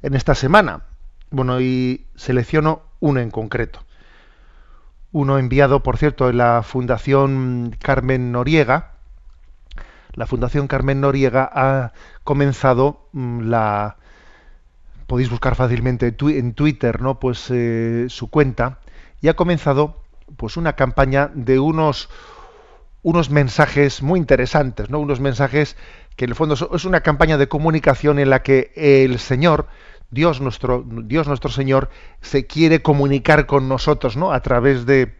en 0.00 0.14
esta 0.14 0.34
semana. 0.34 0.84
Bueno, 1.30 1.60
y 1.60 2.06
selecciono 2.16 2.80
uno 2.98 3.20
en 3.20 3.30
concreto. 3.30 3.84
Uno 5.10 5.38
enviado, 5.38 5.82
por 5.82 5.98
cierto, 5.98 6.30
en 6.30 6.38
la 6.38 6.62
Fundación 6.62 7.76
Carmen 7.78 8.32
Noriega. 8.32 8.92
La 10.14 10.26
Fundación 10.26 10.66
Carmen 10.66 11.02
Noriega 11.02 11.50
ha 11.52 11.92
comenzado 12.24 13.06
mm, 13.12 13.40
la 13.50 13.96
podéis 15.06 15.28
buscar 15.28 15.56
fácilmente 15.56 16.06
en 16.06 16.16
twi- 16.16 16.38
en 16.38 16.54
Twitter, 16.54 17.02
¿no? 17.02 17.20
Pues 17.20 17.48
eh, 17.50 18.06
su 18.08 18.30
cuenta 18.30 18.78
y 19.20 19.28
ha 19.28 19.34
comenzado 19.34 20.00
pues 20.38 20.56
una 20.56 20.72
campaña 20.72 21.30
de 21.34 21.58
unos 21.58 22.08
unos 23.02 23.30
mensajes 23.30 24.02
muy 24.02 24.18
interesantes, 24.18 24.88
¿no? 24.88 25.00
Unos 25.00 25.20
mensajes 25.20 25.76
que 26.16 26.24
en 26.24 26.30
el 26.30 26.36
fondo 26.36 26.54
es 26.54 26.84
una 26.84 27.00
campaña 27.00 27.36
de 27.36 27.48
comunicación 27.48 28.18
en 28.18 28.30
la 28.30 28.42
que 28.42 28.72
el 28.76 29.18
Señor, 29.18 29.66
Dios 30.10 30.40
nuestro, 30.40 30.84
Dios 30.86 31.26
nuestro 31.26 31.50
Señor, 31.50 31.90
se 32.20 32.46
quiere 32.46 32.82
comunicar 32.82 33.46
con 33.46 33.68
nosotros, 33.68 34.16
¿no? 34.16 34.32
A 34.32 34.40
través 34.40 34.86
de, 34.86 35.16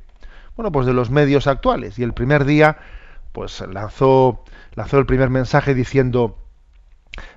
bueno, 0.57 0.71
pues 0.71 0.87
de 0.87 0.93
los 0.93 1.11
medios 1.11 1.47
actuales. 1.47 1.99
Y 1.99 2.05
el 2.05 2.13
primer 2.13 2.45
día, 2.45 2.79
pues 3.33 3.61
lanzó, 3.61 4.45
lanzó 4.75 4.99
el 4.99 5.07
primer 5.07 5.31
mensaje 5.31 5.75
diciendo, 5.75 6.39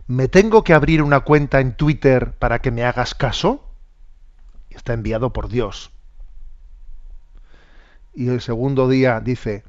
¿me 0.06 0.28
tengo 0.28 0.64
que 0.64 0.74
abrir 0.74 1.02
una 1.02 1.22
cuenta 1.22 1.60
en 1.60 1.74
Twitter 1.74 2.34
para 2.34 2.60
que 2.60 2.72
me 2.72 2.84
hagas 2.84 3.16
caso? 3.16 3.64
Está 4.70 4.93
enviado 4.93 5.34
por 5.34 5.48
Dios. 5.48 5.91
Y 8.14 8.28
el 8.28 8.41
segundo 8.41 8.88
día 8.88 9.20
dice, 9.22 9.64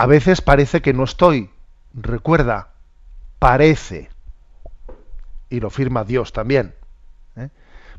a 0.00 0.06
veces 0.06 0.40
parece 0.40 0.80
que 0.80 0.94
no 0.94 1.04
estoy. 1.04 1.50
Recuerda, 1.92 2.70
parece. 3.38 4.08
Y 5.50 5.60
lo 5.60 5.68
firma 5.68 6.04
Dios 6.04 6.32
también. 6.32 6.74
¿eh? 7.36 7.50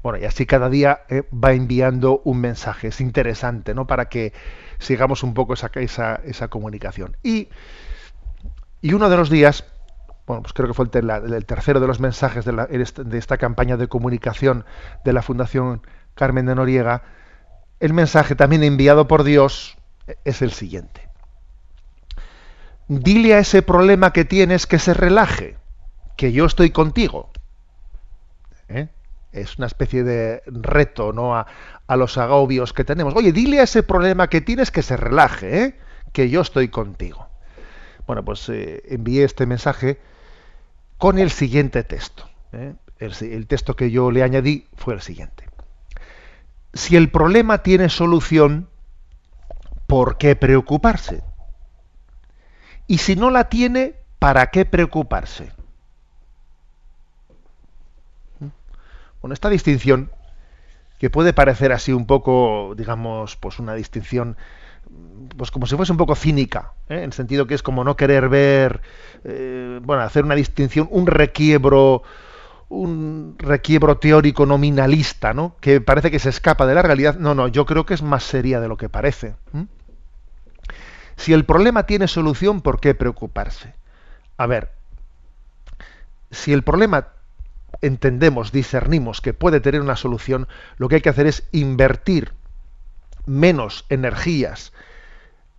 Bueno, 0.01 0.17
y 0.17 0.25
así 0.25 0.47
cada 0.47 0.67
día 0.71 1.01
eh, 1.09 1.21
va 1.31 1.53
enviando 1.53 2.23
un 2.23 2.41
mensaje. 2.41 2.87
Es 2.87 3.01
interesante, 3.01 3.75
¿no? 3.75 3.85
Para 3.85 4.05
que 4.05 4.33
sigamos 4.79 5.21
un 5.21 5.35
poco 5.35 5.53
esa, 5.53 5.69
esa, 5.75 6.47
comunicación. 6.47 7.17
Y, 7.21 7.49
y 8.81 8.93
uno 8.93 9.07
de 9.07 9.17
los 9.17 9.29
días, 9.29 9.65
bueno, 10.25 10.41
pues 10.41 10.53
creo 10.53 10.69
que 10.69 10.73
fue 10.73 10.85
el, 10.91 11.45
tercero 11.45 11.79
de 11.79 11.85
los 11.85 11.99
mensajes 11.99 12.45
de, 12.45 12.51
de 13.05 13.17
esta 13.19 13.37
campaña 13.37 13.77
de 13.77 13.87
comunicación 13.87 14.65
de 15.05 15.13
la 15.13 15.21
Fundación 15.21 15.83
Carmen 16.15 16.47
de 16.47 16.55
Noriega, 16.55 17.03
el 17.79 17.93
mensaje 17.93 18.33
también 18.33 18.63
enviado 18.63 19.07
por 19.07 19.23
Dios 19.23 19.77
eh, 20.07 20.15
es 20.25 20.41
el 20.41 20.51
siguiente 20.51 21.10
dile 22.99 23.35
a 23.35 23.39
ese 23.39 23.61
problema 23.61 24.11
que 24.11 24.25
tienes 24.25 24.67
que 24.67 24.77
se 24.77 24.93
relaje, 24.93 25.55
que 26.17 26.33
yo 26.33 26.45
estoy 26.45 26.71
contigo. 26.71 27.31
¿Eh? 28.67 28.89
Es 29.31 29.57
una 29.57 29.67
especie 29.67 30.03
de 30.03 30.43
reto 30.45 31.13
¿no? 31.13 31.35
a, 31.35 31.47
los 31.95 32.17
agobios 32.17 32.73
que 32.73 32.83
tenemos. 32.83 33.15
Oye, 33.15 33.31
dile 33.31 33.61
a 33.61 33.63
ese 33.63 33.81
problema 33.83 34.27
que 34.27 34.41
tienes 34.41 34.71
que 34.71 34.81
se 34.81 34.97
relaje, 34.97 35.63
¿eh? 35.63 35.79
que 36.11 36.29
yo 36.29 36.41
estoy 36.41 36.67
contigo. 36.67 37.27
Bueno, 38.07 38.25
pues 38.25 38.49
eh, 38.49 38.83
envié 38.89 39.23
este 39.23 39.45
mensaje 39.45 39.99
con 40.97 41.17
el 41.17 41.31
siguiente 41.31 41.83
texto. 41.83 42.29
¿eh? 42.51 42.73
El 42.99 43.47
texto 43.47 43.75
que 43.77 43.89
yo 43.89 44.11
le 44.11 44.21
añadí 44.21 44.67
fue 44.75 44.93
el 44.93 45.01
siguiente. 45.01 45.45
Si 46.73 46.97
el 46.97 47.09
problema 47.09 47.63
tiene 47.63 47.87
solución, 47.89 48.69
¿por 49.87 50.17
qué 50.17 50.35
preocuparse? 50.35 51.23
Y 52.91 52.97
si 52.97 53.15
no 53.15 53.29
la 53.29 53.47
tiene, 53.47 53.95
¿para 54.19 54.47
qué 54.47 54.65
preocuparse? 54.65 55.53
Bueno, 59.21 59.33
esta 59.33 59.47
distinción, 59.47 60.11
que 60.99 61.09
puede 61.09 61.31
parecer 61.31 61.71
así 61.71 61.93
un 61.93 62.05
poco, 62.05 62.73
digamos, 62.75 63.37
pues 63.37 63.59
una 63.59 63.75
distinción, 63.75 64.35
pues 65.37 65.51
como 65.51 65.67
si 65.67 65.77
fuese 65.77 65.93
un 65.93 65.97
poco 65.97 66.15
cínica, 66.15 66.73
¿eh? 66.89 66.97
en 66.97 67.03
el 67.05 67.13
sentido 67.13 67.47
que 67.47 67.53
es 67.53 67.63
como 67.63 67.85
no 67.85 67.95
querer 67.95 68.27
ver, 68.27 68.81
eh, 69.23 69.79
bueno, 69.81 70.03
hacer 70.03 70.25
una 70.25 70.35
distinción, 70.35 70.89
un 70.91 71.07
requiebro, 71.07 72.03
un 72.67 73.35
requiebro 73.37 73.99
teórico 73.99 74.45
nominalista, 74.45 75.33
¿no? 75.33 75.55
Que 75.61 75.79
parece 75.79 76.11
que 76.11 76.19
se 76.19 76.27
escapa 76.27 76.67
de 76.67 76.75
la 76.75 76.81
realidad. 76.81 77.15
No, 77.15 77.35
no, 77.35 77.47
yo 77.47 77.65
creo 77.65 77.85
que 77.85 77.93
es 77.93 78.01
más 78.01 78.23
seria 78.23 78.59
de 78.59 78.67
lo 78.67 78.75
que 78.75 78.89
parece. 78.89 79.35
Si 81.21 81.33
el 81.33 81.45
problema 81.45 81.85
tiene 81.85 82.07
solución, 82.07 82.61
¿por 82.61 82.79
qué 82.79 82.95
preocuparse? 82.95 83.75
A 84.37 84.47
ver, 84.47 84.71
si 86.31 86.51
el 86.51 86.63
problema 86.63 87.09
entendemos, 87.83 88.51
discernimos 88.51 89.21
que 89.21 89.31
puede 89.31 89.59
tener 89.59 89.81
una 89.81 89.95
solución, 89.95 90.47
lo 90.77 90.89
que 90.89 90.95
hay 90.95 91.01
que 91.01 91.09
hacer 91.09 91.27
es 91.27 91.43
invertir 91.51 92.33
menos 93.27 93.85
energías 93.89 94.73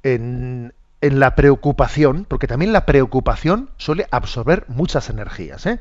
en, 0.02 0.74
la 1.00 1.36
preocupación, 1.36 2.26
porque 2.28 2.48
también 2.48 2.72
la 2.72 2.84
preocupación 2.84 3.70
suele 3.76 4.08
absorber 4.10 4.64
muchas 4.66 5.10
energías. 5.10 5.64
¿eh? 5.66 5.78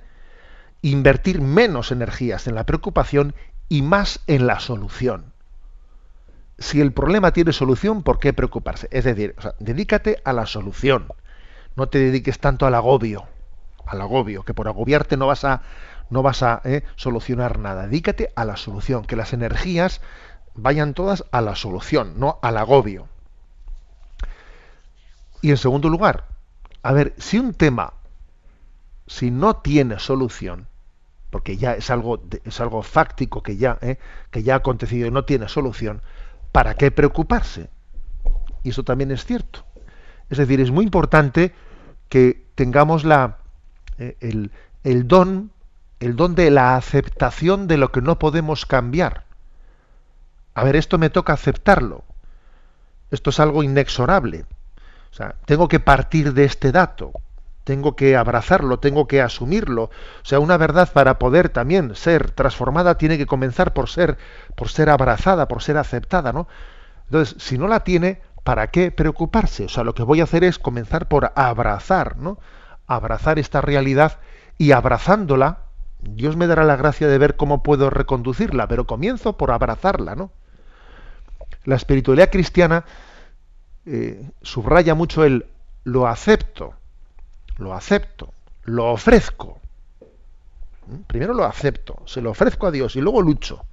Invertir 0.84 1.42
menos 1.42 1.92
energías 1.92 2.46
en 2.46 2.54
la 2.54 2.68
preocupación 2.68 3.34
y 3.68 3.82
más 3.82 4.20
en 4.28 4.46
la 4.46 4.60
solución 4.60 5.31
si 6.62 6.80
el 6.80 6.94
problema 6.94 7.34
tiene 7.34 7.54
solución, 7.54 8.04
¿por 8.04 8.20
qué 8.20 8.34
preocuparse? 8.34 8.88
Es 8.92 9.04
decir, 9.04 9.36
dedícate 9.60 10.22
a 10.24 10.32
la 10.32 10.46
solución. 10.46 11.08
No 11.76 11.90
te 11.90 12.00
dediques 12.00 12.40
tanto 12.40 12.66
al 12.66 12.76
agobio, 12.76 13.26
al 13.86 14.02
agobio, 14.02 14.44
que 14.44 14.54
por 14.54 14.68
agobiarte 14.68 15.18
no 15.18 15.28
vas 15.28 15.44
a, 15.44 15.64
no 16.10 16.22
vas 16.22 16.44
a 16.44 16.62
eh, 16.64 16.84
solucionar 16.96 17.58
nada. 17.58 17.88
Dedícate 17.88 18.32
a 18.36 18.46
la 18.46 18.58
solución, 18.58 19.06
que 19.06 19.16
las 19.16 19.34
energías 19.34 20.02
vayan 20.54 20.94
todas 20.94 21.26
a 21.32 21.42
la 21.42 21.56
solución, 21.56 22.20
no 22.20 22.38
al 22.42 22.58
agobio. 22.58 23.08
Y 25.42 25.50
en 25.50 25.58
segundo 25.58 25.90
lugar, 25.90 26.26
a 26.84 26.94
ver, 26.94 27.16
si 27.18 27.40
un 27.40 27.54
tema, 27.54 27.94
si 29.08 29.32
no 29.32 29.56
tiene 29.56 29.98
solución, 29.98 30.68
porque 31.32 31.58
ya 31.58 31.74
es 31.74 31.90
algo, 31.90 32.22
es 32.44 32.60
algo 32.60 32.84
fáctico 32.84 33.42
que 33.42 33.58
ya, 33.58 33.80
eh, 33.82 33.98
que 34.30 34.44
ya 34.44 34.54
ha 34.54 34.58
acontecido 34.58 35.08
y 35.08 35.12
no 35.12 35.26
tiene 35.26 35.48
solución, 35.48 36.02
¿para 36.52 36.76
qué 36.76 36.92
preocuparse? 36.92 37.70
Y 38.64 38.70
eso 38.70 38.84
también 38.84 39.12
es 39.12 39.26
cierto. 39.26 39.66
Es 40.30 40.38
decir, 40.38 40.62
es 40.62 40.72
muy 40.72 40.86
importante 40.86 41.54
que 42.10 42.46
tengamos 42.56 43.04
la, 43.04 43.38
eh, 43.98 44.18
el, 44.20 44.52
el 44.84 45.08
don, 45.08 45.52
el 46.00 46.16
don 46.16 46.36
de 46.36 46.52
la 46.52 46.76
aceptación 46.76 47.68
de 47.68 47.78
lo 47.78 47.92
que 47.92 48.02
no 48.02 48.20
podemos 48.20 48.66
cambiar. 48.66 49.26
A 50.54 50.64
ver, 50.64 50.76
esto 50.76 50.98
me 50.98 51.10
toca 51.10 51.34
aceptarlo. 51.34 52.04
Esto 53.10 53.30
es 53.30 53.40
algo 53.40 53.64
inexorable. 53.64 54.46
O 55.12 55.14
sea, 55.14 55.36
tengo 55.46 55.68
que 55.68 55.80
partir 55.80 56.34
de 56.34 56.46
este 56.46 56.72
dato, 56.72 57.12
tengo 57.72 57.96
que 57.96 58.18
abrazarlo, 58.18 58.80
tengo 58.80 59.08
que 59.08 59.22
asumirlo. 59.22 59.84
O 59.84 60.26
sea, 60.26 60.42
una 60.42 60.58
verdad 60.58 60.92
para 60.92 61.18
poder 61.18 61.48
también 61.48 61.96
ser 61.96 62.32
transformada 62.32 62.98
tiene 62.98 63.18
que 63.18 63.26
comenzar 63.26 63.72
por 63.72 63.88
ser, 63.88 64.18
por 64.56 64.68
ser 64.68 64.90
abrazada, 64.90 65.48
por 65.48 65.64
ser 65.64 65.78
aceptada, 65.78 66.34
¿no? 66.34 66.50
Entonces, 67.06 67.42
si 67.42 67.58
no 67.58 67.70
la 67.70 67.86
tiene, 67.86 68.20
¿para 68.44 68.72
qué 68.72 68.92
preocuparse? 68.92 69.64
O 69.64 69.70
sea, 69.70 69.86
lo 69.86 69.96
que 69.96 70.04
voy 70.04 70.20
a 70.20 70.26
hacer 70.26 70.44
es 70.44 70.60
comenzar 70.60 71.08
por 71.08 71.32
abrazar, 71.34 72.18
¿no? 72.18 72.40
Abrazar 72.88 73.40
esta 73.40 73.62
realidad 73.62 74.20
y 74.58 74.74
abrazándola, 74.74 75.60
Dios 76.02 76.36
me 76.36 76.48
dará 76.48 76.66
la 76.66 76.76
gracia 76.76 77.08
de 77.08 77.18
ver 77.18 77.38
cómo 77.38 77.64
puedo 77.64 77.90
reconducirla, 77.90 78.68
pero 78.68 78.86
comienzo 78.86 79.38
por 79.38 79.50
abrazarla, 79.50 80.16
¿no? 80.16 80.34
La 81.64 81.78
espiritualidad 81.78 82.32
cristiana 82.32 82.84
eh, 83.86 84.30
subraya 84.42 84.94
mucho 84.94 85.24
el 85.24 85.46
lo 85.86 86.08
acepto, 86.08 86.76
lo 87.62 87.74
acepto, 87.74 88.34
lo 88.64 88.92
ofrezco. 88.92 89.60
¿Mm? 90.88 91.02
Primero 91.08 91.34
lo 91.34 91.46
acepto, 91.46 92.02
se 92.06 92.22
lo 92.22 92.32
ofrezco 92.32 92.68
a 92.68 92.72
Dios 92.72 92.96
y 92.96 93.02
luego 93.02 93.22
lucho, 93.22 93.66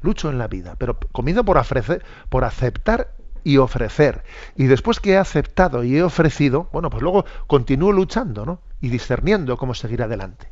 lucho 0.00 0.30
en 0.30 0.38
la 0.38 0.48
vida, 0.48 0.74
pero 0.78 0.98
comienzo 1.12 1.44
por, 1.44 1.56
ofrecer, 1.56 2.04
por 2.28 2.44
aceptar 2.44 3.14
y 3.44 3.56
ofrecer. 3.56 4.24
Y 4.56 4.66
después 4.66 5.00
que 5.00 5.12
he 5.12 5.16
aceptado 5.16 5.84
y 5.84 5.96
he 5.96 6.02
ofrecido, 6.02 6.68
bueno, 6.72 6.90
pues 6.90 7.02
luego 7.02 7.24
continúo 7.46 7.92
luchando, 7.92 8.44
¿no? 8.44 8.60
Y 8.80 8.88
discerniendo 8.88 9.56
cómo 9.56 9.74
seguir 9.74 10.02
adelante. 10.02 10.50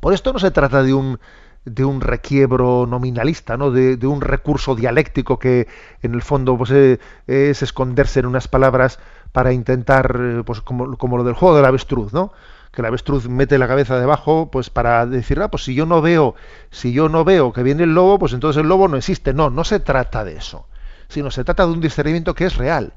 Por 0.00 0.14
esto 0.14 0.32
no 0.32 0.38
se 0.38 0.50
trata 0.50 0.82
de 0.82 0.94
un, 0.94 1.18
de 1.64 1.84
un 1.84 2.00
requiebro 2.00 2.86
nominalista, 2.86 3.56
¿no? 3.56 3.70
De, 3.70 4.06
un 4.06 4.20
recurso 4.20 4.74
dialéctico 4.74 5.38
que 5.38 5.66
en 6.02 6.14
el 6.14 6.22
fondo 6.22 6.56
pues, 6.56 6.70
eh, 6.70 6.98
es 7.26 7.62
esconderse 7.62 8.20
en 8.20 8.26
unas 8.26 8.48
palabras 8.48 8.98
para 9.32 9.52
intentar, 9.52 10.16
eh, 10.20 10.42
pues 10.44 10.60
como, 10.60 10.96
como, 10.96 11.16
lo 11.16 11.24
del 11.24 11.34
juego 11.34 11.56
del 11.56 11.64
avestruz, 11.64 12.12
¿no? 12.12 12.32
Que 12.72 12.82
el 12.82 12.86
avestruz 12.86 13.28
mete 13.28 13.58
la 13.58 13.68
cabeza 13.68 13.98
debajo, 13.98 14.50
pues 14.50 14.70
para 14.70 15.06
decir, 15.06 15.40
ah, 15.40 15.48
pues 15.48 15.64
si 15.64 15.74
yo 15.74 15.86
no 15.86 16.02
veo, 16.02 16.34
si 16.70 16.92
yo 16.92 17.08
no 17.08 17.24
veo 17.24 17.52
que 17.52 17.62
viene 17.62 17.84
el 17.84 17.94
lobo, 17.94 18.18
pues 18.18 18.32
entonces 18.32 18.60
el 18.60 18.68
lobo 18.68 18.88
no 18.88 18.96
existe. 18.96 19.32
No, 19.32 19.50
no 19.50 19.64
se 19.64 19.80
trata 19.80 20.24
de 20.24 20.36
eso, 20.36 20.66
sino 21.08 21.30
se 21.30 21.44
trata 21.44 21.66
de 21.66 21.72
un 21.72 21.80
discernimiento 21.80 22.34
que 22.34 22.46
es 22.46 22.56
real. 22.56 22.92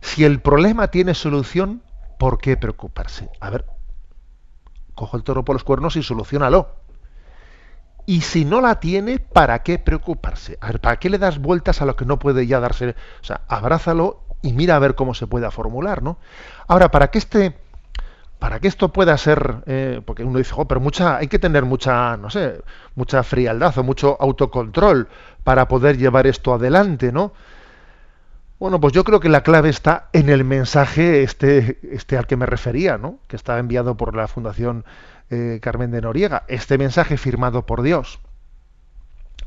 Si 0.00 0.24
el 0.24 0.40
problema 0.40 0.88
tiene 0.88 1.14
solución, 1.14 1.82
¿por 2.18 2.38
qué 2.38 2.56
preocuparse? 2.56 3.30
A 3.40 3.50
ver, 3.50 3.64
cojo 4.94 5.16
el 5.16 5.22
toro 5.22 5.44
por 5.44 5.54
los 5.54 5.64
cuernos 5.64 5.96
y 5.96 6.02
solucionalo 6.02 6.86
y 8.06 8.20
si 8.20 8.44
no 8.44 8.60
la 8.60 8.78
tiene, 8.78 9.18
¿para 9.18 9.64
qué 9.64 9.80
preocuparse? 9.80 10.56
A 10.60 10.68
ver, 10.68 10.80
¿para 10.80 10.96
qué 10.98 11.10
le 11.10 11.18
das 11.18 11.40
vueltas 11.40 11.82
a 11.82 11.86
lo 11.86 11.96
que 11.96 12.04
no 12.04 12.20
puede 12.20 12.46
ya 12.46 12.60
darse? 12.60 12.90
O 13.20 13.24
sea, 13.24 13.40
abrázalo 13.48 14.22
y 14.42 14.52
mira 14.52 14.76
a 14.76 14.78
ver 14.78 14.94
cómo 14.94 15.14
se 15.14 15.26
pueda 15.26 15.50
formular, 15.50 16.02
¿no? 16.02 16.18
Ahora, 16.68 16.90
para 16.90 17.10
que 17.10 17.18
este, 17.18 17.56
para 18.38 18.60
que 18.60 18.68
esto 18.68 18.92
pueda 18.92 19.16
ser, 19.16 19.62
eh, 19.66 20.02
porque 20.04 20.24
uno 20.24 20.38
dice, 20.38 20.52
oh, 20.56 20.66
pero 20.66 20.80
mucha, 20.80 21.16
hay 21.16 21.28
que 21.28 21.38
tener 21.38 21.64
mucha, 21.64 22.16
no 22.16 22.30
sé, 22.30 22.62
mucha 22.94 23.22
frialdad 23.22 23.76
o 23.78 23.82
mucho 23.82 24.16
autocontrol 24.20 25.08
para 25.42 25.68
poder 25.68 25.96
llevar 25.96 26.26
esto 26.26 26.52
adelante, 26.54 27.12
¿no? 27.12 27.32
Bueno, 28.58 28.80
pues 28.80 28.94
yo 28.94 29.04
creo 29.04 29.20
que 29.20 29.28
la 29.28 29.42
clave 29.42 29.68
está 29.68 30.08
en 30.12 30.28
el 30.28 30.44
mensaje 30.44 31.22
este, 31.22 31.78
este 31.94 32.16
al 32.16 32.26
que 32.26 32.36
me 32.36 32.46
refería, 32.46 32.96
¿no? 32.98 33.18
Que 33.26 33.36
está 33.36 33.58
enviado 33.58 33.96
por 33.96 34.16
la 34.16 34.28
Fundación 34.28 34.84
eh, 35.30 35.58
Carmen 35.60 35.90
de 35.90 36.00
Noriega, 36.00 36.44
este 36.48 36.78
mensaje 36.78 37.16
firmado 37.16 37.66
por 37.66 37.82
Dios. 37.82 38.20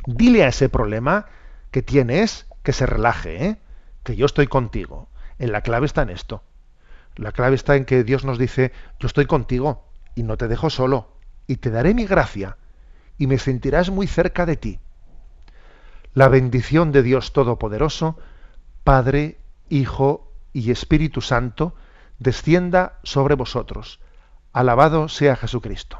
Dile 0.06 0.44
a 0.44 0.50
ese 0.50 0.70
problema 0.70 1.26
que 1.72 1.82
tienes 1.82 2.48
que 2.64 2.74
se 2.74 2.86
relaje, 2.86 3.46
¿eh? 3.46 3.58
Que 4.04 4.16
yo 4.16 4.26
estoy 4.26 4.48
contigo. 4.48 5.10
En 5.38 5.52
la 5.52 5.62
clave 5.62 5.86
está 5.86 6.02
en 6.02 6.10
esto. 6.10 6.44
La 7.16 7.32
clave 7.32 7.56
está 7.56 7.76
en 7.76 7.86
que 7.86 8.04
Dios 8.04 8.26
nos 8.26 8.38
dice, 8.38 8.72
yo 9.00 9.08
estoy 9.08 9.26
contigo 9.26 9.86
y 10.16 10.24
no 10.24 10.38
te 10.38 10.48
dejo 10.48 10.70
solo 10.70 11.18
y 11.48 11.58
te 11.58 11.70
daré 11.70 11.94
mi 11.94 12.06
gracia 12.06 12.58
y 13.18 13.28
me 13.28 13.38
sentirás 13.38 13.90
muy 13.90 14.08
cerca 14.08 14.46
de 14.46 14.58
ti. 14.58 14.80
La 16.14 16.28
bendición 16.28 16.92
de 16.92 17.04
Dios 17.04 17.34
Todopoderoso, 17.34 18.18
Padre, 18.84 19.38
Hijo 19.70 20.32
y 20.54 20.72
Espíritu 20.72 21.22
Santo, 21.22 21.76
descienda 22.20 23.00
sobre 23.04 23.36
vosotros 23.36 24.00
Alabado 24.52 25.10
sea 25.10 25.36
Jesucristo. 25.36 26.00